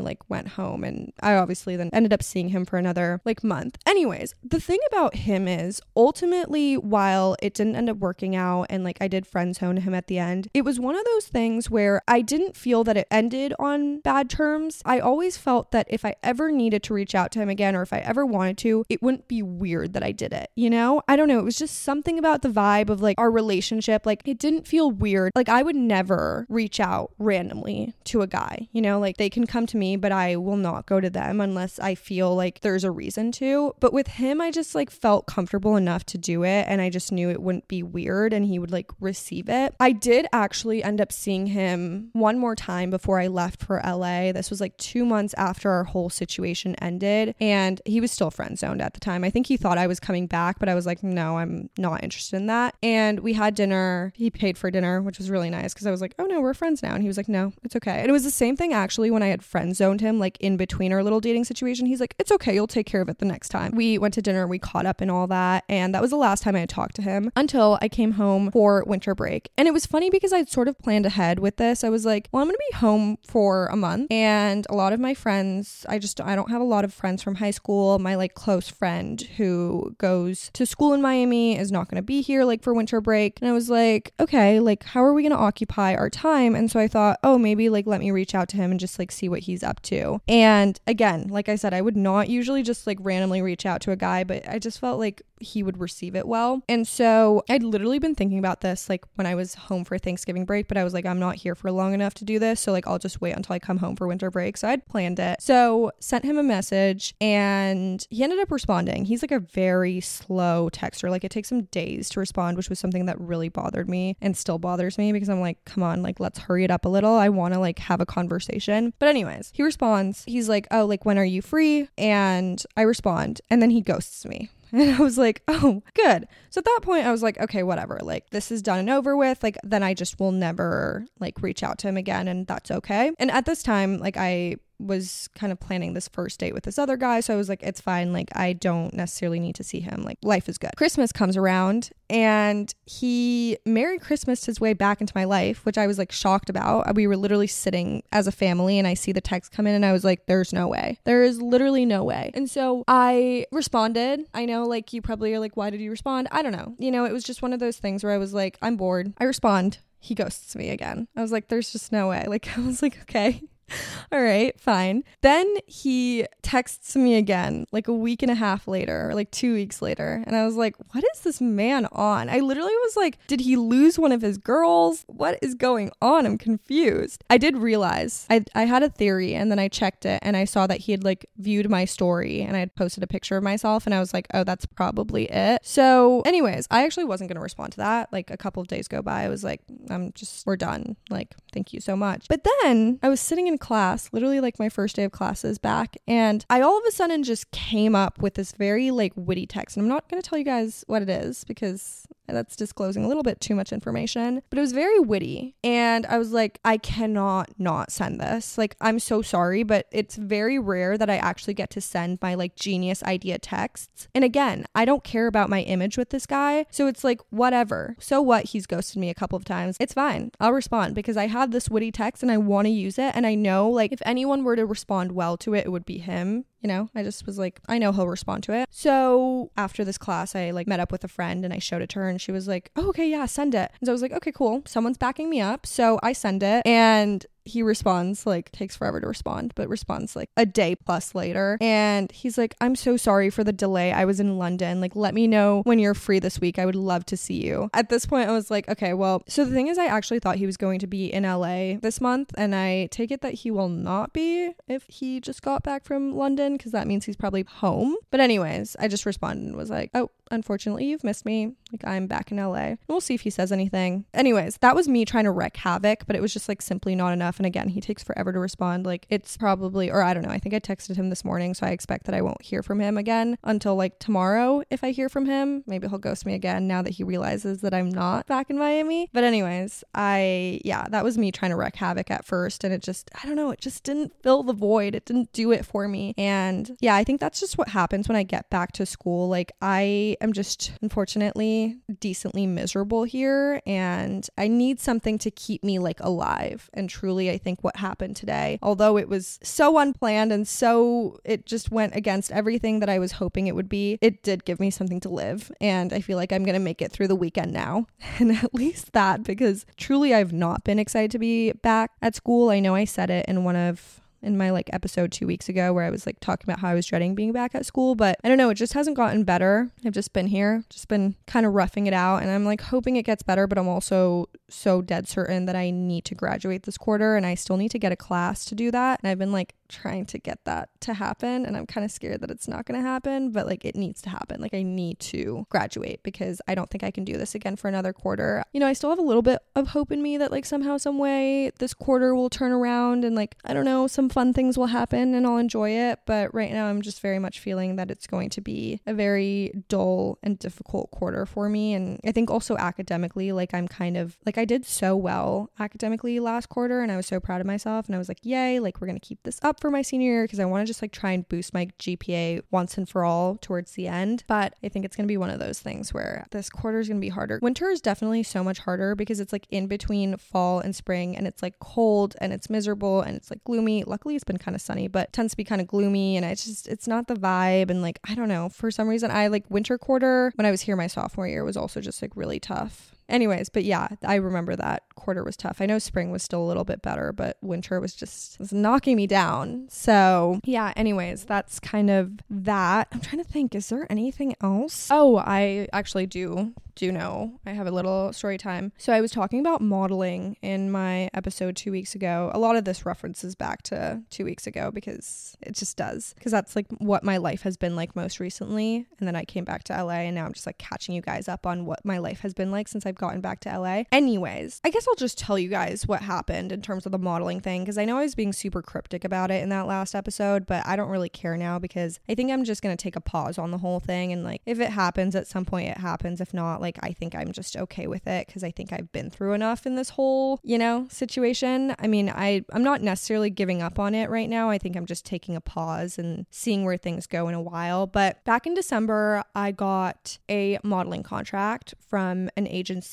like 0.00 0.28
went 0.28 0.48
home. 0.48 0.84
And 0.84 1.12
I 1.20 1.34
obviously 1.34 1.76
then 1.76 1.90
ended 1.92 2.12
up 2.12 2.22
seeing 2.22 2.50
him 2.50 2.64
for 2.64 2.78
another 2.78 3.20
like 3.24 3.42
month. 3.42 3.78
Anyways, 3.86 4.34
the 4.42 4.60
thing 4.60 4.78
about 4.88 5.16
him 5.16 5.48
is 5.48 5.80
ultimately, 5.96 6.76
while 6.76 7.36
it 7.42 7.54
didn't 7.54 7.76
end 7.76 7.90
up 7.90 7.98
working 7.98 8.36
out 8.36 8.66
and 8.68 8.84
like 8.84 8.98
I 9.00 9.08
did 9.08 9.26
friend 9.26 9.54
zone 9.56 9.78
him 9.78 9.94
at 9.94 10.06
the 10.06 10.18
end, 10.18 10.48
it 10.54 10.64
was 10.64 10.78
one 10.78 10.94
of 10.94 11.04
those 11.04 11.15
things 11.24 11.70
where 11.70 12.02
I 12.06 12.20
didn't 12.20 12.56
feel 12.56 12.84
that 12.84 12.96
it 12.96 13.06
ended 13.10 13.54
on 13.58 14.00
bad 14.00 14.28
terms. 14.28 14.82
I 14.84 14.98
always 14.98 15.36
felt 15.36 15.70
that 15.72 15.86
if 15.88 16.04
I 16.04 16.16
ever 16.22 16.50
needed 16.50 16.82
to 16.84 16.94
reach 16.94 17.14
out 17.14 17.30
to 17.32 17.38
him 17.38 17.48
again 17.48 17.74
or 17.74 17.82
if 17.82 17.92
I 17.92 17.98
ever 17.98 18.26
wanted 18.26 18.58
to, 18.58 18.84
it 18.88 19.02
wouldn't 19.02 19.28
be 19.28 19.42
weird 19.42 19.92
that 19.94 20.02
I 20.02 20.12
did 20.12 20.32
it, 20.32 20.50
you 20.54 20.70
know? 20.70 21.02
I 21.08 21.16
don't 21.16 21.28
know. 21.28 21.38
It 21.38 21.44
was 21.44 21.58
just 21.58 21.82
something 21.82 22.18
about 22.18 22.42
the 22.42 22.48
vibe 22.48 22.90
of 22.90 23.00
like 23.00 23.18
our 23.18 23.30
relationship. 23.30 24.06
Like 24.06 24.22
it 24.24 24.38
didn't 24.38 24.66
feel 24.66 24.90
weird. 24.90 25.32
Like 25.34 25.48
I 25.48 25.62
would 25.62 25.76
never 25.76 26.46
reach 26.48 26.80
out 26.80 27.12
randomly 27.18 27.94
to 28.04 28.22
a 28.22 28.26
guy, 28.26 28.68
you 28.72 28.82
know? 28.82 28.98
Like 28.98 29.16
they 29.16 29.30
can 29.30 29.46
come 29.46 29.66
to 29.66 29.76
me, 29.76 29.96
but 29.96 30.12
I 30.12 30.36
will 30.36 30.56
not 30.56 30.86
go 30.86 31.00
to 31.00 31.10
them 31.10 31.40
unless 31.40 31.78
I 31.78 31.94
feel 31.94 32.34
like 32.34 32.60
there's 32.60 32.84
a 32.84 32.90
reason 32.90 33.32
to. 33.32 33.74
But 33.80 33.92
with 33.92 34.08
him, 34.08 34.40
I 34.40 34.50
just 34.50 34.74
like 34.74 34.90
felt 34.90 35.26
comfortable 35.26 35.76
enough 35.76 36.04
to 36.06 36.18
do 36.18 36.44
it 36.44 36.66
and 36.68 36.80
I 36.80 36.90
just 36.90 37.12
knew 37.12 37.30
it 37.30 37.42
wouldn't 37.42 37.68
be 37.68 37.82
weird 37.82 38.32
and 38.32 38.44
he 38.44 38.58
would 38.58 38.70
like 38.70 38.90
receive 39.00 39.48
it. 39.48 39.74
I 39.80 39.92
did 39.92 40.26
actually 40.32 40.82
end 40.82 41.00
up 41.00 41.05
up 41.06 41.12
seeing 41.12 41.46
him 41.46 42.10
one 42.14 42.36
more 42.36 42.56
time 42.56 42.90
before 42.90 43.20
I 43.20 43.28
left 43.28 43.62
for 43.62 43.80
LA. 43.84 44.32
This 44.32 44.50
was 44.50 44.60
like 44.60 44.76
two 44.76 45.04
months 45.04 45.34
after 45.34 45.70
our 45.70 45.84
whole 45.84 46.10
situation 46.10 46.74
ended, 46.76 47.36
and 47.38 47.80
he 47.84 48.00
was 48.00 48.10
still 48.10 48.32
friend 48.32 48.58
zoned 48.58 48.82
at 48.82 48.94
the 48.94 48.98
time. 48.98 49.22
I 49.22 49.30
think 49.30 49.46
he 49.46 49.56
thought 49.56 49.78
I 49.78 49.86
was 49.86 50.00
coming 50.00 50.26
back, 50.26 50.58
but 50.58 50.68
I 50.68 50.74
was 50.74 50.84
like, 50.84 51.04
no, 51.04 51.38
I'm 51.38 51.70
not 51.78 52.02
interested 52.02 52.34
in 52.36 52.46
that. 52.46 52.74
And 52.82 53.20
we 53.20 53.34
had 53.34 53.54
dinner. 53.54 54.12
He 54.16 54.30
paid 54.30 54.58
for 54.58 54.68
dinner, 54.68 55.00
which 55.00 55.18
was 55.18 55.30
really 55.30 55.48
nice 55.48 55.72
because 55.74 55.86
I 55.86 55.92
was 55.92 56.00
like, 56.00 56.12
oh 56.18 56.24
no, 56.24 56.40
we're 56.40 56.54
friends 56.54 56.82
now. 56.82 56.94
And 56.94 57.02
he 57.02 57.08
was 57.08 57.16
like, 57.16 57.28
no, 57.28 57.52
it's 57.62 57.76
okay. 57.76 58.00
And 58.00 58.08
it 58.08 58.12
was 58.12 58.24
the 58.24 58.30
same 58.32 58.56
thing 58.56 58.72
actually 58.72 59.12
when 59.12 59.22
I 59.22 59.28
had 59.28 59.44
friend 59.44 59.76
zoned 59.76 60.00
him, 60.00 60.18
like 60.18 60.36
in 60.40 60.56
between 60.56 60.92
our 60.92 61.04
little 61.04 61.20
dating 61.20 61.44
situation. 61.44 61.86
He's 61.86 62.00
like, 62.00 62.16
it's 62.18 62.32
okay, 62.32 62.52
you'll 62.52 62.66
take 62.66 62.86
care 62.86 63.00
of 63.00 63.08
it 63.08 63.18
the 63.18 63.26
next 63.26 63.50
time. 63.50 63.76
We 63.76 63.96
went 63.96 64.14
to 64.14 64.22
dinner, 64.22 64.48
we 64.48 64.58
caught 64.58 64.86
up 64.86 65.00
and 65.00 65.10
all 65.10 65.28
that. 65.28 65.62
And 65.68 65.94
that 65.94 66.02
was 66.02 66.10
the 66.10 66.16
last 66.16 66.42
time 66.42 66.56
I 66.56 66.60
had 66.60 66.68
talked 66.68 66.96
to 66.96 67.02
him 67.02 67.30
until 67.36 67.78
I 67.80 67.88
came 67.88 68.12
home 68.12 68.50
for 68.50 68.82
winter 68.88 69.14
break. 69.14 69.50
And 69.56 69.68
it 69.68 69.72
was 69.72 69.86
funny 69.86 70.10
because 70.10 70.32
I'd 70.32 70.48
sort 70.48 70.68
of 70.68 70.78
planned 70.78 70.95
ahead 71.04 71.38
with 71.38 71.56
this. 71.56 71.84
I 71.84 71.88
was 71.88 72.06
like, 72.06 72.28
well, 72.32 72.42
I'm 72.42 72.48
going 72.48 72.56
to 72.56 72.64
be 72.70 72.76
home 72.78 73.18
for 73.26 73.66
a 73.66 73.76
month. 73.76 74.10
And 74.10 74.66
a 74.70 74.74
lot 74.74 74.92
of 74.92 75.00
my 75.00 75.14
friends, 75.14 75.84
I 75.88 75.98
just, 75.98 76.20
I 76.20 76.36
don't 76.36 76.50
have 76.50 76.60
a 76.60 76.64
lot 76.64 76.84
of 76.84 76.94
friends 76.94 77.22
from 77.22 77.34
high 77.34 77.50
school. 77.50 77.98
My 77.98 78.14
like 78.14 78.34
close 78.34 78.68
friend 78.68 79.20
who 79.36 79.94
goes 79.98 80.50
to 80.54 80.64
school 80.64 80.94
in 80.94 81.02
Miami 81.02 81.58
is 81.58 81.72
not 81.72 81.88
going 81.88 81.96
to 81.96 82.02
be 82.02 82.22
here 82.22 82.44
like 82.44 82.62
for 82.62 82.72
winter 82.72 83.00
break. 83.00 83.40
And 83.40 83.50
I 83.50 83.52
was 83.52 83.68
like, 83.68 84.14
okay, 84.20 84.60
like, 84.60 84.84
how 84.84 85.02
are 85.04 85.12
we 85.12 85.22
going 85.22 85.32
to 85.32 85.38
occupy 85.38 85.94
our 85.94 86.08
time? 86.08 86.54
And 86.54 86.70
so 86.70 86.80
I 86.80 86.88
thought, 86.88 87.18
oh, 87.22 87.38
maybe 87.38 87.68
like 87.68 87.86
let 87.86 88.00
me 88.00 88.10
reach 88.10 88.34
out 88.34 88.48
to 88.50 88.56
him 88.56 88.70
and 88.70 88.80
just 88.80 88.98
like 88.98 89.10
see 89.10 89.28
what 89.28 89.40
he's 89.40 89.62
up 89.62 89.82
to. 89.82 90.20
And 90.28 90.78
again, 90.86 91.28
like 91.28 91.48
I 91.48 91.56
said, 91.56 91.74
I 91.74 91.82
would 91.82 91.96
not 91.96 92.28
usually 92.28 92.62
just 92.62 92.86
like 92.86 92.98
randomly 93.00 93.42
reach 93.42 93.66
out 93.66 93.80
to 93.82 93.90
a 93.90 93.96
guy, 93.96 94.24
but 94.24 94.48
I 94.48 94.58
just 94.58 94.78
felt 94.78 94.98
like 94.98 95.22
he 95.40 95.62
would 95.62 95.78
receive 95.78 96.16
it 96.16 96.26
well. 96.26 96.62
And 96.68 96.86
so 96.86 97.44
I'd 97.48 97.62
literally 97.62 97.98
been 97.98 98.14
thinking 98.14 98.38
about 98.38 98.60
this 98.60 98.88
like 98.88 99.04
when 99.14 99.26
I 99.26 99.34
was 99.34 99.54
home 99.54 99.84
for 99.84 99.98
Thanksgiving 99.98 100.44
break, 100.44 100.68
but 100.68 100.76
I 100.76 100.84
was 100.84 100.94
like, 100.94 101.06
I'm 101.06 101.18
not 101.18 101.36
here 101.36 101.54
for 101.54 101.70
long 101.70 101.94
enough 101.94 102.14
to 102.14 102.24
do 102.24 102.38
this. 102.38 102.60
So 102.60 102.72
like 102.72 102.86
I'll 102.86 102.98
just 102.98 103.20
wait 103.20 103.32
until 103.36 103.54
I 103.54 103.58
come 103.58 103.78
home 103.78 103.96
for 103.96 104.06
winter 104.06 104.30
break. 104.30 104.56
So 104.56 104.68
I'd 104.68 104.86
planned 104.86 105.18
it. 105.18 105.40
So 105.40 105.92
sent 106.00 106.24
him 106.24 106.38
a 106.38 106.42
message 106.42 107.14
and 107.20 108.06
he 108.10 108.22
ended 108.22 108.40
up 108.40 108.50
responding. 108.50 109.04
He's 109.04 109.22
like 109.22 109.32
a 109.32 109.40
very 109.40 110.00
slow 110.00 110.70
texter. 110.72 111.10
Like 111.10 111.24
it 111.24 111.30
takes 111.30 111.50
him 111.50 111.62
days 111.64 112.08
to 112.10 112.20
respond, 112.20 112.56
which 112.56 112.68
was 112.68 112.78
something 112.78 113.06
that 113.06 113.20
really 113.20 113.48
bothered 113.48 113.88
me 113.88 114.16
and 114.20 114.36
still 114.36 114.58
bothers 114.58 114.98
me 114.98 115.12
because 115.12 115.28
I'm 115.28 115.40
like, 115.40 115.64
come 115.64 115.82
on, 115.82 116.02
like 116.02 116.20
let's 116.20 116.38
hurry 116.38 116.64
it 116.64 116.70
up 116.70 116.84
a 116.84 116.88
little. 116.88 117.14
I 117.14 117.28
want 117.28 117.54
to 117.54 117.60
like 117.60 117.78
have 117.80 118.00
a 118.00 118.06
conversation. 118.06 118.92
But 118.98 119.08
anyways, 119.08 119.50
he 119.54 119.62
responds. 119.62 120.24
He's 120.26 120.48
like, 120.48 120.66
"Oh, 120.70 120.86
like 120.86 121.04
when 121.04 121.18
are 121.18 121.24
you 121.24 121.42
free?" 121.42 121.88
And 121.98 122.62
I 122.76 122.82
respond, 122.82 123.40
and 123.50 123.60
then 123.60 123.70
he 123.70 123.80
ghosts 123.80 124.24
me. 124.24 124.50
And 124.76 124.94
I 124.94 124.98
was 124.98 125.16
like, 125.16 125.42
oh, 125.48 125.82
good. 125.94 126.28
So 126.50 126.58
at 126.58 126.66
that 126.66 126.80
point, 126.82 127.06
I 127.06 127.10
was 127.10 127.22
like, 127.22 127.40
okay, 127.40 127.62
whatever. 127.62 127.98
Like, 128.02 128.28
this 128.28 128.52
is 128.52 128.60
done 128.60 128.78
and 128.78 128.90
over 128.90 129.16
with. 129.16 129.42
Like, 129.42 129.56
then 129.64 129.82
I 129.82 129.94
just 129.94 130.20
will 130.20 130.32
never 130.32 131.06
like 131.18 131.40
reach 131.40 131.62
out 131.62 131.78
to 131.78 131.88
him 131.88 131.96
again, 131.96 132.28
and 132.28 132.46
that's 132.46 132.70
okay. 132.70 133.10
And 133.18 133.30
at 133.30 133.46
this 133.46 133.62
time, 133.62 133.98
like, 133.98 134.18
I 134.18 134.56
was 134.78 135.28
kind 135.34 135.52
of 135.52 135.60
planning 135.60 135.94
this 135.94 136.08
first 136.08 136.38
date 136.40 136.54
with 136.54 136.64
this 136.64 136.78
other 136.78 136.96
guy. 136.96 137.20
So 137.20 137.34
I 137.34 137.36
was 137.36 137.48
like, 137.48 137.62
it's 137.62 137.80
fine. 137.80 138.12
Like, 138.12 138.30
I 138.36 138.52
don't 138.52 138.92
necessarily 138.94 139.40
need 139.40 139.54
to 139.56 139.64
see 139.64 139.80
him. 139.80 140.02
Like, 140.02 140.18
life 140.22 140.48
is 140.48 140.58
good. 140.58 140.72
Christmas 140.76 141.12
comes 141.12 141.36
around 141.36 141.90
and 142.08 142.72
he 142.84 143.58
Merry 143.64 143.98
Christmas 143.98 144.44
his 144.44 144.60
way 144.60 144.72
back 144.72 145.00
into 145.00 145.12
my 145.14 145.24
life, 145.24 145.64
which 145.64 145.78
I 145.78 145.86
was 145.86 145.98
like 145.98 146.12
shocked 146.12 146.50
about. 146.50 146.94
We 146.94 147.06
were 147.06 147.16
literally 147.16 147.46
sitting 147.46 148.02
as 148.12 148.26
a 148.26 148.32
family 148.32 148.78
and 148.78 148.86
I 148.86 148.94
see 148.94 149.12
the 149.12 149.20
text 149.20 149.52
come 149.52 149.66
in 149.66 149.74
and 149.74 149.84
I 149.84 149.92
was 149.92 150.04
like, 150.04 150.26
there's 150.26 150.52
no 150.52 150.68
way. 150.68 150.98
There 151.04 151.22
is 151.22 151.40
literally 151.40 151.84
no 151.84 152.04
way. 152.04 152.30
And 152.34 152.48
so 152.50 152.84
I 152.86 153.46
responded. 153.50 154.26
I 154.34 154.44
know, 154.44 154.64
like, 154.64 154.92
you 154.92 155.02
probably 155.02 155.34
are 155.34 155.40
like, 155.40 155.56
why 155.56 155.70
did 155.70 155.80
you 155.80 155.90
respond? 155.90 156.28
I 156.30 156.42
don't 156.42 156.52
know. 156.52 156.74
You 156.78 156.90
know, 156.90 157.04
it 157.04 157.12
was 157.12 157.24
just 157.24 157.42
one 157.42 157.52
of 157.52 157.60
those 157.60 157.78
things 157.78 158.04
where 158.04 158.12
I 158.12 158.18
was 158.18 158.34
like, 158.34 158.58
I'm 158.62 158.76
bored. 158.76 159.12
I 159.18 159.24
respond. 159.24 159.78
He 159.98 160.14
ghosts 160.14 160.54
me 160.54 160.70
again. 160.70 161.08
I 161.16 161.22
was 161.22 161.32
like, 161.32 161.48
there's 161.48 161.72
just 161.72 161.90
no 161.90 162.08
way. 162.08 162.24
Like, 162.28 162.48
I 162.58 162.60
was 162.60 162.82
like, 162.82 163.00
okay. 163.02 163.42
All 164.12 164.22
right, 164.22 164.58
fine. 164.60 165.02
Then 165.22 165.56
he 165.66 166.26
texts 166.42 166.94
me 166.94 167.16
again, 167.16 167.66
like 167.72 167.88
a 167.88 167.94
week 167.94 168.22
and 168.22 168.30
a 168.30 168.34
half 168.34 168.68
later, 168.68 169.10
or 169.10 169.14
like 169.14 169.30
two 169.30 169.54
weeks 169.54 169.82
later. 169.82 170.22
And 170.26 170.36
I 170.36 170.44
was 170.44 170.54
like, 170.54 170.76
what 170.92 171.04
is 171.14 171.20
this 171.20 171.40
man 171.40 171.86
on? 171.92 172.28
I 172.28 172.38
literally 172.38 172.74
was 172.84 172.96
like, 172.96 173.18
did 173.26 173.40
he 173.40 173.56
lose 173.56 173.98
one 173.98 174.12
of 174.12 174.22
his 174.22 174.38
girls? 174.38 175.04
What 175.08 175.38
is 175.42 175.54
going 175.54 175.90
on? 176.00 176.26
I'm 176.26 176.38
confused. 176.38 177.24
I 177.28 177.38
did 177.38 177.56
realize 177.56 178.26
I, 178.30 178.44
I 178.54 178.64
had 178.64 178.82
a 178.82 178.88
theory 178.88 179.34
and 179.34 179.50
then 179.50 179.58
I 179.58 179.68
checked 179.68 180.06
it 180.06 180.20
and 180.22 180.36
I 180.36 180.44
saw 180.44 180.66
that 180.66 180.78
he 180.78 180.92
had 180.92 181.04
like 181.04 181.26
viewed 181.36 181.68
my 181.68 181.84
story 181.84 182.42
and 182.42 182.56
I 182.56 182.60
had 182.60 182.74
posted 182.74 183.02
a 183.02 183.06
picture 183.06 183.36
of 183.36 183.42
myself 183.42 183.86
and 183.86 183.94
I 183.94 184.00
was 184.00 184.14
like, 184.14 184.26
oh, 184.32 184.44
that's 184.44 184.66
probably 184.66 185.24
it. 185.26 185.60
So, 185.64 186.22
anyways, 186.22 186.66
I 186.70 186.84
actually 186.84 187.04
wasn't 187.04 187.28
going 187.28 187.36
to 187.36 187.42
respond 187.42 187.72
to 187.72 187.78
that. 187.78 188.12
Like 188.12 188.30
a 188.30 188.36
couple 188.36 188.60
of 188.60 188.68
days 188.68 188.88
go 188.88 189.02
by, 189.02 189.24
I 189.24 189.28
was 189.28 189.42
like, 189.42 189.62
I'm 189.90 190.12
just, 190.14 190.46
we're 190.46 190.56
done. 190.56 190.96
Like, 191.10 191.34
thank 191.52 191.72
you 191.72 191.80
so 191.80 191.96
much. 191.96 192.26
But 192.28 192.46
then 192.62 192.98
I 193.02 193.08
was 193.08 193.20
sitting 193.20 193.46
in 193.46 193.58
class, 193.58 194.08
literally 194.12 194.40
like 194.40 194.58
my 194.58 194.68
first 194.68 194.96
day 194.96 195.04
of 195.04 195.12
classes 195.12 195.58
back, 195.58 195.96
and 196.06 196.44
I 196.50 196.60
all 196.60 196.78
of 196.78 196.84
a 196.86 196.92
sudden 196.92 197.22
just 197.22 197.50
came 197.50 197.94
up 197.94 198.20
with 198.20 198.34
this 198.34 198.52
very 198.52 198.90
like 198.90 199.12
witty 199.16 199.46
text. 199.46 199.76
And 199.76 199.84
I'm 199.84 199.88
not 199.88 200.08
going 200.08 200.22
to 200.22 200.28
tell 200.28 200.38
you 200.38 200.44
guys 200.44 200.84
what 200.86 201.02
it 201.02 201.10
is 201.10 201.44
because 201.44 202.06
that's 202.28 202.56
disclosing 202.56 203.04
a 203.04 203.08
little 203.08 203.22
bit 203.22 203.40
too 203.40 203.54
much 203.54 203.72
information, 203.72 204.42
but 204.50 204.58
it 204.58 204.62
was 204.62 204.72
very 204.72 204.98
witty. 204.98 205.56
And 205.62 206.06
I 206.06 206.18
was 206.18 206.32
like, 206.32 206.60
I 206.64 206.76
cannot 206.76 207.50
not 207.58 207.92
send 207.92 208.20
this. 208.20 208.58
Like, 208.58 208.76
I'm 208.80 208.98
so 208.98 209.22
sorry, 209.22 209.62
but 209.62 209.86
it's 209.92 210.16
very 210.16 210.58
rare 210.58 210.98
that 210.98 211.10
I 211.10 211.16
actually 211.16 211.54
get 211.54 211.70
to 211.70 211.80
send 211.80 212.18
my 212.20 212.34
like 212.34 212.56
genius 212.56 213.02
idea 213.02 213.38
texts. 213.38 214.08
And 214.14 214.24
again, 214.24 214.66
I 214.74 214.84
don't 214.84 215.04
care 215.04 215.26
about 215.26 215.50
my 215.50 215.62
image 215.62 215.96
with 215.96 216.10
this 216.10 216.26
guy. 216.26 216.66
So 216.70 216.86
it's 216.86 217.04
like, 217.04 217.20
whatever. 217.30 217.96
So 217.98 218.20
what? 218.20 218.46
He's 218.46 218.66
ghosted 218.66 218.98
me 218.98 219.10
a 219.10 219.14
couple 219.14 219.36
of 219.36 219.44
times. 219.44 219.76
It's 219.80 219.94
fine. 219.94 220.32
I'll 220.40 220.52
respond 220.52 220.94
because 220.94 221.16
I 221.16 221.26
have 221.26 221.50
this 221.50 221.68
witty 221.68 221.92
text 221.92 222.22
and 222.22 222.30
I 222.30 222.38
want 222.38 222.66
to 222.66 222.70
use 222.70 222.98
it. 222.98 223.14
And 223.14 223.26
I 223.26 223.34
know, 223.34 223.68
like, 223.68 223.92
if 223.92 224.02
anyone 224.04 224.44
were 224.44 224.56
to 224.56 224.66
respond 224.66 225.12
well 225.12 225.36
to 225.38 225.54
it, 225.54 225.66
it 225.66 225.72
would 225.72 225.86
be 225.86 225.98
him 225.98 226.44
you 226.60 226.68
know? 226.68 226.90
I 226.94 227.02
just 227.02 227.26
was 227.26 227.38
like 227.38 227.60
i 227.68 227.78
know 227.78 227.92
he'll 227.92 228.08
respond 228.08 228.42
to 228.44 228.52
it. 228.52 228.66
So 228.70 229.50
after 229.56 229.84
this 229.84 229.98
class 229.98 230.34
i 230.34 230.50
like 230.50 230.66
met 230.66 230.80
up 230.80 230.92
with 230.92 231.04
a 231.04 231.08
friend 231.08 231.44
and 231.44 231.52
i 231.52 231.58
showed 231.58 231.82
it 231.82 231.88
to 231.90 231.98
her 232.00 232.08
and 232.08 232.20
she 232.20 232.32
was 232.32 232.48
like 232.48 232.70
oh, 232.76 232.88
okay 232.88 233.08
yeah 233.08 233.26
send 233.26 233.54
it. 233.54 233.70
And 233.80 233.86
so 233.86 233.92
i 233.92 233.94
was 233.94 234.02
like 234.02 234.12
okay 234.12 234.32
cool. 234.32 234.62
Someone's 234.66 234.98
backing 234.98 235.30
me 235.30 235.40
up. 235.40 235.66
So 235.66 235.98
i 236.02 236.12
send 236.12 236.42
it 236.42 236.62
and 236.66 237.26
he 237.46 237.62
responds 237.62 238.26
like 238.26 238.50
takes 238.52 238.76
forever 238.76 239.00
to 239.00 239.06
respond 239.06 239.52
but 239.54 239.68
responds 239.68 240.16
like 240.16 240.30
a 240.36 240.46
day 240.46 240.74
plus 240.74 241.14
later. 241.14 241.58
And 241.60 242.10
he's 242.12 242.36
like 242.38 242.54
i'm 242.60 242.76
so 242.76 242.96
sorry 242.96 243.30
for 243.30 243.44
the 243.44 243.52
delay. 243.52 243.92
I 243.92 244.04
was 244.04 244.20
in 244.20 244.38
london. 244.38 244.80
Like 244.80 244.96
let 244.96 245.14
me 245.14 245.26
know 245.26 245.62
when 245.64 245.78
you're 245.78 245.94
free 245.94 246.18
this 246.18 246.40
week. 246.40 246.58
I 246.58 246.66
would 246.66 246.74
love 246.74 247.06
to 247.06 247.16
see 247.16 247.44
you. 247.44 247.70
At 247.72 247.88
this 247.88 248.06
point 248.06 248.28
i 248.28 248.32
was 248.32 248.50
like 248.50 248.68
okay 248.68 248.92
well 248.94 249.22
so 249.28 249.44
the 249.44 249.52
thing 249.52 249.68
is 249.68 249.78
i 249.78 249.86
actually 249.86 250.18
thought 250.18 250.36
he 250.36 250.46
was 250.46 250.56
going 250.56 250.78
to 250.80 250.86
be 250.86 251.12
in 251.12 251.22
la 251.24 251.74
this 251.80 252.00
month 252.00 252.32
and 252.36 252.54
i 252.54 252.88
take 252.90 253.10
it 253.10 253.20
that 253.20 253.34
he 253.34 253.50
will 253.50 253.68
not 253.68 254.12
be 254.12 254.52
if 254.68 254.84
he 254.88 255.20
just 255.20 255.42
got 255.42 255.62
back 255.62 255.84
from 255.84 256.14
london 256.14 256.56
because 256.56 256.72
that 256.72 256.86
means 256.86 257.04
he's 257.04 257.16
probably 257.16 257.42
home. 257.42 257.96
But 258.10 258.20
anyways 258.20 258.76
i 258.78 258.88
just 258.88 259.06
responded 259.06 259.46
and 259.46 259.56
was 259.56 259.70
like 259.70 259.90
oh 259.94 260.10
unfortunately 260.30 260.86
you've 260.86 261.04
missed 261.04 261.24
me 261.24 261.52
like 261.72 261.84
i'm 261.84 262.06
back 262.06 262.30
in 262.30 262.36
la 262.36 262.74
we'll 262.88 263.00
see 263.00 263.14
if 263.14 263.22
he 263.22 263.30
says 263.30 263.50
anything 263.50 264.04
anyways 264.14 264.58
that 264.58 264.74
was 264.74 264.88
me 264.88 265.04
trying 265.04 265.24
to 265.24 265.30
wreck 265.30 265.56
havoc 265.56 266.06
but 266.06 266.16
it 266.16 266.22
was 266.22 266.32
just 266.32 266.48
like 266.48 266.62
simply 266.62 266.94
not 266.94 267.12
enough 267.12 267.38
and 267.38 267.46
again, 267.46 267.68
he 267.68 267.80
takes 267.80 268.02
forever 268.02 268.32
to 268.32 268.38
respond. 268.38 268.84
Like 268.84 269.06
it's 269.08 269.36
probably, 269.36 269.90
or 269.90 270.02
I 270.02 270.12
don't 270.12 270.24
know, 270.24 270.30
I 270.30 270.38
think 270.38 270.54
I 270.54 270.60
texted 270.60 270.96
him 270.96 271.10
this 271.10 271.24
morning. 271.24 271.54
So 271.54 271.66
I 271.66 271.70
expect 271.70 272.04
that 272.06 272.14
I 272.14 272.20
won't 272.20 272.42
hear 272.42 272.62
from 272.62 272.80
him 272.80 272.98
again 272.98 273.38
until 273.44 273.76
like 273.76 273.98
tomorrow. 273.98 274.62
If 274.70 274.82
I 274.84 274.90
hear 274.90 275.08
from 275.08 275.26
him, 275.26 275.62
maybe 275.66 275.88
he'll 275.88 275.98
ghost 275.98 276.26
me 276.26 276.34
again 276.34 276.66
now 276.66 276.82
that 276.82 276.90
he 276.90 277.04
realizes 277.04 277.60
that 277.60 277.72
I'm 277.72 277.88
not 277.88 278.26
back 278.26 278.50
in 278.50 278.58
Miami. 278.58 279.08
But, 279.12 279.24
anyways, 279.24 279.84
I, 279.94 280.60
yeah, 280.64 280.86
that 280.90 281.04
was 281.04 281.16
me 281.16 281.32
trying 281.32 281.52
to 281.52 281.56
wreck 281.56 281.76
havoc 281.76 282.10
at 282.10 282.24
first. 282.24 282.64
And 282.64 282.74
it 282.74 282.82
just, 282.82 283.10
I 283.22 283.26
don't 283.26 283.36
know, 283.36 283.50
it 283.50 283.60
just 283.60 283.84
didn't 283.84 284.12
fill 284.22 284.42
the 284.42 284.52
void. 284.52 284.94
It 284.94 285.04
didn't 285.04 285.32
do 285.32 285.52
it 285.52 285.64
for 285.64 285.88
me. 285.88 286.14
And 286.18 286.76
yeah, 286.80 286.94
I 286.96 287.04
think 287.04 287.20
that's 287.20 287.40
just 287.40 287.56
what 287.56 287.68
happens 287.68 288.08
when 288.08 288.16
I 288.16 288.22
get 288.22 288.50
back 288.50 288.72
to 288.72 288.86
school. 288.86 289.28
Like 289.28 289.52
I 289.62 290.16
am 290.20 290.32
just, 290.32 290.72
unfortunately, 290.82 291.55
decently 292.00 292.46
miserable 292.46 293.04
here. 293.04 293.60
And 293.66 294.28
I 294.36 294.48
need 294.48 294.80
something 294.80 295.18
to 295.18 295.30
keep 295.30 295.62
me 295.62 295.78
like 295.78 296.00
alive 296.00 296.70
and 296.74 296.88
truly 296.88 297.30
I 297.30 297.38
think, 297.38 297.62
what 297.62 297.76
happened 297.76 298.16
today. 298.16 298.58
Although 298.62 298.96
it 298.98 299.08
was 299.08 299.38
so 299.42 299.78
unplanned 299.78 300.32
and 300.32 300.46
so 300.46 301.18
it 301.24 301.46
just 301.46 301.70
went 301.70 301.96
against 301.96 302.30
everything 302.32 302.80
that 302.80 302.88
I 302.88 302.98
was 302.98 303.12
hoping 303.12 303.46
it 303.46 303.54
would 303.54 303.68
be, 303.68 303.98
it 304.00 304.22
did 304.22 304.44
give 304.44 304.60
me 304.60 304.70
something 304.70 305.00
to 305.00 305.08
live. 305.08 305.50
And 305.60 305.92
I 305.92 306.00
feel 306.00 306.16
like 306.16 306.32
I'm 306.32 306.44
going 306.44 306.54
to 306.54 306.60
make 306.60 306.82
it 306.82 306.92
through 306.92 307.08
the 307.08 307.16
weekend 307.16 307.52
now. 307.52 307.86
And 308.18 308.32
at 308.32 308.54
least 308.54 308.92
that, 308.92 309.24
because 309.24 309.66
truly 309.76 310.14
I've 310.14 310.32
not 310.32 310.64
been 310.64 310.78
excited 310.78 311.10
to 311.10 311.18
be 311.18 311.52
back 311.52 311.90
at 312.00 312.14
school. 312.14 312.48
I 312.48 312.60
know 312.60 312.74
I 312.74 312.84
said 312.86 313.10
it 313.10 313.26
in 313.28 313.44
one 313.44 313.56
of 313.56 314.00
in 314.26 314.36
my 314.36 314.50
like 314.50 314.68
episode 314.72 315.12
two 315.12 315.26
weeks 315.26 315.48
ago 315.48 315.72
where 315.72 315.84
I 315.84 315.90
was 315.90 316.04
like 316.04 316.18
talking 316.18 316.50
about 316.50 316.58
how 316.58 316.68
I 316.68 316.74
was 316.74 316.84
dreading 316.84 317.14
being 317.14 317.30
back 317.30 317.54
at 317.54 317.64
school. 317.64 317.94
But 317.94 318.18
I 318.24 318.28
don't 318.28 318.36
know, 318.36 318.50
it 318.50 318.54
just 318.54 318.72
hasn't 318.72 318.96
gotten 318.96 319.22
better. 319.22 319.70
I've 319.84 319.92
just 319.92 320.12
been 320.12 320.26
here, 320.26 320.64
just 320.68 320.88
been 320.88 321.14
kind 321.26 321.46
of 321.46 321.54
roughing 321.54 321.86
it 321.86 321.94
out. 321.94 322.22
And 322.22 322.30
I'm 322.30 322.44
like 322.44 322.60
hoping 322.60 322.96
it 322.96 323.04
gets 323.04 323.22
better, 323.22 323.46
but 323.46 323.56
I'm 323.56 323.68
also 323.68 324.28
so 324.48 324.82
dead 324.82 325.08
certain 325.08 325.46
that 325.46 325.54
I 325.54 325.70
need 325.70 326.04
to 326.06 326.14
graduate 326.14 326.64
this 326.64 326.76
quarter 326.76 327.16
and 327.16 327.24
I 327.24 327.36
still 327.36 327.56
need 327.56 327.70
to 327.70 327.78
get 327.78 327.92
a 327.92 327.96
class 327.96 328.44
to 328.46 328.56
do 328.56 328.72
that. 328.72 329.00
And 329.00 329.10
I've 329.10 329.18
been 329.18 329.32
like 329.32 329.54
trying 329.68 330.06
to 330.06 330.18
get 330.18 330.44
that 330.44 330.68
to 330.80 330.94
happen 330.94 331.44
and 331.44 331.56
I'm 331.56 331.66
kind 331.66 331.84
of 331.84 331.90
scared 331.90 332.20
that 332.20 332.30
it's 332.30 332.48
not 332.48 332.66
going 332.66 332.80
to 332.80 332.86
happen, 332.86 333.30
but 333.30 333.46
like 333.46 333.64
it 333.64 333.76
needs 333.76 334.02
to 334.02 334.10
happen. 334.10 334.40
Like 334.40 334.54
I 334.54 334.62
need 334.62 334.98
to 335.00 335.46
graduate 335.50 336.02
because 336.02 336.40
I 336.48 336.54
don't 336.54 336.70
think 336.70 336.82
I 336.82 336.90
can 336.90 337.04
do 337.04 337.16
this 337.16 337.34
again 337.34 337.56
for 337.56 337.68
another 337.68 337.92
quarter. 337.92 338.44
You 338.52 338.60
know, 338.60 338.66
I 338.66 338.72
still 338.72 338.90
have 338.90 338.98
a 338.98 339.02
little 339.02 339.22
bit 339.22 339.38
of 339.54 339.68
hope 339.68 339.92
in 339.92 340.02
me 340.02 340.16
that 340.18 340.32
like 340.32 340.44
somehow 340.44 340.76
some 340.76 340.98
way 340.98 341.50
this 341.58 341.74
quarter 341.74 342.14
will 342.14 342.30
turn 342.30 342.52
around 342.52 343.04
and 343.04 343.14
like 343.14 343.36
I 343.44 343.54
don't 343.54 343.64
know, 343.64 343.86
some 343.86 344.08
fun 344.16 344.32
things 344.32 344.56
will 344.56 344.68
happen 344.68 345.14
and 345.14 345.26
I'll 345.26 345.36
enjoy 345.36 345.72
it, 345.72 345.98
but 346.06 346.32
right 346.34 346.50
now 346.50 346.68
I'm 346.68 346.80
just 346.80 347.02
very 347.02 347.18
much 347.18 347.38
feeling 347.38 347.76
that 347.76 347.90
it's 347.90 348.06
going 348.06 348.30
to 348.30 348.40
be 348.40 348.80
a 348.86 348.94
very 348.94 349.52
dull 349.68 350.18
and 350.22 350.38
difficult 350.38 350.90
quarter 350.90 351.26
for 351.26 351.50
me 351.50 351.74
and 351.74 352.00
I 352.02 352.12
think 352.12 352.30
also 352.30 352.56
academically 352.56 353.30
like 353.32 353.52
I'm 353.52 353.68
kind 353.68 353.94
of 353.94 354.16
like 354.24 354.38
I 354.38 354.46
did 354.46 354.64
so 354.64 354.96
well 354.96 355.50
academically 355.60 356.18
last 356.18 356.48
quarter 356.48 356.80
and 356.80 356.90
I 356.90 356.96
was 356.96 357.06
so 357.06 357.20
proud 357.20 357.42
of 357.42 357.46
myself 357.46 357.84
and 357.84 357.94
I 357.94 357.98
was 357.98 358.08
like, 358.08 358.20
"Yay, 358.22 358.58
like 358.58 358.80
we're 358.80 358.86
going 358.86 358.98
to 358.98 359.06
keep 359.06 359.22
this 359.22 359.38
up 359.42 359.60
for 359.60 359.70
my 359.70 359.82
senior 359.82 360.10
year 360.10 360.24
because 360.24 360.40
I 360.40 360.46
want 360.46 360.62
to 360.62 360.66
just 360.66 360.80
like 360.80 360.92
try 360.92 361.10
and 361.10 361.28
boost 361.28 361.52
my 361.52 361.68
GPA 361.78 362.40
once 362.50 362.78
and 362.78 362.88
for 362.88 363.04
all 363.04 363.36
towards 363.36 363.72
the 363.72 363.86
end. 363.86 364.24
But 364.26 364.54
I 364.64 364.70
think 364.70 364.86
it's 364.86 364.96
going 364.96 365.06
to 365.06 365.12
be 365.12 365.18
one 365.18 365.28
of 365.28 365.40
those 365.40 365.60
things 365.60 365.92
where 365.92 366.26
this 366.30 366.48
quarter 366.48 366.80
is 366.80 366.88
going 366.88 367.02
to 367.02 367.04
be 367.04 367.10
harder. 367.10 367.38
Winter 367.42 367.68
is 367.68 367.82
definitely 367.82 368.22
so 368.22 368.42
much 368.42 368.60
harder 368.60 368.94
because 368.94 369.20
it's 369.20 369.34
like 369.34 369.46
in 369.50 369.66
between 369.66 370.16
fall 370.16 370.60
and 370.60 370.74
spring 370.74 371.14
and 371.14 371.26
it's 371.26 371.42
like 371.42 371.58
cold 371.58 372.16
and 372.18 372.32
it's 372.32 372.48
miserable 372.48 373.02
and 373.02 373.14
it's 373.14 373.30
like 373.30 373.44
gloomy. 373.44 373.84
Luckily, 373.96 374.14
it's 374.14 374.24
been 374.24 374.36
kind 374.36 374.54
of 374.54 374.60
sunny, 374.60 374.88
but 374.88 375.10
tends 375.14 375.32
to 375.32 375.38
be 375.38 375.44
kind 375.44 375.58
of 375.58 375.66
gloomy 375.66 376.18
and 376.18 376.26
it's 376.26 376.44
just, 376.44 376.68
it's 376.68 376.86
not 376.86 377.06
the 377.06 377.14
vibe. 377.14 377.70
And 377.70 377.80
like, 377.80 377.98
I 378.06 378.14
don't 378.14 378.28
know, 378.28 378.50
for 378.50 378.70
some 378.70 378.88
reason, 378.88 379.10
I 379.10 379.28
like 379.28 379.44
winter 379.48 379.78
quarter 379.78 380.32
when 380.34 380.44
I 380.44 380.50
was 380.50 380.60
here 380.60 380.76
my 380.76 380.86
sophomore 380.86 381.26
year 381.26 381.44
was 381.44 381.56
also 381.56 381.80
just 381.80 382.02
like 382.02 382.14
really 382.14 382.38
tough. 382.38 382.94
Anyways, 383.08 383.48
but 383.48 383.64
yeah, 383.64 383.88
I 384.04 384.16
remember 384.16 384.56
that 384.56 384.82
quarter 384.96 385.22
was 385.22 385.36
tough. 385.36 385.60
I 385.60 385.66
know 385.66 385.78
spring 385.78 386.10
was 386.10 386.22
still 386.22 386.42
a 386.42 386.46
little 386.46 386.64
bit 386.64 386.82
better, 386.82 387.12
but 387.12 387.36
winter 387.40 387.80
was 387.80 387.94
just 387.94 388.38
was 388.38 388.52
knocking 388.52 388.96
me 388.96 389.06
down. 389.06 389.66
So, 389.68 390.40
yeah, 390.44 390.72
anyways, 390.76 391.24
that's 391.24 391.60
kind 391.60 391.90
of 391.90 392.12
that. 392.30 392.88
I'm 392.92 393.00
trying 393.00 393.22
to 393.22 393.30
think, 393.30 393.54
is 393.54 393.68
there 393.68 393.86
anything 393.90 394.34
else? 394.42 394.88
Oh, 394.90 395.18
I 395.18 395.68
actually 395.72 396.06
do 396.06 396.54
do 396.76 396.92
know. 396.92 397.40
I 397.44 397.50
have 397.52 397.66
a 397.66 397.70
little 397.70 398.12
story 398.12 398.38
time. 398.38 398.70
So 398.78 398.92
I 398.92 399.00
was 399.00 399.10
talking 399.10 399.40
about 399.40 399.60
modeling 399.60 400.36
in 400.42 400.70
my 400.70 401.10
episode 401.14 401.56
2 401.56 401.72
weeks 401.72 401.94
ago. 401.94 402.30
A 402.32 402.38
lot 402.38 402.54
of 402.54 402.64
this 402.64 402.86
references 402.86 403.34
back 403.34 403.62
to 403.62 404.02
2 404.10 404.24
weeks 404.24 404.46
ago 404.46 404.70
because 404.70 405.36
it 405.40 405.54
just 405.54 405.76
does. 405.76 406.12
Because 406.14 406.32
that's 406.32 406.54
like 406.54 406.66
what 406.78 407.02
my 407.02 407.16
life 407.16 407.42
has 407.42 407.56
been 407.56 407.74
like 407.74 407.96
most 407.96 408.20
recently. 408.20 408.86
And 408.98 409.08
then 409.08 409.16
I 409.16 409.24
came 409.24 409.44
back 409.44 409.64
to 409.64 409.82
LA 409.82 410.00
and 410.00 410.14
now 410.14 410.26
I'm 410.26 410.34
just 410.34 410.46
like 410.46 410.58
catching 410.58 410.94
you 410.94 411.00
guys 411.00 411.28
up 411.28 411.46
on 411.46 411.64
what 411.64 411.84
my 411.84 411.98
life 411.98 412.20
has 412.20 412.34
been 412.34 412.50
like 412.50 412.68
since 412.68 412.86
I've 412.86 412.94
gotten 412.96 413.20
back 413.20 413.40
to 413.40 413.58
LA. 413.58 413.84
Anyways, 413.92 414.60
I 414.64 414.70
guess 414.70 414.86
I'll 414.88 414.94
just 414.94 415.18
tell 415.18 415.38
you 415.38 415.48
guys 415.48 415.86
what 415.86 416.02
happened 416.02 416.52
in 416.52 416.62
terms 416.62 416.86
of 416.86 416.92
the 416.92 416.98
modeling 416.98 417.40
thing 417.40 417.62
because 417.62 417.78
I 417.78 417.84
know 417.84 417.98
I 417.98 418.02
was 418.02 418.14
being 418.14 418.32
super 418.32 418.62
cryptic 418.62 419.04
about 419.04 419.30
it 419.30 419.42
in 419.42 419.48
that 419.50 419.66
last 419.66 419.94
episode, 419.94 420.46
but 420.46 420.66
I 420.66 420.76
don't 420.76 420.90
really 420.90 421.08
care 421.08 421.36
now 421.36 421.58
because 421.58 422.00
I 422.08 422.14
think 422.14 422.30
I'm 422.30 422.44
just 422.44 422.62
going 422.62 422.76
to 422.76 422.82
take 422.82 422.96
a 422.96 423.00
pause 423.00 423.38
on 423.38 423.50
the 423.50 423.58
whole 423.58 423.80
thing 423.80 424.12
and 424.12 424.24
like 424.24 424.42
if 424.46 424.60
it 424.60 424.70
happens 424.70 425.14
at 425.14 425.26
some 425.26 425.44
point 425.44 425.68
it 425.68 425.78
happens. 425.78 426.20
If 426.20 426.32
not, 426.34 426.60
like 426.60 426.78
I 426.82 426.92
think 426.92 427.14
I'm 427.14 427.32
just 427.32 427.56
okay 427.56 427.86
with 427.86 428.06
it 428.06 428.26
because 428.26 428.42
I 428.42 428.50
think 428.50 428.72
I've 428.72 428.90
been 428.92 429.10
through 429.10 429.34
enough 429.34 429.66
in 429.66 429.76
this 429.76 429.90
whole, 429.90 430.40
you 430.42 430.58
know, 430.58 430.86
situation. 430.90 431.74
I 431.78 431.86
mean, 431.86 432.10
I 432.10 432.44
I'm 432.52 432.64
not 432.64 432.82
necessarily 432.82 433.30
giving 433.30 433.62
up 433.62 433.78
on 433.78 433.94
it 433.94 434.10
right 434.10 434.28
now. 434.28 434.50
I 434.50 434.58
think 434.58 434.76
I'm 434.76 434.86
just 434.86 435.04
taking 435.04 435.36
a 435.36 435.40
pause 435.40 435.98
and 435.98 436.26
seeing 436.30 436.64
where 436.64 436.76
things 436.76 437.06
go 437.06 437.28
in 437.28 437.34
a 437.34 437.42
while. 437.42 437.86
But 437.86 438.24
back 438.24 438.46
in 438.46 438.54
December, 438.54 439.22
I 439.34 439.52
got 439.52 440.18
a 440.30 440.58
modeling 440.62 441.02
contract 441.02 441.74
from 441.88 442.30
an 442.36 442.46
agency 442.46 442.85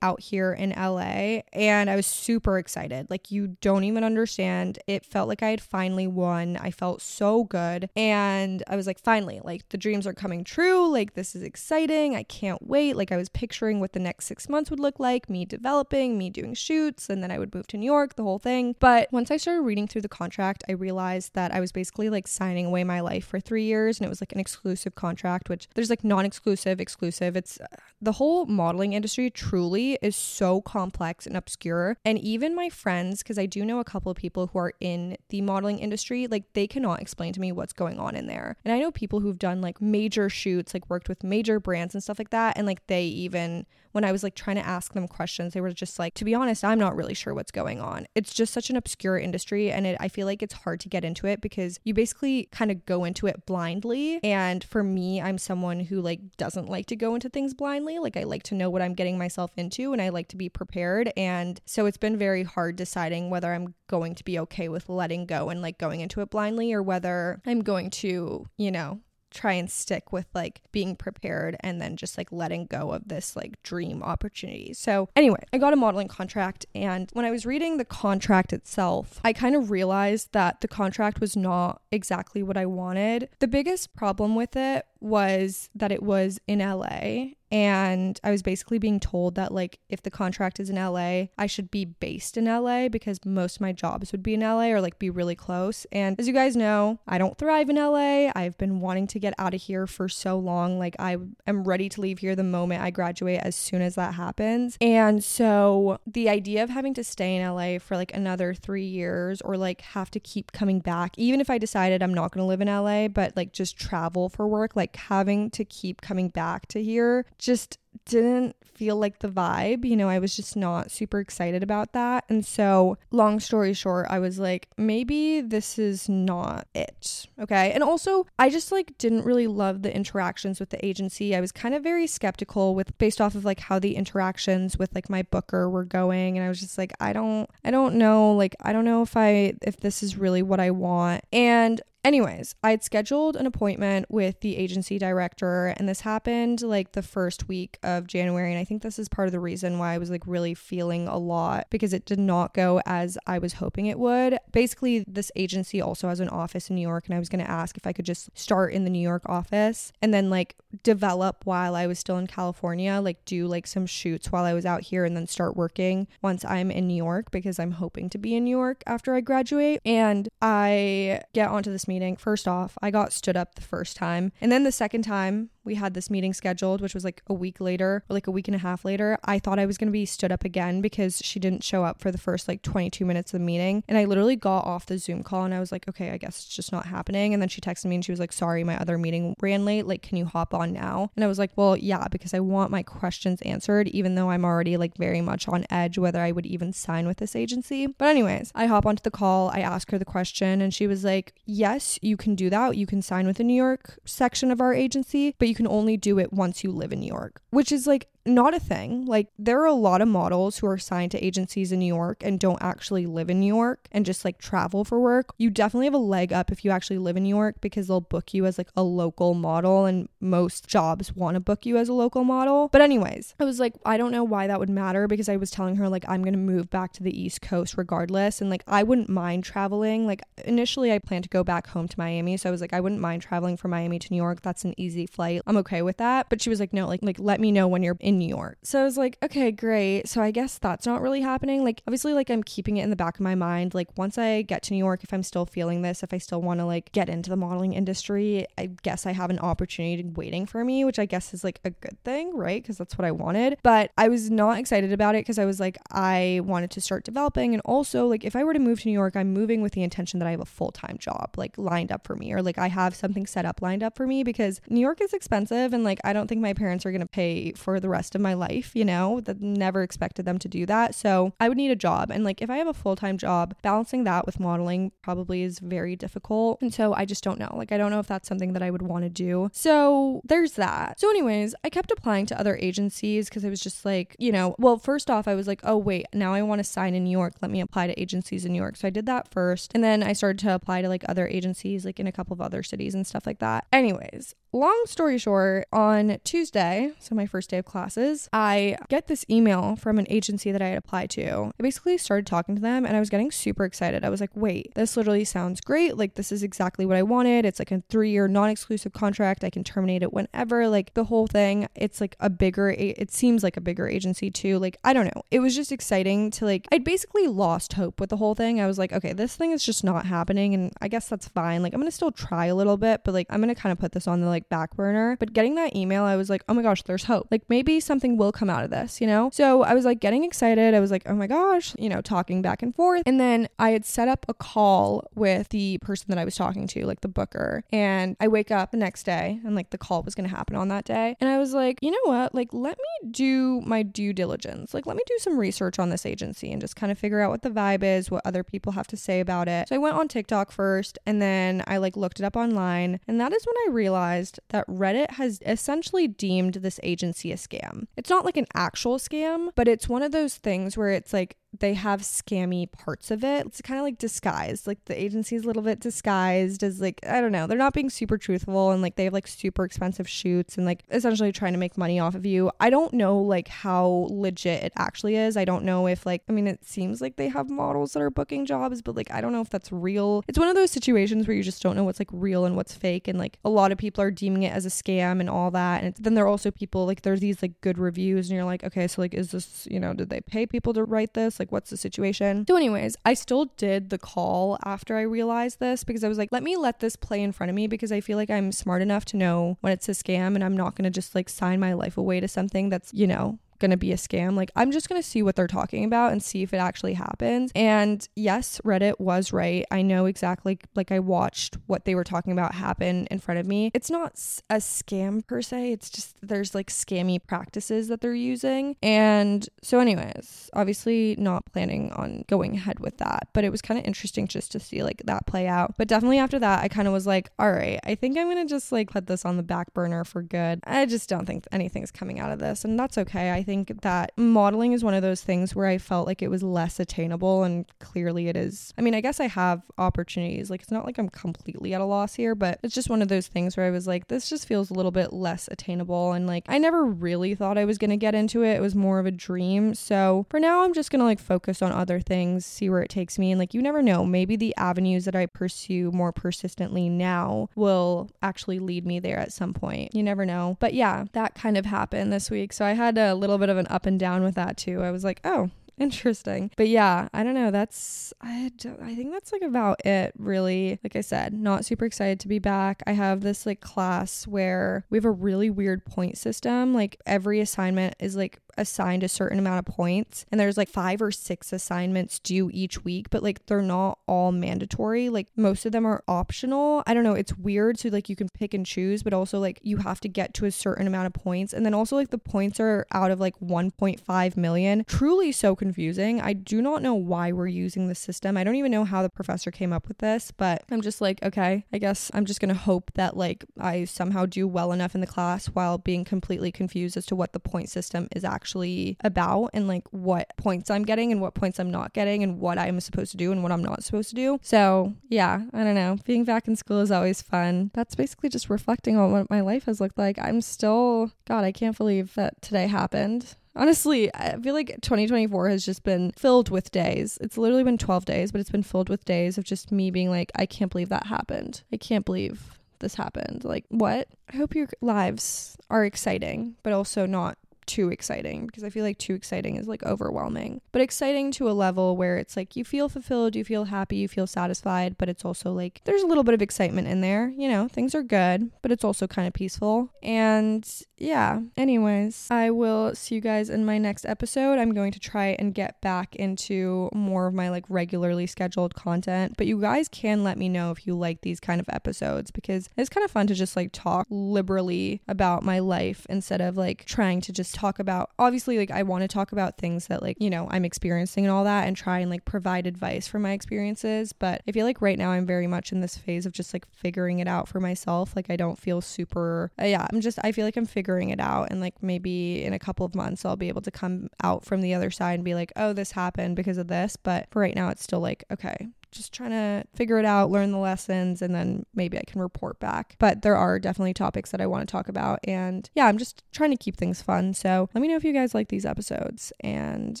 out 0.02 0.20
here 0.20 0.52
in 0.52 0.70
LA 0.70 1.42
and 1.52 1.90
I 1.90 1.96
was 1.96 2.06
super 2.06 2.58
excited. 2.58 3.08
Like 3.10 3.30
you 3.30 3.56
don't 3.60 3.84
even 3.84 4.04
understand. 4.04 4.78
It 4.86 5.04
felt 5.04 5.28
like 5.28 5.42
I 5.42 5.50
had 5.50 5.60
finally 5.60 6.06
won. 6.06 6.56
I 6.56 6.70
felt 6.70 7.02
so 7.02 7.44
good 7.44 7.88
and 7.96 8.62
I 8.68 8.76
was 8.76 8.86
like 8.86 8.98
finally, 8.98 9.40
like 9.42 9.68
the 9.70 9.78
dreams 9.78 10.06
are 10.06 10.12
coming 10.12 10.44
true. 10.44 10.88
Like 10.88 11.14
this 11.14 11.34
is 11.34 11.42
exciting. 11.42 12.16
I 12.16 12.22
can't 12.22 12.66
wait. 12.66 12.96
Like 12.96 13.12
I 13.12 13.16
was 13.16 13.28
picturing 13.28 13.80
what 13.80 13.92
the 13.92 14.00
next 14.00 14.26
6 14.26 14.48
months 14.48 14.70
would 14.70 14.80
look 14.80 14.98
like, 15.00 15.28
me 15.28 15.44
developing, 15.44 16.18
me 16.18 16.30
doing 16.30 16.54
shoots 16.54 17.08
and 17.08 17.22
then 17.22 17.30
I 17.30 17.38
would 17.38 17.54
move 17.54 17.66
to 17.68 17.78
New 17.78 17.86
York, 17.86 18.14
the 18.14 18.22
whole 18.22 18.38
thing. 18.38 18.76
But 18.80 19.12
once 19.12 19.30
I 19.30 19.36
started 19.36 19.62
reading 19.62 19.88
through 19.88 20.02
the 20.02 20.08
contract, 20.08 20.64
I 20.68 20.72
realized 20.72 21.34
that 21.34 21.52
I 21.52 21.60
was 21.60 21.72
basically 21.72 22.10
like 22.10 22.26
signing 22.28 22.66
away 22.66 22.84
my 22.84 23.00
life 23.00 23.26
for 23.26 23.40
3 23.40 23.64
years 23.64 23.98
and 23.98 24.06
it 24.06 24.10
was 24.10 24.20
like 24.20 24.32
an 24.32 24.40
exclusive 24.40 24.94
contract, 24.94 25.48
which 25.48 25.68
there's 25.74 25.90
like 25.90 26.04
non-exclusive, 26.04 26.80
exclusive. 26.80 27.36
It's 27.36 27.60
uh, 27.60 27.66
the 28.00 28.12
whole 28.12 28.46
modeling 28.46 28.92
industry 28.92 29.30
truly 29.40 29.98
is 30.02 30.14
so 30.14 30.60
complex 30.60 31.26
and 31.26 31.34
obscure. 31.34 31.96
And 32.04 32.18
even 32.18 32.54
my 32.54 32.68
friends, 32.68 33.22
because 33.22 33.38
I 33.38 33.46
do 33.46 33.64
know 33.64 33.80
a 33.80 33.84
couple 33.84 34.12
of 34.12 34.18
people 34.18 34.48
who 34.48 34.58
are 34.58 34.74
in 34.80 35.16
the 35.30 35.40
modeling 35.40 35.78
industry, 35.78 36.26
like 36.26 36.44
they 36.52 36.66
cannot 36.66 37.00
explain 37.00 37.32
to 37.32 37.40
me 37.40 37.50
what's 37.50 37.72
going 37.72 37.98
on 37.98 38.14
in 38.16 38.26
there. 38.26 38.56
And 38.64 38.74
I 38.74 38.78
know 38.78 38.90
people 38.90 39.20
who've 39.20 39.38
done 39.38 39.62
like 39.62 39.80
major 39.80 40.28
shoots, 40.28 40.74
like 40.74 40.90
worked 40.90 41.08
with 41.08 41.24
major 41.24 41.58
brands 41.58 41.94
and 41.94 42.02
stuff 42.02 42.18
like 42.18 42.30
that. 42.30 42.58
And 42.58 42.66
like 42.66 42.86
they 42.86 43.04
even 43.04 43.64
when 43.92 44.04
I 44.04 44.12
was 44.12 44.22
like 44.22 44.34
trying 44.34 44.56
to 44.56 44.66
ask 44.66 44.92
them 44.92 45.08
questions, 45.08 45.54
they 45.54 45.60
were 45.60 45.72
just 45.72 45.98
like, 45.98 46.14
to 46.14 46.24
be 46.24 46.34
honest, 46.34 46.64
I'm 46.64 46.78
not 46.78 46.96
really 46.96 47.14
sure 47.14 47.34
what's 47.34 47.50
going 47.50 47.80
on. 47.80 48.06
It's 48.14 48.32
just 48.32 48.52
such 48.52 48.70
an 48.70 48.76
obscure 48.76 49.18
industry 49.18 49.70
and 49.70 49.86
it, 49.86 49.96
I 50.00 50.08
feel 50.08 50.26
like 50.26 50.42
it's 50.42 50.54
hard 50.54 50.80
to 50.80 50.88
get 50.88 51.04
into 51.04 51.26
it 51.26 51.40
because 51.40 51.78
you 51.84 51.94
basically 51.94 52.48
kind 52.52 52.70
of 52.70 52.84
go 52.86 53.04
into 53.04 53.26
it 53.26 53.46
blindly. 53.46 54.20
And 54.22 54.62
for 54.62 54.82
me, 54.82 55.20
I'm 55.20 55.38
someone 55.38 55.80
who 55.80 56.00
like 56.00 56.20
doesn't 56.36 56.68
like 56.68 56.86
to 56.86 56.96
go 56.96 57.14
into 57.14 57.28
things 57.28 57.54
blindly. 57.54 57.98
Like 57.98 58.16
I 58.16 58.24
like 58.24 58.42
to 58.44 58.54
know 58.54 58.70
what 58.70 58.82
I'm 58.82 58.94
getting 58.94 59.18
myself 59.18 59.52
into 59.56 59.92
and 59.92 60.00
I 60.00 60.10
like 60.10 60.28
to 60.28 60.36
be 60.36 60.48
prepared. 60.48 61.12
And 61.16 61.60
so 61.66 61.86
it's 61.86 61.96
been 61.96 62.16
very 62.16 62.42
hard 62.42 62.76
deciding 62.76 63.30
whether 63.30 63.52
I'm 63.52 63.74
going 63.88 64.14
to 64.14 64.24
be 64.24 64.38
okay 64.38 64.68
with 64.68 64.88
letting 64.88 65.26
go 65.26 65.48
and 65.48 65.60
like 65.60 65.78
going 65.78 66.00
into 66.00 66.20
it 66.20 66.30
blindly 66.30 66.72
or 66.72 66.82
whether 66.82 67.40
I'm 67.46 67.60
going 67.60 67.90
to, 67.90 68.46
you 68.56 68.70
know, 68.70 69.00
try 69.30 69.52
and 69.52 69.70
stick 69.70 70.12
with 70.12 70.26
like 70.34 70.60
being 70.72 70.96
prepared 70.96 71.56
and 71.60 71.80
then 71.80 71.96
just 71.96 72.18
like 72.18 72.30
letting 72.32 72.66
go 72.66 72.92
of 72.92 73.08
this 73.08 73.36
like 73.36 73.62
dream 73.62 74.02
opportunity. 74.02 74.72
So, 74.74 75.08
anyway, 75.16 75.42
I 75.52 75.58
got 75.58 75.72
a 75.72 75.76
modeling 75.76 76.08
contract 76.08 76.66
and 76.74 77.10
when 77.12 77.24
I 77.24 77.30
was 77.30 77.46
reading 77.46 77.76
the 77.76 77.84
contract 77.84 78.52
itself, 78.52 79.20
I 79.24 79.32
kind 79.32 79.54
of 79.54 79.70
realized 79.70 80.32
that 80.32 80.60
the 80.60 80.68
contract 80.68 81.20
was 81.20 81.36
not 81.36 81.82
exactly 81.90 82.42
what 82.42 82.56
I 82.56 82.66
wanted. 82.66 83.28
The 83.38 83.48
biggest 83.48 83.94
problem 83.94 84.34
with 84.34 84.56
it 84.56 84.86
was 85.00 85.68
that 85.74 85.92
it 85.92 86.02
was 86.02 86.38
in 86.46 86.58
LA 86.58 87.32
and 87.52 88.20
I 88.22 88.30
was 88.30 88.42
basically 88.42 88.78
being 88.78 89.00
told 89.00 89.34
that 89.34 89.52
like 89.52 89.80
if 89.88 90.02
the 90.02 90.10
contract 90.10 90.60
is 90.60 90.70
in 90.70 90.76
LA, 90.76 91.26
I 91.36 91.46
should 91.46 91.70
be 91.70 91.84
based 91.84 92.36
in 92.36 92.44
LA 92.44 92.88
because 92.88 93.24
most 93.24 93.56
of 93.56 93.60
my 93.60 93.72
jobs 93.72 94.12
would 94.12 94.22
be 94.22 94.34
in 94.34 94.40
LA 94.40 94.66
or 94.66 94.80
like 94.80 94.98
be 94.98 95.10
really 95.10 95.34
close. 95.34 95.84
And 95.90 96.18
as 96.20 96.28
you 96.28 96.32
guys 96.32 96.54
know, 96.54 97.00
I 97.08 97.18
don't 97.18 97.36
thrive 97.36 97.68
in 97.68 97.76
LA. 97.76 98.30
I've 98.36 98.56
been 98.56 98.80
wanting 98.80 99.08
to 99.08 99.18
get 99.18 99.34
out 99.38 99.54
of 99.54 99.62
here 99.62 99.86
for 99.88 100.08
so 100.08 100.38
long. 100.38 100.78
Like 100.78 100.94
I 100.98 101.16
am 101.46 101.64
ready 101.64 101.88
to 101.88 102.00
leave 102.00 102.20
here 102.20 102.36
the 102.36 102.44
moment 102.44 102.82
I 102.82 102.90
graduate 102.90 103.40
as 103.42 103.56
soon 103.56 103.82
as 103.82 103.96
that 103.96 104.14
happens. 104.14 104.78
And 104.80 105.24
so 105.24 105.98
the 106.06 106.28
idea 106.28 106.62
of 106.62 106.70
having 106.70 106.94
to 106.94 107.04
stay 107.04 107.34
in 107.34 107.48
LA 107.48 107.78
for 107.78 107.96
like 107.96 108.14
another 108.14 108.54
3 108.54 108.84
years 108.84 109.40
or 109.40 109.56
like 109.56 109.80
have 109.80 110.10
to 110.12 110.20
keep 110.20 110.52
coming 110.52 110.78
back 110.78 111.14
even 111.16 111.40
if 111.40 111.50
I 111.50 111.58
decided 111.58 112.02
I'm 112.02 112.14
not 112.14 112.30
going 112.30 112.42
to 112.42 112.46
live 112.46 112.60
in 112.60 112.68
LA, 112.68 113.08
but 113.08 113.36
like 113.36 113.52
just 113.52 113.76
travel 113.76 114.28
for 114.28 114.46
work, 114.46 114.76
like 114.76 114.89
having 114.96 115.50
to 115.50 115.64
keep 115.64 116.00
coming 116.00 116.28
back 116.28 116.66
to 116.68 116.82
here 116.82 117.26
just 117.38 117.78
didn't 118.04 118.56
feel 118.80 118.96
like 118.96 119.18
the 119.18 119.28
vibe. 119.28 119.84
You 119.84 119.94
know, 119.94 120.08
I 120.08 120.18
was 120.18 120.34
just 120.34 120.56
not 120.56 120.90
super 120.90 121.20
excited 121.20 121.62
about 121.62 121.92
that. 121.92 122.24
And 122.30 122.46
so, 122.46 122.96
long 123.10 123.38
story 123.38 123.74
short, 123.74 124.06
I 124.08 124.18
was 124.18 124.38
like, 124.38 124.68
maybe 124.78 125.42
this 125.42 125.78
is 125.78 126.08
not 126.08 126.66
it. 126.74 127.26
Okay. 127.38 127.72
And 127.72 127.82
also, 127.82 128.26
I 128.38 128.48
just 128.48 128.72
like 128.72 128.96
didn't 128.96 129.24
really 129.24 129.46
love 129.46 129.82
the 129.82 129.94
interactions 129.94 130.60
with 130.60 130.70
the 130.70 130.84
agency. 130.84 131.36
I 131.36 131.42
was 131.42 131.52
kind 131.52 131.74
of 131.74 131.82
very 131.82 132.06
skeptical 132.06 132.74
with 132.74 132.96
based 132.96 133.20
off 133.20 133.34
of 133.34 133.44
like 133.44 133.60
how 133.60 133.78
the 133.78 133.96
interactions 133.96 134.78
with 134.78 134.94
like 134.94 135.10
my 135.10 135.22
booker 135.22 135.68
were 135.68 135.84
going. 135.84 136.38
And 136.38 136.46
I 136.46 136.48
was 136.48 136.60
just 136.60 136.78
like, 136.78 136.92
I 137.00 137.12
don't, 137.12 137.50
I 137.62 137.70
don't 137.70 137.96
know. 137.96 138.32
Like, 138.32 138.56
I 138.62 138.72
don't 138.72 138.86
know 138.86 139.02
if 139.02 139.14
I, 139.14 139.54
if 139.60 139.76
this 139.76 140.02
is 140.02 140.16
really 140.16 140.42
what 140.42 140.58
I 140.58 140.70
want. 140.70 141.22
And 141.32 141.82
Anyways, 142.02 142.54
I 142.62 142.70
had 142.70 142.82
scheduled 142.82 143.36
an 143.36 143.44
appointment 143.44 144.06
with 144.08 144.40
the 144.40 144.56
agency 144.56 144.98
director, 144.98 145.74
and 145.76 145.86
this 145.86 146.00
happened 146.00 146.62
like 146.62 146.92
the 146.92 147.02
first 147.02 147.46
week 147.46 147.78
of 147.82 148.06
January. 148.06 148.50
And 148.50 148.58
I 148.58 148.64
think 148.64 148.80
this 148.80 148.98
is 148.98 149.08
part 149.08 149.28
of 149.28 149.32
the 149.32 149.40
reason 149.40 149.78
why 149.78 149.92
I 149.92 149.98
was 149.98 150.08
like 150.10 150.22
really 150.26 150.54
feeling 150.54 151.06
a 151.06 151.18
lot 151.18 151.66
because 151.68 151.92
it 151.92 152.06
did 152.06 152.18
not 152.18 152.54
go 152.54 152.80
as 152.86 153.18
I 153.26 153.38
was 153.38 153.54
hoping 153.54 153.86
it 153.86 153.98
would. 153.98 154.38
Basically, 154.50 155.04
this 155.06 155.30
agency 155.36 155.82
also 155.82 156.08
has 156.08 156.20
an 156.20 156.30
office 156.30 156.70
in 156.70 156.76
New 156.76 156.82
York, 156.82 157.04
and 157.06 157.14
I 157.14 157.18
was 157.18 157.28
going 157.28 157.44
to 157.44 157.50
ask 157.50 157.76
if 157.76 157.86
I 157.86 157.92
could 157.92 158.06
just 158.06 158.30
start 158.36 158.72
in 158.72 158.84
the 158.84 158.90
New 158.90 158.98
York 158.98 159.22
office 159.26 159.92
and 160.00 160.14
then 160.14 160.30
like 160.30 160.56
develop 160.82 161.44
while 161.44 161.74
I 161.74 161.86
was 161.86 161.98
still 161.98 162.16
in 162.16 162.26
California, 162.26 162.98
like 163.02 163.26
do 163.26 163.46
like 163.46 163.66
some 163.66 163.84
shoots 163.84 164.32
while 164.32 164.44
I 164.44 164.54
was 164.54 164.64
out 164.64 164.82
here, 164.82 165.04
and 165.04 165.14
then 165.14 165.26
start 165.26 165.54
working 165.54 166.08
once 166.22 166.46
I'm 166.46 166.70
in 166.70 166.86
New 166.86 166.94
York 166.94 167.30
because 167.30 167.58
I'm 167.58 167.72
hoping 167.72 168.08
to 168.08 168.18
be 168.18 168.34
in 168.34 168.44
New 168.44 168.56
York 168.56 168.82
after 168.86 169.14
I 169.14 169.20
graduate. 169.20 169.82
And 169.84 170.30
I 170.40 171.20
get 171.34 171.50
onto 171.50 171.70
this 171.70 171.89
meeting. 171.90 172.16
First 172.16 172.46
off, 172.46 172.78
I 172.80 172.90
got 172.90 173.12
stood 173.12 173.36
up 173.36 173.56
the 173.56 173.60
first 173.60 173.96
time. 173.96 174.32
And 174.40 174.50
then 174.50 174.62
the 174.62 174.72
second 174.72 175.02
time, 175.02 175.50
we 175.70 175.76
had 175.76 175.94
this 175.94 176.10
meeting 176.10 176.34
scheduled, 176.34 176.80
which 176.80 176.94
was 176.94 177.04
like 177.04 177.22
a 177.28 177.32
week 177.32 177.60
later 177.60 178.02
or 178.10 178.12
like 178.12 178.26
a 178.26 178.32
week 178.32 178.48
and 178.48 178.56
a 178.56 178.58
half 178.58 178.84
later. 178.84 179.16
I 179.24 179.38
thought 179.38 179.60
I 179.60 179.66
was 179.66 179.78
going 179.78 179.86
to 179.86 179.92
be 179.92 180.04
stood 180.04 180.32
up 180.32 180.44
again 180.44 180.80
because 180.80 181.22
she 181.24 181.38
didn't 181.38 181.62
show 181.62 181.84
up 181.84 182.00
for 182.00 182.10
the 182.10 182.18
first 182.18 182.48
like 182.48 182.62
22 182.62 183.04
minutes 183.04 183.32
of 183.32 183.38
the 183.38 183.46
meeting. 183.46 183.84
And 183.86 183.96
I 183.96 184.04
literally 184.04 184.34
got 184.34 184.66
off 184.66 184.86
the 184.86 184.98
Zoom 184.98 185.22
call 185.22 185.44
and 185.44 185.54
I 185.54 185.60
was 185.60 185.70
like, 185.70 185.88
okay, 185.88 186.10
I 186.10 186.16
guess 186.16 186.44
it's 186.44 186.56
just 186.56 186.72
not 186.72 186.86
happening. 186.86 187.32
And 187.32 187.40
then 187.40 187.48
she 187.48 187.60
texted 187.60 187.84
me 187.84 187.94
and 187.94 188.04
she 188.04 188.10
was 188.10 188.18
like, 188.18 188.32
sorry, 188.32 188.64
my 188.64 188.76
other 188.78 188.98
meeting 188.98 189.36
ran 189.40 189.64
late. 189.64 189.86
Like, 189.86 190.02
can 190.02 190.16
you 190.16 190.24
hop 190.24 190.54
on 190.54 190.72
now? 190.72 191.12
And 191.14 191.24
I 191.24 191.28
was 191.28 191.38
like, 191.38 191.52
well, 191.54 191.76
yeah, 191.76 192.08
because 192.10 192.34
I 192.34 192.40
want 192.40 192.72
my 192.72 192.82
questions 192.82 193.40
answered, 193.42 193.86
even 193.88 194.16
though 194.16 194.30
I'm 194.30 194.44
already 194.44 194.76
like 194.76 194.96
very 194.96 195.20
much 195.20 195.46
on 195.46 195.66
edge 195.70 195.98
whether 195.98 196.20
I 196.20 196.32
would 196.32 196.46
even 196.46 196.72
sign 196.72 197.06
with 197.06 197.18
this 197.18 197.36
agency. 197.36 197.86
But, 197.86 198.08
anyways, 198.08 198.50
I 198.56 198.66
hop 198.66 198.86
onto 198.86 199.02
the 199.02 199.10
call, 199.12 199.50
I 199.50 199.60
ask 199.60 199.90
her 199.92 199.98
the 199.98 200.04
question, 200.04 200.60
and 200.60 200.74
she 200.74 200.88
was 200.88 201.04
like, 201.04 201.34
yes, 201.46 201.96
you 202.02 202.16
can 202.16 202.34
do 202.34 202.50
that. 202.50 202.76
You 202.76 202.86
can 202.86 203.02
sign 203.02 203.26
with 203.26 203.36
the 203.36 203.44
New 203.44 203.54
York 203.54 204.00
section 204.04 204.50
of 204.50 204.60
our 204.60 204.74
agency, 204.74 205.36
but 205.38 205.46
you 205.46 205.54
can 205.60 205.68
only 205.68 205.98
do 205.98 206.18
it 206.18 206.32
once 206.32 206.64
you 206.64 206.72
live 206.72 206.90
in 206.90 207.00
New 207.00 207.06
York, 207.06 207.42
which 207.50 207.70
is 207.70 207.86
like 207.86 208.08
not 208.26 208.54
a 208.54 208.60
thing. 208.60 209.06
Like, 209.06 209.28
there 209.38 209.60
are 209.60 209.66
a 209.66 209.72
lot 209.72 210.00
of 210.00 210.08
models 210.08 210.58
who 210.58 210.66
are 210.66 210.78
signed 210.78 211.10
to 211.12 211.24
agencies 211.24 211.72
in 211.72 211.78
New 211.78 211.86
York 211.86 212.22
and 212.24 212.38
don't 212.38 212.62
actually 212.62 213.06
live 213.06 213.30
in 213.30 213.40
New 213.40 213.46
York 213.46 213.88
and 213.92 214.04
just 214.04 214.24
like 214.24 214.38
travel 214.38 214.84
for 214.84 215.00
work. 215.00 215.32
You 215.38 215.50
definitely 215.50 215.86
have 215.86 215.94
a 215.94 215.98
leg 215.98 216.32
up 216.32 216.52
if 216.52 216.64
you 216.64 216.70
actually 216.70 216.98
live 216.98 217.16
in 217.16 217.22
New 217.22 217.34
York 217.34 217.60
because 217.60 217.88
they'll 217.88 218.00
book 218.00 218.34
you 218.34 218.46
as 218.46 218.58
like 218.58 218.68
a 218.76 218.82
local 218.82 219.34
model, 219.34 219.84
and 219.86 220.08
most 220.20 220.68
jobs 220.68 221.14
want 221.14 221.34
to 221.34 221.40
book 221.40 221.64
you 221.64 221.76
as 221.76 221.88
a 221.88 221.92
local 221.92 222.24
model. 222.24 222.68
But, 222.68 222.82
anyways, 222.82 223.34
I 223.40 223.44
was 223.44 223.58
like, 223.58 223.74
I 223.84 223.96
don't 223.96 224.12
know 224.12 224.24
why 224.24 224.46
that 224.46 224.58
would 224.58 224.70
matter 224.70 225.08
because 225.08 225.28
I 225.28 225.36
was 225.36 225.50
telling 225.50 225.76
her, 225.76 225.88
like, 225.88 226.04
I'm 226.08 226.22
going 226.22 226.34
to 226.34 226.38
move 226.38 226.70
back 226.70 226.92
to 226.94 227.02
the 227.02 227.18
East 227.18 227.40
Coast 227.40 227.76
regardless. 227.76 228.40
And 228.40 228.50
like, 228.50 228.64
I 228.66 228.82
wouldn't 228.82 229.08
mind 229.08 229.44
traveling. 229.44 230.06
Like, 230.06 230.22
initially, 230.44 230.92
I 230.92 230.98
planned 230.98 231.24
to 231.24 231.30
go 231.30 231.42
back 231.42 231.68
home 231.68 231.88
to 231.88 231.98
Miami. 231.98 232.36
So 232.36 232.48
I 232.48 232.52
was 232.52 232.60
like, 232.60 232.72
I 232.72 232.80
wouldn't 232.80 233.00
mind 233.00 233.22
traveling 233.22 233.56
from 233.56 233.70
Miami 233.70 233.98
to 233.98 234.08
New 234.10 234.16
York. 234.16 234.42
That's 234.42 234.64
an 234.64 234.74
easy 234.76 235.06
flight. 235.06 235.42
I'm 235.46 235.56
okay 235.58 235.82
with 235.82 235.96
that. 235.96 236.28
But 236.28 236.42
she 236.42 236.50
was 236.50 236.60
like, 236.60 236.72
no, 236.72 236.86
like, 236.86 237.00
like 237.02 237.18
let 237.18 237.40
me 237.40 237.50
know 237.52 237.66
when 237.66 237.82
you're 237.82 237.96
New 238.18 238.28
York. 238.28 238.58
So 238.62 238.80
I 238.80 238.84
was 238.84 238.96
like, 238.96 239.18
okay, 239.22 239.50
great. 239.50 240.08
So 240.08 240.22
I 240.22 240.30
guess 240.30 240.58
that's 240.58 240.86
not 240.86 241.02
really 241.02 241.20
happening. 241.20 241.64
Like, 241.64 241.82
obviously, 241.86 242.12
like 242.12 242.30
I'm 242.30 242.42
keeping 242.42 242.76
it 242.76 242.84
in 242.84 242.90
the 242.90 242.96
back 242.96 243.16
of 243.16 243.20
my 243.20 243.34
mind. 243.34 243.74
Like, 243.74 243.96
once 243.96 244.18
I 244.18 244.42
get 244.42 244.62
to 244.64 244.74
New 244.74 244.78
York, 244.78 245.04
if 245.04 245.12
I'm 245.12 245.22
still 245.22 245.46
feeling 245.46 245.82
this, 245.82 246.02
if 246.02 246.12
I 246.12 246.18
still 246.18 246.42
want 246.42 246.60
to 246.60 246.66
like 246.66 246.92
get 246.92 247.08
into 247.08 247.30
the 247.30 247.36
modeling 247.36 247.72
industry, 247.72 248.46
I 248.58 248.66
guess 248.82 249.06
I 249.06 249.12
have 249.12 249.30
an 249.30 249.38
opportunity 249.38 250.04
waiting 250.04 250.46
for 250.46 250.64
me, 250.64 250.84
which 250.84 250.98
I 250.98 251.06
guess 251.06 251.34
is 251.34 251.44
like 251.44 251.60
a 251.64 251.70
good 251.70 252.02
thing, 252.04 252.36
right? 252.36 252.62
Because 252.62 252.78
that's 252.78 252.96
what 252.96 253.04
I 253.04 253.10
wanted. 253.10 253.58
But 253.62 253.90
I 253.98 254.08
was 254.08 254.30
not 254.30 254.58
excited 254.58 254.92
about 254.92 255.14
it 255.14 255.24
because 255.24 255.38
I 255.38 255.44
was 255.44 255.60
like, 255.60 255.78
I 255.90 256.40
wanted 256.44 256.70
to 256.72 256.80
start 256.80 257.04
developing. 257.04 257.54
And 257.54 257.62
also, 257.64 258.06
like, 258.06 258.24
if 258.24 258.36
I 258.36 258.44
were 258.44 258.54
to 258.54 258.60
move 258.60 258.80
to 258.80 258.88
New 258.88 258.92
York, 258.92 259.16
I'm 259.16 259.32
moving 259.32 259.62
with 259.62 259.72
the 259.72 259.82
intention 259.82 260.18
that 260.20 260.26
I 260.26 260.32
have 260.32 260.40
a 260.40 260.46
full 260.46 260.70
time 260.70 260.96
job 260.98 261.34
like 261.36 261.56
lined 261.58 261.90
up 261.90 262.06
for 262.06 262.16
me, 262.16 262.32
or 262.32 262.42
like 262.42 262.58
I 262.58 262.68
have 262.68 262.94
something 262.94 263.26
set 263.26 263.44
up 263.44 263.62
lined 263.62 263.82
up 263.82 263.96
for 263.96 264.06
me 264.06 264.22
because 264.22 264.60
New 264.68 264.80
York 264.80 265.00
is 265.00 265.12
expensive 265.12 265.72
and 265.72 265.84
like 265.84 266.00
I 266.04 266.12
don't 266.12 266.28
think 266.28 266.40
my 266.40 266.54
parents 266.54 266.86
are 266.86 266.92
going 266.92 267.00
to 267.00 267.06
pay 267.06 267.52
for 267.52 267.80
the 267.80 267.88
rest 267.88 267.99
of 268.14 268.20
my 268.20 268.34
life, 268.34 268.72
you 268.74 268.84
know, 268.84 269.20
that 269.20 269.40
never 269.40 269.82
expected 269.82 270.24
them 270.24 270.38
to 270.38 270.48
do 270.48 270.66
that. 270.66 270.94
So 270.94 271.32
I 271.40 271.48
would 271.48 271.56
need 271.56 271.70
a 271.70 271.76
job. 271.76 272.10
And 272.10 272.24
like 272.24 272.42
if 272.42 272.50
I 272.50 272.56
have 272.56 272.66
a 272.66 272.74
full 272.74 272.96
time 272.96 273.18
job, 273.18 273.54
balancing 273.62 274.04
that 274.04 274.26
with 274.26 274.40
modeling 274.40 274.92
probably 275.02 275.42
is 275.42 275.58
very 275.58 275.96
difficult. 275.96 276.60
And 276.60 276.72
so 276.72 276.94
I 276.94 277.04
just 277.04 277.22
don't 277.22 277.38
know. 277.38 277.54
Like 277.56 277.72
I 277.72 277.78
don't 277.78 277.90
know 277.90 278.00
if 278.00 278.06
that's 278.06 278.28
something 278.28 278.52
that 278.54 278.62
I 278.62 278.70
would 278.70 278.82
want 278.82 279.04
to 279.04 279.10
do. 279.10 279.50
So 279.52 280.20
there's 280.24 280.52
that. 280.52 281.00
So, 281.00 281.10
anyways, 281.10 281.54
I 281.64 281.70
kept 281.70 281.90
applying 281.90 282.26
to 282.26 282.40
other 282.40 282.56
agencies 282.56 283.28
because 283.28 283.44
I 283.44 283.50
was 283.50 283.60
just 283.60 283.84
like, 283.84 284.16
you 284.18 284.32
know, 284.32 284.54
well, 284.58 284.78
first 284.78 285.10
off, 285.10 285.28
I 285.28 285.34
was 285.34 285.46
like, 285.46 285.60
oh, 285.64 285.76
wait, 285.76 286.06
now 286.14 286.32
I 286.32 286.42
want 286.42 286.60
to 286.60 286.64
sign 286.64 286.94
in 286.94 287.04
New 287.04 287.10
York. 287.10 287.34
Let 287.42 287.50
me 287.50 287.60
apply 287.60 287.88
to 287.88 288.00
agencies 288.00 288.44
in 288.44 288.52
New 288.52 288.58
York. 288.58 288.76
So 288.76 288.88
I 288.88 288.90
did 288.90 289.06
that 289.06 289.30
first. 289.30 289.72
And 289.74 289.82
then 289.82 290.02
I 290.02 290.12
started 290.12 290.38
to 290.40 290.54
apply 290.54 290.82
to 290.82 290.88
like 290.88 291.04
other 291.08 291.26
agencies, 291.26 291.84
like 291.84 292.00
in 292.00 292.06
a 292.06 292.12
couple 292.12 292.34
of 292.34 292.40
other 292.40 292.62
cities 292.62 292.94
and 292.94 293.06
stuff 293.06 293.26
like 293.26 293.38
that. 293.40 293.66
Anyways, 293.72 294.34
long 294.52 294.82
story 294.86 295.18
short, 295.18 295.66
on 295.72 296.18
Tuesday, 296.24 296.92
so 296.98 297.14
my 297.14 297.26
first 297.26 297.50
day 297.50 297.58
of 297.58 297.64
classes, 297.90 298.28
I 298.32 298.76
get 298.88 299.08
this 299.08 299.24
email 299.28 299.76
from 299.76 299.98
an 299.98 300.06
agency 300.08 300.52
that 300.52 300.62
I 300.62 300.68
had 300.68 300.78
applied 300.78 301.10
to. 301.10 301.52
I 301.58 301.62
basically 301.62 301.98
started 301.98 302.26
talking 302.26 302.54
to 302.54 302.62
them 302.62 302.86
and 302.86 302.96
I 302.96 303.00
was 303.00 303.10
getting 303.10 303.30
super 303.30 303.64
excited. 303.64 304.04
I 304.04 304.10
was 304.10 304.20
like, 304.20 304.30
wait, 304.34 304.72
this 304.74 304.96
literally 304.96 305.24
sounds 305.24 305.60
great. 305.60 305.96
Like, 305.96 306.14
this 306.14 306.30
is 306.30 306.42
exactly 306.42 306.86
what 306.86 306.96
I 306.96 307.02
wanted. 307.02 307.44
It's 307.44 307.58
like 307.58 307.72
a 307.72 307.82
three 307.88 308.10
year 308.10 308.28
non 308.28 308.48
exclusive 308.48 308.92
contract. 308.92 309.44
I 309.44 309.50
can 309.50 309.64
terminate 309.64 310.02
it 310.02 310.12
whenever. 310.12 310.68
Like, 310.68 310.94
the 310.94 311.04
whole 311.04 311.26
thing, 311.26 311.68
it's 311.74 312.00
like 312.00 312.16
a 312.20 312.30
bigger, 312.30 312.70
it 312.70 313.10
seems 313.10 313.42
like 313.42 313.56
a 313.56 313.60
bigger 313.60 313.88
agency 313.88 314.30
too. 314.30 314.58
Like, 314.58 314.76
I 314.84 314.92
don't 314.92 315.06
know. 315.06 315.22
It 315.30 315.40
was 315.40 315.56
just 315.56 315.72
exciting 315.72 316.30
to 316.32 316.44
like, 316.44 316.68
I'd 316.72 316.84
basically 316.84 317.26
lost 317.26 317.72
hope 317.74 318.00
with 318.00 318.10
the 318.10 318.16
whole 318.16 318.34
thing. 318.34 318.60
I 318.60 318.66
was 318.66 318.78
like, 318.78 318.92
okay, 318.92 319.12
this 319.12 319.36
thing 319.36 319.50
is 319.50 319.64
just 319.64 319.82
not 319.82 320.06
happening. 320.06 320.54
And 320.54 320.72
I 320.80 320.88
guess 320.88 321.08
that's 321.08 321.28
fine. 321.28 321.62
Like, 321.62 321.74
I'm 321.74 321.80
going 321.80 321.90
to 321.90 321.96
still 321.96 322.12
try 322.12 322.46
a 322.46 322.54
little 322.54 322.76
bit, 322.76 323.02
but 323.04 323.14
like, 323.14 323.26
I'm 323.30 323.40
going 323.40 323.54
to 323.54 323.60
kind 323.60 323.72
of 323.72 323.78
put 323.78 323.92
this 323.92 324.06
on 324.06 324.20
the 324.20 324.28
like 324.28 324.48
back 324.48 324.76
burner. 324.76 325.16
But 325.18 325.32
getting 325.32 325.56
that 325.56 325.74
email, 325.74 326.04
I 326.04 326.16
was 326.16 326.30
like, 326.30 326.44
oh 326.48 326.54
my 326.54 326.62
gosh, 326.62 326.82
there's 326.82 327.04
hope. 327.04 327.28
Like, 327.30 327.42
maybe 327.48 327.79
something 327.80 328.16
will 328.16 328.32
come 328.32 328.50
out 328.50 328.64
of 328.64 328.70
this, 328.70 329.00
you 329.00 329.06
know? 329.06 329.30
So 329.32 329.62
I 329.62 329.74
was 329.74 329.84
like 329.84 330.00
getting 330.00 330.24
excited. 330.24 330.74
I 330.74 330.80
was 330.80 330.90
like, 330.90 331.02
oh 331.06 331.14
my 331.14 331.26
gosh, 331.26 331.74
you 331.78 331.88
know, 331.88 332.00
talking 332.00 332.42
back 332.42 332.62
and 332.62 332.74
forth. 332.74 333.02
And 333.06 333.20
then 333.20 333.48
I 333.58 333.70
had 333.70 333.84
set 333.84 334.08
up 334.08 334.26
a 334.28 334.34
call 334.34 335.08
with 335.14 335.48
the 335.50 335.78
person 335.78 336.06
that 336.08 336.18
I 336.18 336.24
was 336.24 336.34
talking 336.34 336.66
to, 336.68 336.86
like 336.86 337.00
the 337.00 337.08
booker. 337.08 337.64
And 337.72 338.16
I 338.20 338.28
wake 338.28 338.50
up 338.50 338.70
the 338.70 338.76
next 338.76 339.04
day 339.04 339.40
and 339.44 339.54
like 339.54 339.70
the 339.70 339.78
call 339.78 340.02
was 340.02 340.14
going 340.14 340.28
to 340.28 340.34
happen 340.34 340.56
on 340.56 340.68
that 340.68 340.84
day. 340.84 341.16
And 341.20 341.28
I 341.28 341.38
was 341.38 341.52
like, 341.52 341.78
you 341.82 341.90
know 341.90 341.98
what? 342.04 342.34
Like, 342.34 342.52
let 342.52 342.78
me 342.78 343.10
do 343.10 343.60
my 343.62 343.82
due 343.82 344.12
diligence. 344.12 344.74
Like, 344.74 344.86
let 344.86 344.96
me 344.96 345.02
do 345.06 345.16
some 345.18 345.38
research 345.38 345.78
on 345.78 345.90
this 345.90 346.06
agency 346.06 346.52
and 346.52 346.60
just 346.60 346.76
kind 346.76 346.92
of 346.92 346.98
figure 346.98 347.20
out 347.20 347.30
what 347.30 347.42
the 347.42 347.50
vibe 347.50 347.82
is, 347.82 348.10
what 348.10 348.22
other 348.24 348.44
people 348.44 348.72
have 348.72 348.86
to 348.88 348.96
say 348.96 349.20
about 349.20 349.48
it. 349.48 349.68
So 349.68 349.74
I 349.74 349.78
went 349.78 349.96
on 349.96 350.08
TikTok 350.08 350.50
first 350.52 350.98
and 351.06 351.20
then 351.20 351.62
I 351.66 351.78
like 351.78 351.96
looked 351.96 352.20
it 352.20 352.24
up 352.24 352.36
online. 352.36 353.00
And 353.06 353.20
that 353.20 353.32
is 353.32 353.44
when 353.46 353.56
I 353.68 353.72
realized 353.72 354.40
that 354.50 354.66
Reddit 354.66 355.12
has 355.12 355.40
essentially 355.44 356.08
deemed 356.08 356.54
this 356.54 356.80
agency 356.82 357.32
a 357.32 357.36
scam. 357.36 357.69
It's 357.96 358.10
not 358.10 358.24
like 358.24 358.36
an 358.36 358.46
actual 358.54 358.98
scam, 358.98 359.50
but 359.54 359.68
it's 359.68 359.88
one 359.88 360.02
of 360.02 360.12
those 360.12 360.36
things 360.36 360.76
where 360.76 360.90
it's 360.90 361.12
like 361.12 361.36
they 361.58 361.74
have 361.74 362.00
scammy 362.02 362.70
parts 362.70 363.10
of 363.10 363.24
it. 363.24 363.46
It's 363.46 363.60
kind 363.60 363.78
of 363.78 363.84
like 363.84 363.98
disguised. 363.98 364.66
Like 364.66 364.84
the 364.84 365.00
agency 365.00 365.34
is 365.34 365.44
a 365.44 365.46
little 365.46 365.62
bit 365.62 365.80
disguised 365.80 366.62
as 366.62 366.80
like, 366.80 367.00
I 367.06 367.20
don't 367.20 367.32
know, 367.32 367.46
they're 367.46 367.58
not 367.58 367.74
being 367.74 367.90
super 367.90 368.16
truthful 368.18 368.70
and 368.70 368.82
like 368.82 368.94
they 368.94 369.04
have 369.04 369.12
like 369.12 369.26
super 369.26 369.64
expensive 369.64 370.08
shoots 370.08 370.56
and 370.56 370.64
like 370.64 370.84
essentially 370.90 371.32
trying 371.32 371.52
to 371.52 371.58
make 371.58 371.76
money 371.76 371.98
off 371.98 372.14
of 372.14 372.24
you. 372.24 372.50
I 372.60 372.70
don't 372.70 372.92
know 372.92 373.18
like 373.18 373.48
how 373.48 374.06
legit 374.10 374.62
it 374.62 374.72
actually 374.76 375.16
is. 375.16 375.36
I 375.36 375.44
don't 375.44 375.64
know 375.64 375.88
if 375.88 376.06
like, 376.06 376.22
I 376.28 376.32
mean, 376.32 376.46
it 376.46 376.64
seems 376.64 377.00
like 377.00 377.16
they 377.16 377.28
have 377.28 377.50
models 377.50 377.94
that 377.94 378.02
are 378.02 378.10
booking 378.10 378.46
jobs, 378.46 378.80
but 378.80 378.94
like, 378.94 379.10
I 379.10 379.20
don't 379.20 379.32
know 379.32 379.40
if 379.40 379.50
that's 379.50 379.72
real. 379.72 380.22
It's 380.28 380.38
one 380.38 380.48
of 380.48 380.54
those 380.54 380.70
situations 380.70 381.26
where 381.26 381.36
you 381.36 381.42
just 381.42 381.62
don't 381.62 381.74
know 381.74 381.84
what's 381.84 381.98
like 381.98 382.10
real 382.12 382.44
and 382.44 382.54
what's 382.54 382.74
fake. 382.74 383.08
And 383.08 383.18
like 383.18 383.38
a 383.44 383.50
lot 383.50 383.72
of 383.72 383.78
people 383.78 384.02
are 384.02 384.12
deeming 384.12 384.44
it 384.44 384.54
as 384.54 384.66
a 384.66 384.70
scam 384.70 385.18
and 385.18 385.28
all 385.28 385.50
that. 385.50 385.82
And 385.82 385.94
then 385.96 386.14
there 386.14 386.24
are 386.24 386.28
also 386.28 386.52
people 386.52 386.86
like, 386.86 387.02
there's 387.02 387.20
these 387.20 387.42
like 387.42 387.60
good 387.60 387.78
reviews 387.78 388.30
and 388.30 388.36
you're 388.36 388.44
like, 388.44 388.62
okay, 388.62 388.86
so 388.86 389.02
like, 389.02 389.14
is 389.14 389.32
this, 389.32 389.66
you 389.68 389.80
know, 389.80 389.94
did 389.94 390.10
they 390.10 390.20
pay 390.20 390.46
people 390.46 390.72
to 390.74 390.84
write 390.84 391.14
this? 391.14 391.39
Like, 391.40 391.50
what's 391.50 391.70
the 391.70 391.76
situation? 391.76 392.46
So, 392.46 392.54
anyways, 392.54 392.96
I 393.04 393.14
still 393.14 393.46
did 393.56 393.90
the 393.90 393.98
call 393.98 394.58
after 394.64 394.96
I 394.96 395.02
realized 395.02 395.58
this 395.58 395.82
because 395.82 396.04
I 396.04 396.08
was 396.08 396.18
like, 396.18 396.30
let 396.30 396.44
me 396.44 396.56
let 396.56 396.78
this 396.78 396.94
play 396.94 397.20
in 397.20 397.32
front 397.32 397.50
of 397.50 397.56
me 397.56 397.66
because 397.66 397.90
I 397.90 398.00
feel 398.00 398.16
like 398.16 398.30
I'm 398.30 398.52
smart 398.52 398.82
enough 398.82 399.04
to 399.06 399.16
know 399.16 399.58
when 399.62 399.72
it's 399.72 399.88
a 399.88 399.92
scam 399.92 400.36
and 400.36 400.44
I'm 400.44 400.56
not 400.56 400.76
going 400.76 400.84
to 400.84 400.90
just 400.90 401.14
like 401.16 401.28
sign 401.28 401.58
my 401.58 401.72
life 401.72 401.96
away 401.96 402.20
to 402.20 402.28
something 402.28 402.68
that's, 402.68 402.94
you 402.94 403.08
know, 403.08 403.40
going 403.60 403.70
to 403.70 403.76
be 403.76 403.92
a 403.92 403.96
scam. 403.96 404.34
Like, 404.34 404.50
I'm 404.56 404.72
just 404.72 404.88
going 404.88 405.00
to 405.00 405.06
see 405.06 405.22
what 405.22 405.36
they're 405.36 405.46
talking 405.46 405.84
about 405.84 406.12
and 406.12 406.22
see 406.22 406.42
if 406.42 406.52
it 406.52 406.58
actually 406.58 406.94
happens. 406.94 407.52
And 407.54 408.06
yes, 408.16 408.60
Reddit 408.64 408.98
was 408.98 409.32
right. 409.32 409.64
I 409.70 409.82
know 409.82 410.06
exactly, 410.06 410.58
like, 410.74 410.90
I 410.90 410.98
watched 410.98 411.58
what 411.66 411.84
they 411.84 411.94
were 411.94 412.04
talking 412.04 412.32
about 412.32 412.54
happen 412.54 413.06
in 413.10 413.18
front 413.18 413.40
of 413.40 413.46
me. 413.46 413.70
It's 413.74 413.90
not 413.90 414.12
a 414.50 414.56
scam 414.56 415.26
per 415.26 415.42
se, 415.42 415.72
it's 415.72 415.90
just 415.90 416.16
there's 416.22 416.54
like 416.54 416.70
scammy 416.70 417.18
practices 417.24 417.88
that 417.88 418.00
they're 418.00 418.14
using. 418.14 418.76
And 418.82 419.48
so, 419.62 419.78
anyways, 419.78 420.50
obviously 420.54 421.14
not 421.18 421.44
planning 421.52 421.92
on 421.92 422.24
going 422.28 422.56
ahead 422.56 422.80
with 422.80 422.98
that, 422.98 423.28
but 423.32 423.44
it 423.44 423.50
was 423.50 423.62
kind 423.62 423.78
of 423.78 423.84
interesting 423.84 424.26
just 424.26 424.52
to 424.52 424.60
see 424.60 424.82
like 424.82 425.02
that 425.04 425.26
play 425.26 425.46
out. 425.46 425.74
But 425.76 425.88
definitely 425.88 426.18
after 426.18 426.38
that, 426.38 426.62
I 426.62 426.68
kind 426.68 426.88
of 426.88 426.94
was 426.94 427.06
like, 427.06 427.30
all 427.38 427.52
right, 427.52 427.78
I 427.84 427.94
think 427.94 428.16
I'm 428.16 428.26
going 428.26 428.46
to 428.46 428.50
just 428.52 428.72
like 428.72 428.90
put 428.90 429.06
this 429.06 429.24
on 429.24 429.36
the 429.36 429.42
back 429.42 429.74
burner 429.74 430.04
for 430.04 430.22
good. 430.22 430.60
I 430.64 430.86
just 430.86 431.08
don't 431.08 431.26
think 431.26 431.46
anything's 431.52 431.90
coming 431.90 432.18
out 432.20 432.32
of 432.32 432.38
this, 432.38 432.64
and 432.64 432.78
that's 432.78 432.98
okay. 432.98 433.32
I 433.32 433.42
think 433.42 433.49
that 433.82 434.12
modeling 434.16 434.72
is 434.72 434.84
one 434.84 434.94
of 434.94 435.02
those 435.02 435.22
things 435.22 435.54
where 435.54 435.66
I 435.66 435.78
felt 435.78 436.06
like 436.06 436.22
it 436.22 436.28
was 436.28 436.42
less 436.42 436.80
attainable 436.80 437.42
and 437.42 437.66
clearly 437.78 438.28
it 438.28 438.36
is. 438.36 438.72
I 438.78 438.82
mean, 438.82 438.94
I 438.94 439.00
guess 439.00 439.20
I 439.20 439.26
have 439.26 439.62
opportunities. 439.78 440.50
Like 440.50 440.62
it's 440.62 440.70
not 440.70 440.86
like 440.86 440.98
I'm 440.98 441.08
completely 441.08 441.74
at 441.74 441.80
a 441.80 441.84
loss 441.84 442.14
here, 442.14 442.34
but 442.34 442.58
it's 442.62 442.74
just 442.74 442.90
one 442.90 443.02
of 443.02 443.08
those 443.08 443.26
things 443.26 443.56
where 443.56 443.66
I 443.66 443.70
was 443.70 443.86
like 443.86 444.08
this 444.08 444.28
just 444.28 444.46
feels 444.46 444.70
a 444.70 444.74
little 444.74 444.90
bit 444.90 445.12
less 445.12 445.48
attainable 445.50 446.12
and 446.12 446.26
like 446.26 446.44
I 446.48 446.58
never 446.58 446.84
really 446.84 447.34
thought 447.34 447.58
I 447.58 447.64
was 447.64 447.78
going 447.78 447.90
to 447.90 447.96
get 447.96 448.14
into 448.14 448.42
it. 448.42 448.56
It 448.56 448.60
was 448.60 448.74
more 448.74 448.98
of 448.98 449.06
a 449.06 449.10
dream. 449.10 449.74
So, 449.74 450.26
for 450.30 450.40
now 450.40 450.62
I'm 450.64 450.74
just 450.74 450.90
going 450.90 451.00
to 451.00 451.04
like 451.04 451.20
focus 451.20 451.62
on 451.62 451.72
other 451.72 452.00
things, 452.00 452.46
see 452.46 452.70
where 452.70 452.82
it 452.82 452.90
takes 452.90 453.18
me 453.18 453.30
and 453.30 453.38
like 453.38 453.54
you 453.54 453.62
never 453.62 453.82
know, 453.82 454.06
maybe 454.06 454.36
the 454.36 454.54
avenues 454.56 455.04
that 455.04 455.16
I 455.16 455.26
pursue 455.26 455.90
more 455.92 456.12
persistently 456.12 456.88
now 456.88 457.48
will 457.54 458.10
actually 458.22 458.58
lead 458.58 458.86
me 458.86 459.00
there 459.00 459.18
at 459.18 459.32
some 459.32 459.52
point. 459.52 459.94
You 459.94 460.02
never 460.02 460.24
know. 460.24 460.56
But 460.60 460.74
yeah, 460.74 461.04
that 461.12 461.34
kind 461.34 461.56
of 461.56 461.66
happened 461.66 462.12
this 462.12 462.30
week. 462.30 462.52
So 462.52 462.64
I 462.64 462.72
had 462.72 462.98
a 462.98 463.14
little 463.14 463.38
bit 463.40 463.48
of 463.48 463.56
an 463.56 463.66
up 463.68 463.86
and 463.86 463.98
down 463.98 464.22
with 464.22 464.34
that 464.36 464.56
too. 464.56 464.82
I 464.82 464.90
was 464.90 465.04
like, 465.04 465.20
oh, 465.24 465.50
interesting. 465.80 466.50
But 466.56 466.68
yeah, 466.68 467.08
I 467.12 467.24
don't 467.24 467.34
know. 467.34 467.50
That's 467.50 468.12
I 468.20 468.52
I 468.82 468.94
think 468.94 469.12
that's 469.12 469.32
like 469.32 469.42
about 469.42 469.84
it 469.84 470.12
really. 470.18 470.78
Like 470.84 470.94
I 470.94 471.00
said, 471.00 471.32
not 471.32 471.64
super 471.64 471.86
excited 471.86 472.20
to 472.20 472.28
be 472.28 472.38
back. 472.38 472.82
I 472.86 472.92
have 472.92 473.22
this 473.22 473.46
like 473.46 473.60
class 473.60 474.26
where 474.26 474.84
we 474.90 474.98
have 474.98 475.04
a 475.04 475.10
really 475.10 475.50
weird 475.50 475.84
point 475.84 476.18
system. 476.18 476.74
Like 476.74 477.00
every 477.06 477.40
assignment 477.40 477.96
is 477.98 478.14
like 478.14 478.38
assigned 478.56 479.02
a 479.02 479.08
certain 479.08 479.38
amount 479.38 479.58
of 479.58 479.74
points 479.74 480.26
and 480.30 480.40
there's 480.40 480.56
like 480.56 480.68
five 480.68 481.00
or 481.00 481.10
six 481.10 481.52
assignments 481.52 482.18
due 482.18 482.50
each 482.52 482.84
week 482.84 483.10
but 483.10 483.22
like 483.22 483.44
they're 483.46 483.62
not 483.62 483.98
all 484.06 484.32
mandatory. 484.32 485.08
Like 485.08 485.28
most 485.36 485.66
of 485.66 485.72
them 485.72 485.86
are 485.86 486.02
optional. 486.08 486.82
I 486.86 486.94
don't 486.94 487.04
know. 487.04 487.14
It's 487.14 487.36
weird 487.36 487.78
so 487.78 487.88
like 487.88 488.08
you 488.08 488.16
can 488.16 488.28
pick 488.34 488.54
and 488.54 488.66
choose 488.66 489.02
but 489.02 489.12
also 489.12 489.38
like 489.38 489.60
you 489.62 489.78
have 489.78 490.00
to 490.00 490.08
get 490.08 490.34
to 490.34 490.46
a 490.46 490.50
certain 490.50 490.86
amount 490.86 491.06
of 491.06 491.12
points 491.12 491.52
and 491.52 491.64
then 491.64 491.74
also 491.74 491.96
like 491.96 492.10
the 492.10 492.18
points 492.18 492.60
are 492.60 492.86
out 492.92 493.10
of 493.10 493.20
like 493.20 493.38
1.5 493.40 494.36
million. 494.36 494.84
Truly 494.86 495.32
so 495.32 495.54
confusing. 495.54 496.20
I 496.20 496.32
do 496.32 496.60
not 496.60 496.82
know 496.82 496.94
why 496.94 497.32
we're 497.32 497.46
using 497.46 497.88
the 497.88 497.94
system. 497.94 498.36
I 498.36 498.44
don't 498.44 498.56
even 498.56 498.72
know 498.72 498.84
how 498.84 499.02
the 499.02 499.08
professor 499.08 499.50
came 499.50 499.72
up 499.72 499.86
with 499.86 499.98
this 499.98 500.32
but 500.36 500.64
i'm 500.70 500.80
just 500.80 501.00
like 501.00 501.22
okay 501.22 501.64
i 501.72 501.78
guess 501.78 502.10
i'm 502.14 502.24
just 502.24 502.40
gonna 502.40 502.54
hope 502.54 502.90
that 502.94 503.16
like 503.16 503.44
i 503.60 503.84
somehow 503.84 504.26
do 504.26 504.48
well 504.48 504.72
enough 504.72 504.94
in 504.94 505.00
the 505.00 505.06
class 505.06 505.46
while 505.46 505.78
being 505.78 506.04
completely 506.04 506.50
confused 506.50 506.96
as 506.96 507.06
to 507.06 507.14
what 507.14 507.32
the 507.32 507.38
point 507.38 507.68
system 507.68 508.08
is 508.16 508.24
actually 508.24 508.39
actually 508.40 508.96
about 509.04 509.50
and 509.52 509.68
like 509.68 509.86
what 509.90 510.34
points 510.38 510.70
I'm 510.70 510.84
getting 510.84 511.12
and 511.12 511.20
what 511.20 511.34
points 511.34 511.60
I'm 511.60 511.70
not 511.70 511.92
getting 511.92 512.22
and 512.22 512.40
what 512.40 512.58
I'm 512.58 512.80
supposed 512.80 513.10
to 513.10 513.18
do 513.18 513.32
and 513.32 513.42
what 513.42 513.52
I'm 513.52 513.62
not 513.62 513.84
supposed 513.84 514.08
to 514.10 514.14
do. 514.14 514.38
So, 514.42 514.94
yeah, 515.08 515.42
I 515.52 515.62
don't 515.62 515.74
know. 515.74 515.98
Being 516.06 516.24
back 516.24 516.48
in 516.48 516.56
school 516.56 516.80
is 516.80 516.90
always 516.90 517.20
fun. 517.20 517.70
That's 517.74 517.94
basically 517.94 518.30
just 518.30 518.48
reflecting 518.48 518.96
on 518.96 519.12
what 519.12 519.28
my 519.28 519.42
life 519.42 519.64
has 519.64 519.78
looked 519.78 519.98
like. 519.98 520.18
I'm 520.18 520.40
still, 520.40 521.12
God, 521.26 521.44
I 521.44 521.52
can't 521.52 521.76
believe 521.76 522.14
that 522.14 522.40
today 522.40 522.66
happened. 522.66 523.36
Honestly, 523.54 524.14
I 524.14 524.38
feel 524.40 524.54
like 524.54 524.68
2024 524.80 525.50
has 525.50 525.66
just 525.66 525.82
been 525.82 526.12
filled 526.16 526.48
with 526.48 526.70
days. 526.70 527.18
It's 527.20 527.36
literally 527.36 527.64
been 527.64 527.78
12 527.78 528.06
days, 528.06 528.32
but 528.32 528.40
it's 528.40 528.50
been 528.50 528.62
filled 528.62 528.88
with 528.88 529.04
days 529.04 529.36
of 529.36 529.44
just 529.44 529.70
me 529.70 529.90
being 529.90 530.08
like, 530.08 530.32
I 530.34 530.46
can't 530.46 530.70
believe 530.70 530.88
that 530.88 531.06
happened. 531.06 531.62
I 531.72 531.76
can't 531.76 532.06
believe 532.06 532.58
this 532.78 532.94
happened. 532.94 533.44
Like, 533.44 533.66
what? 533.68 534.08
I 534.32 534.36
hope 534.36 534.54
your 534.54 534.68
lives 534.80 535.56
are 535.68 535.84
exciting, 535.84 536.56
but 536.62 536.72
also 536.72 537.06
not 537.06 537.38
too 537.66 537.90
exciting 537.90 538.46
because 538.46 538.64
I 538.64 538.70
feel 538.70 538.84
like 538.84 538.98
too 538.98 539.14
exciting 539.14 539.56
is 539.56 539.66
like 539.66 539.82
overwhelming. 539.84 540.60
But 540.72 540.82
exciting 540.82 541.30
to 541.32 541.50
a 541.50 541.52
level 541.52 541.96
where 541.96 542.16
it's 542.16 542.36
like 542.36 542.56
you 542.56 542.64
feel 542.64 542.88
fulfilled, 542.88 543.36
you 543.36 543.44
feel 543.44 543.64
happy, 543.64 543.96
you 543.96 544.08
feel 544.08 544.26
satisfied, 544.26 544.96
but 544.98 545.08
it's 545.08 545.24
also 545.24 545.52
like 545.52 545.80
there's 545.84 546.02
a 546.02 546.06
little 546.06 546.24
bit 546.24 546.34
of 546.34 546.42
excitement 546.42 546.88
in 546.88 547.00
there. 547.00 547.32
You 547.36 547.48
know, 547.48 547.68
things 547.68 547.94
are 547.94 548.02
good, 548.02 548.50
but 548.62 548.72
it's 548.72 548.84
also 548.84 549.06
kind 549.06 549.28
of 549.28 549.34
peaceful. 549.34 549.92
And 550.02 550.68
yeah, 551.00 551.40
anyways, 551.56 552.28
I 552.30 552.50
will 552.50 552.94
see 552.94 553.14
you 553.14 553.20
guys 553.22 553.48
in 553.48 553.64
my 553.64 553.78
next 553.78 554.04
episode. 554.04 554.58
I'm 554.58 554.74
going 554.74 554.92
to 554.92 555.00
try 555.00 555.34
and 555.38 555.54
get 555.54 555.80
back 555.80 556.14
into 556.14 556.90
more 556.92 557.26
of 557.26 557.32
my 557.32 557.48
like 557.48 557.64
regularly 557.70 558.26
scheduled 558.26 558.74
content, 558.74 559.34
but 559.38 559.46
you 559.46 559.58
guys 559.58 559.88
can 559.88 560.22
let 560.22 560.36
me 560.36 560.50
know 560.50 560.70
if 560.70 560.86
you 560.86 560.94
like 560.94 561.22
these 561.22 561.40
kind 561.40 561.58
of 561.58 561.66
episodes 561.70 562.30
because 562.30 562.68
it's 562.76 562.90
kind 562.90 563.02
of 563.02 563.10
fun 563.10 563.26
to 563.28 563.34
just 563.34 563.56
like 563.56 563.70
talk 563.72 564.06
liberally 564.10 565.00
about 565.08 565.42
my 565.42 565.58
life 565.58 566.06
instead 566.10 566.42
of 566.42 566.58
like 566.58 566.84
trying 566.84 567.22
to 567.22 567.32
just 567.32 567.54
talk 567.54 567.78
about 567.78 568.10
obviously 568.18 568.58
like 568.58 568.70
I 568.70 568.82
want 568.82 569.00
to 569.00 569.08
talk 569.08 569.32
about 569.32 569.56
things 569.56 569.86
that 569.86 570.02
like, 570.02 570.18
you 570.20 570.28
know, 570.28 570.48
I'm 570.50 570.66
experiencing 570.66 571.24
and 571.24 571.32
all 571.32 571.44
that 571.44 571.66
and 571.66 571.74
try 571.74 572.00
and 572.00 572.10
like 572.10 572.26
provide 572.26 572.66
advice 572.66 573.08
for 573.08 573.18
my 573.18 573.32
experiences, 573.32 574.12
but 574.12 574.42
I 574.46 574.52
feel 574.52 574.66
like 574.66 574.82
right 574.82 574.98
now 574.98 575.12
I'm 575.12 575.24
very 575.24 575.46
much 575.46 575.72
in 575.72 575.80
this 575.80 575.96
phase 575.96 576.26
of 576.26 576.32
just 576.32 576.52
like 576.52 576.66
figuring 576.70 577.20
it 577.20 577.26
out 577.26 577.48
for 577.48 577.58
myself. 577.58 578.14
Like 578.14 578.28
I 578.28 578.36
don't 578.36 578.58
feel 578.58 578.82
super 578.82 579.50
uh, 579.58 579.64
yeah, 579.64 579.86
I'm 579.90 580.02
just 580.02 580.18
I 580.22 580.32
feel 580.32 580.44
like 580.44 580.58
I'm 580.58 580.66
figuring 580.90 581.10
it 581.10 581.20
out 581.20 581.48
and 581.50 581.60
like 581.60 581.80
maybe 581.82 582.42
in 582.44 582.52
a 582.52 582.58
couple 582.58 582.84
of 582.84 582.96
months 582.96 583.24
I'll 583.24 583.36
be 583.36 583.48
able 583.48 583.62
to 583.62 583.70
come 583.70 584.08
out 584.24 584.44
from 584.44 584.60
the 584.60 584.74
other 584.74 584.90
side 584.90 585.14
and 585.14 585.24
be 585.24 585.36
like, 585.36 585.52
"Oh, 585.54 585.72
this 585.72 585.92
happened 585.92 586.34
because 586.34 586.58
of 586.58 586.66
this." 586.66 586.96
But 586.96 587.28
for 587.30 587.40
right 587.40 587.54
now 587.54 587.68
it's 587.68 587.84
still 587.84 588.00
like, 588.00 588.24
okay, 588.32 588.56
just 588.90 589.12
trying 589.12 589.30
to 589.30 589.64
figure 589.72 590.00
it 590.00 590.04
out, 590.04 590.32
learn 590.32 590.50
the 590.50 590.58
lessons, 590.58 591.22
and 591.22 591.32
then 591.32 591.64
maybe 591.74 591.96
I 591.96 592.02
can 592.08 592.20
report 592.20 592.58
back. 592.58 592.96
But 592.98 593.22
there 593.22 593.36
are 593.36 593.60
definitely 593.60 593.94
topics 593.94 594.32
that 594.32 594.40
I 594.40 594.48
want 594.48 594.68
to 594.68 594.72
talk 594.72 594.88
about. 594.88 595.20
And 595.22 595.70
yeah, 595.76 595.86
I'm 595.86 595.96
just 595.96 596.24
trying 596.32 596.50
to 596.50 596.56
keep 596.56 596.76
things 596.76 597.00
fun. 597.00 597.34
So 597.34 597.68
let 597.72 597.80
me 597.80 597.86
know 597.86 597.94
if 597.96 598.04
you 598.04 598.12
guys 598.12 598.34
like 598.34 598.48
these 598.48 598.66
episodes. 598.66 599.32
And, 599.40 600.00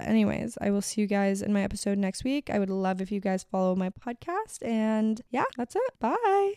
anyways, 0.00 0.58
I 0.60 0.70
will 0.70 0.82
see 0.82 1.00
you 1.00 1.06
guys 1.06 1.42
in 1.42 1.52
my 1.52 1.62
episode 1.62 1.96
next 1.96 2.24
week. 2.24 2.50
I 2.50 2.58
would 2.58 2.70
love 2.70 3.00
if 3.00 3.12
you 3.12 3.20
guys 3.20 3.44
follow 3.44 3.76
my 3.76 3.90
podcast. 3.90 4.58
And 4.62 5.20
yeah, 5.30 5.44
that's 5.56 5.76
it. 5.76 6.00
Bye. 6.00 6.50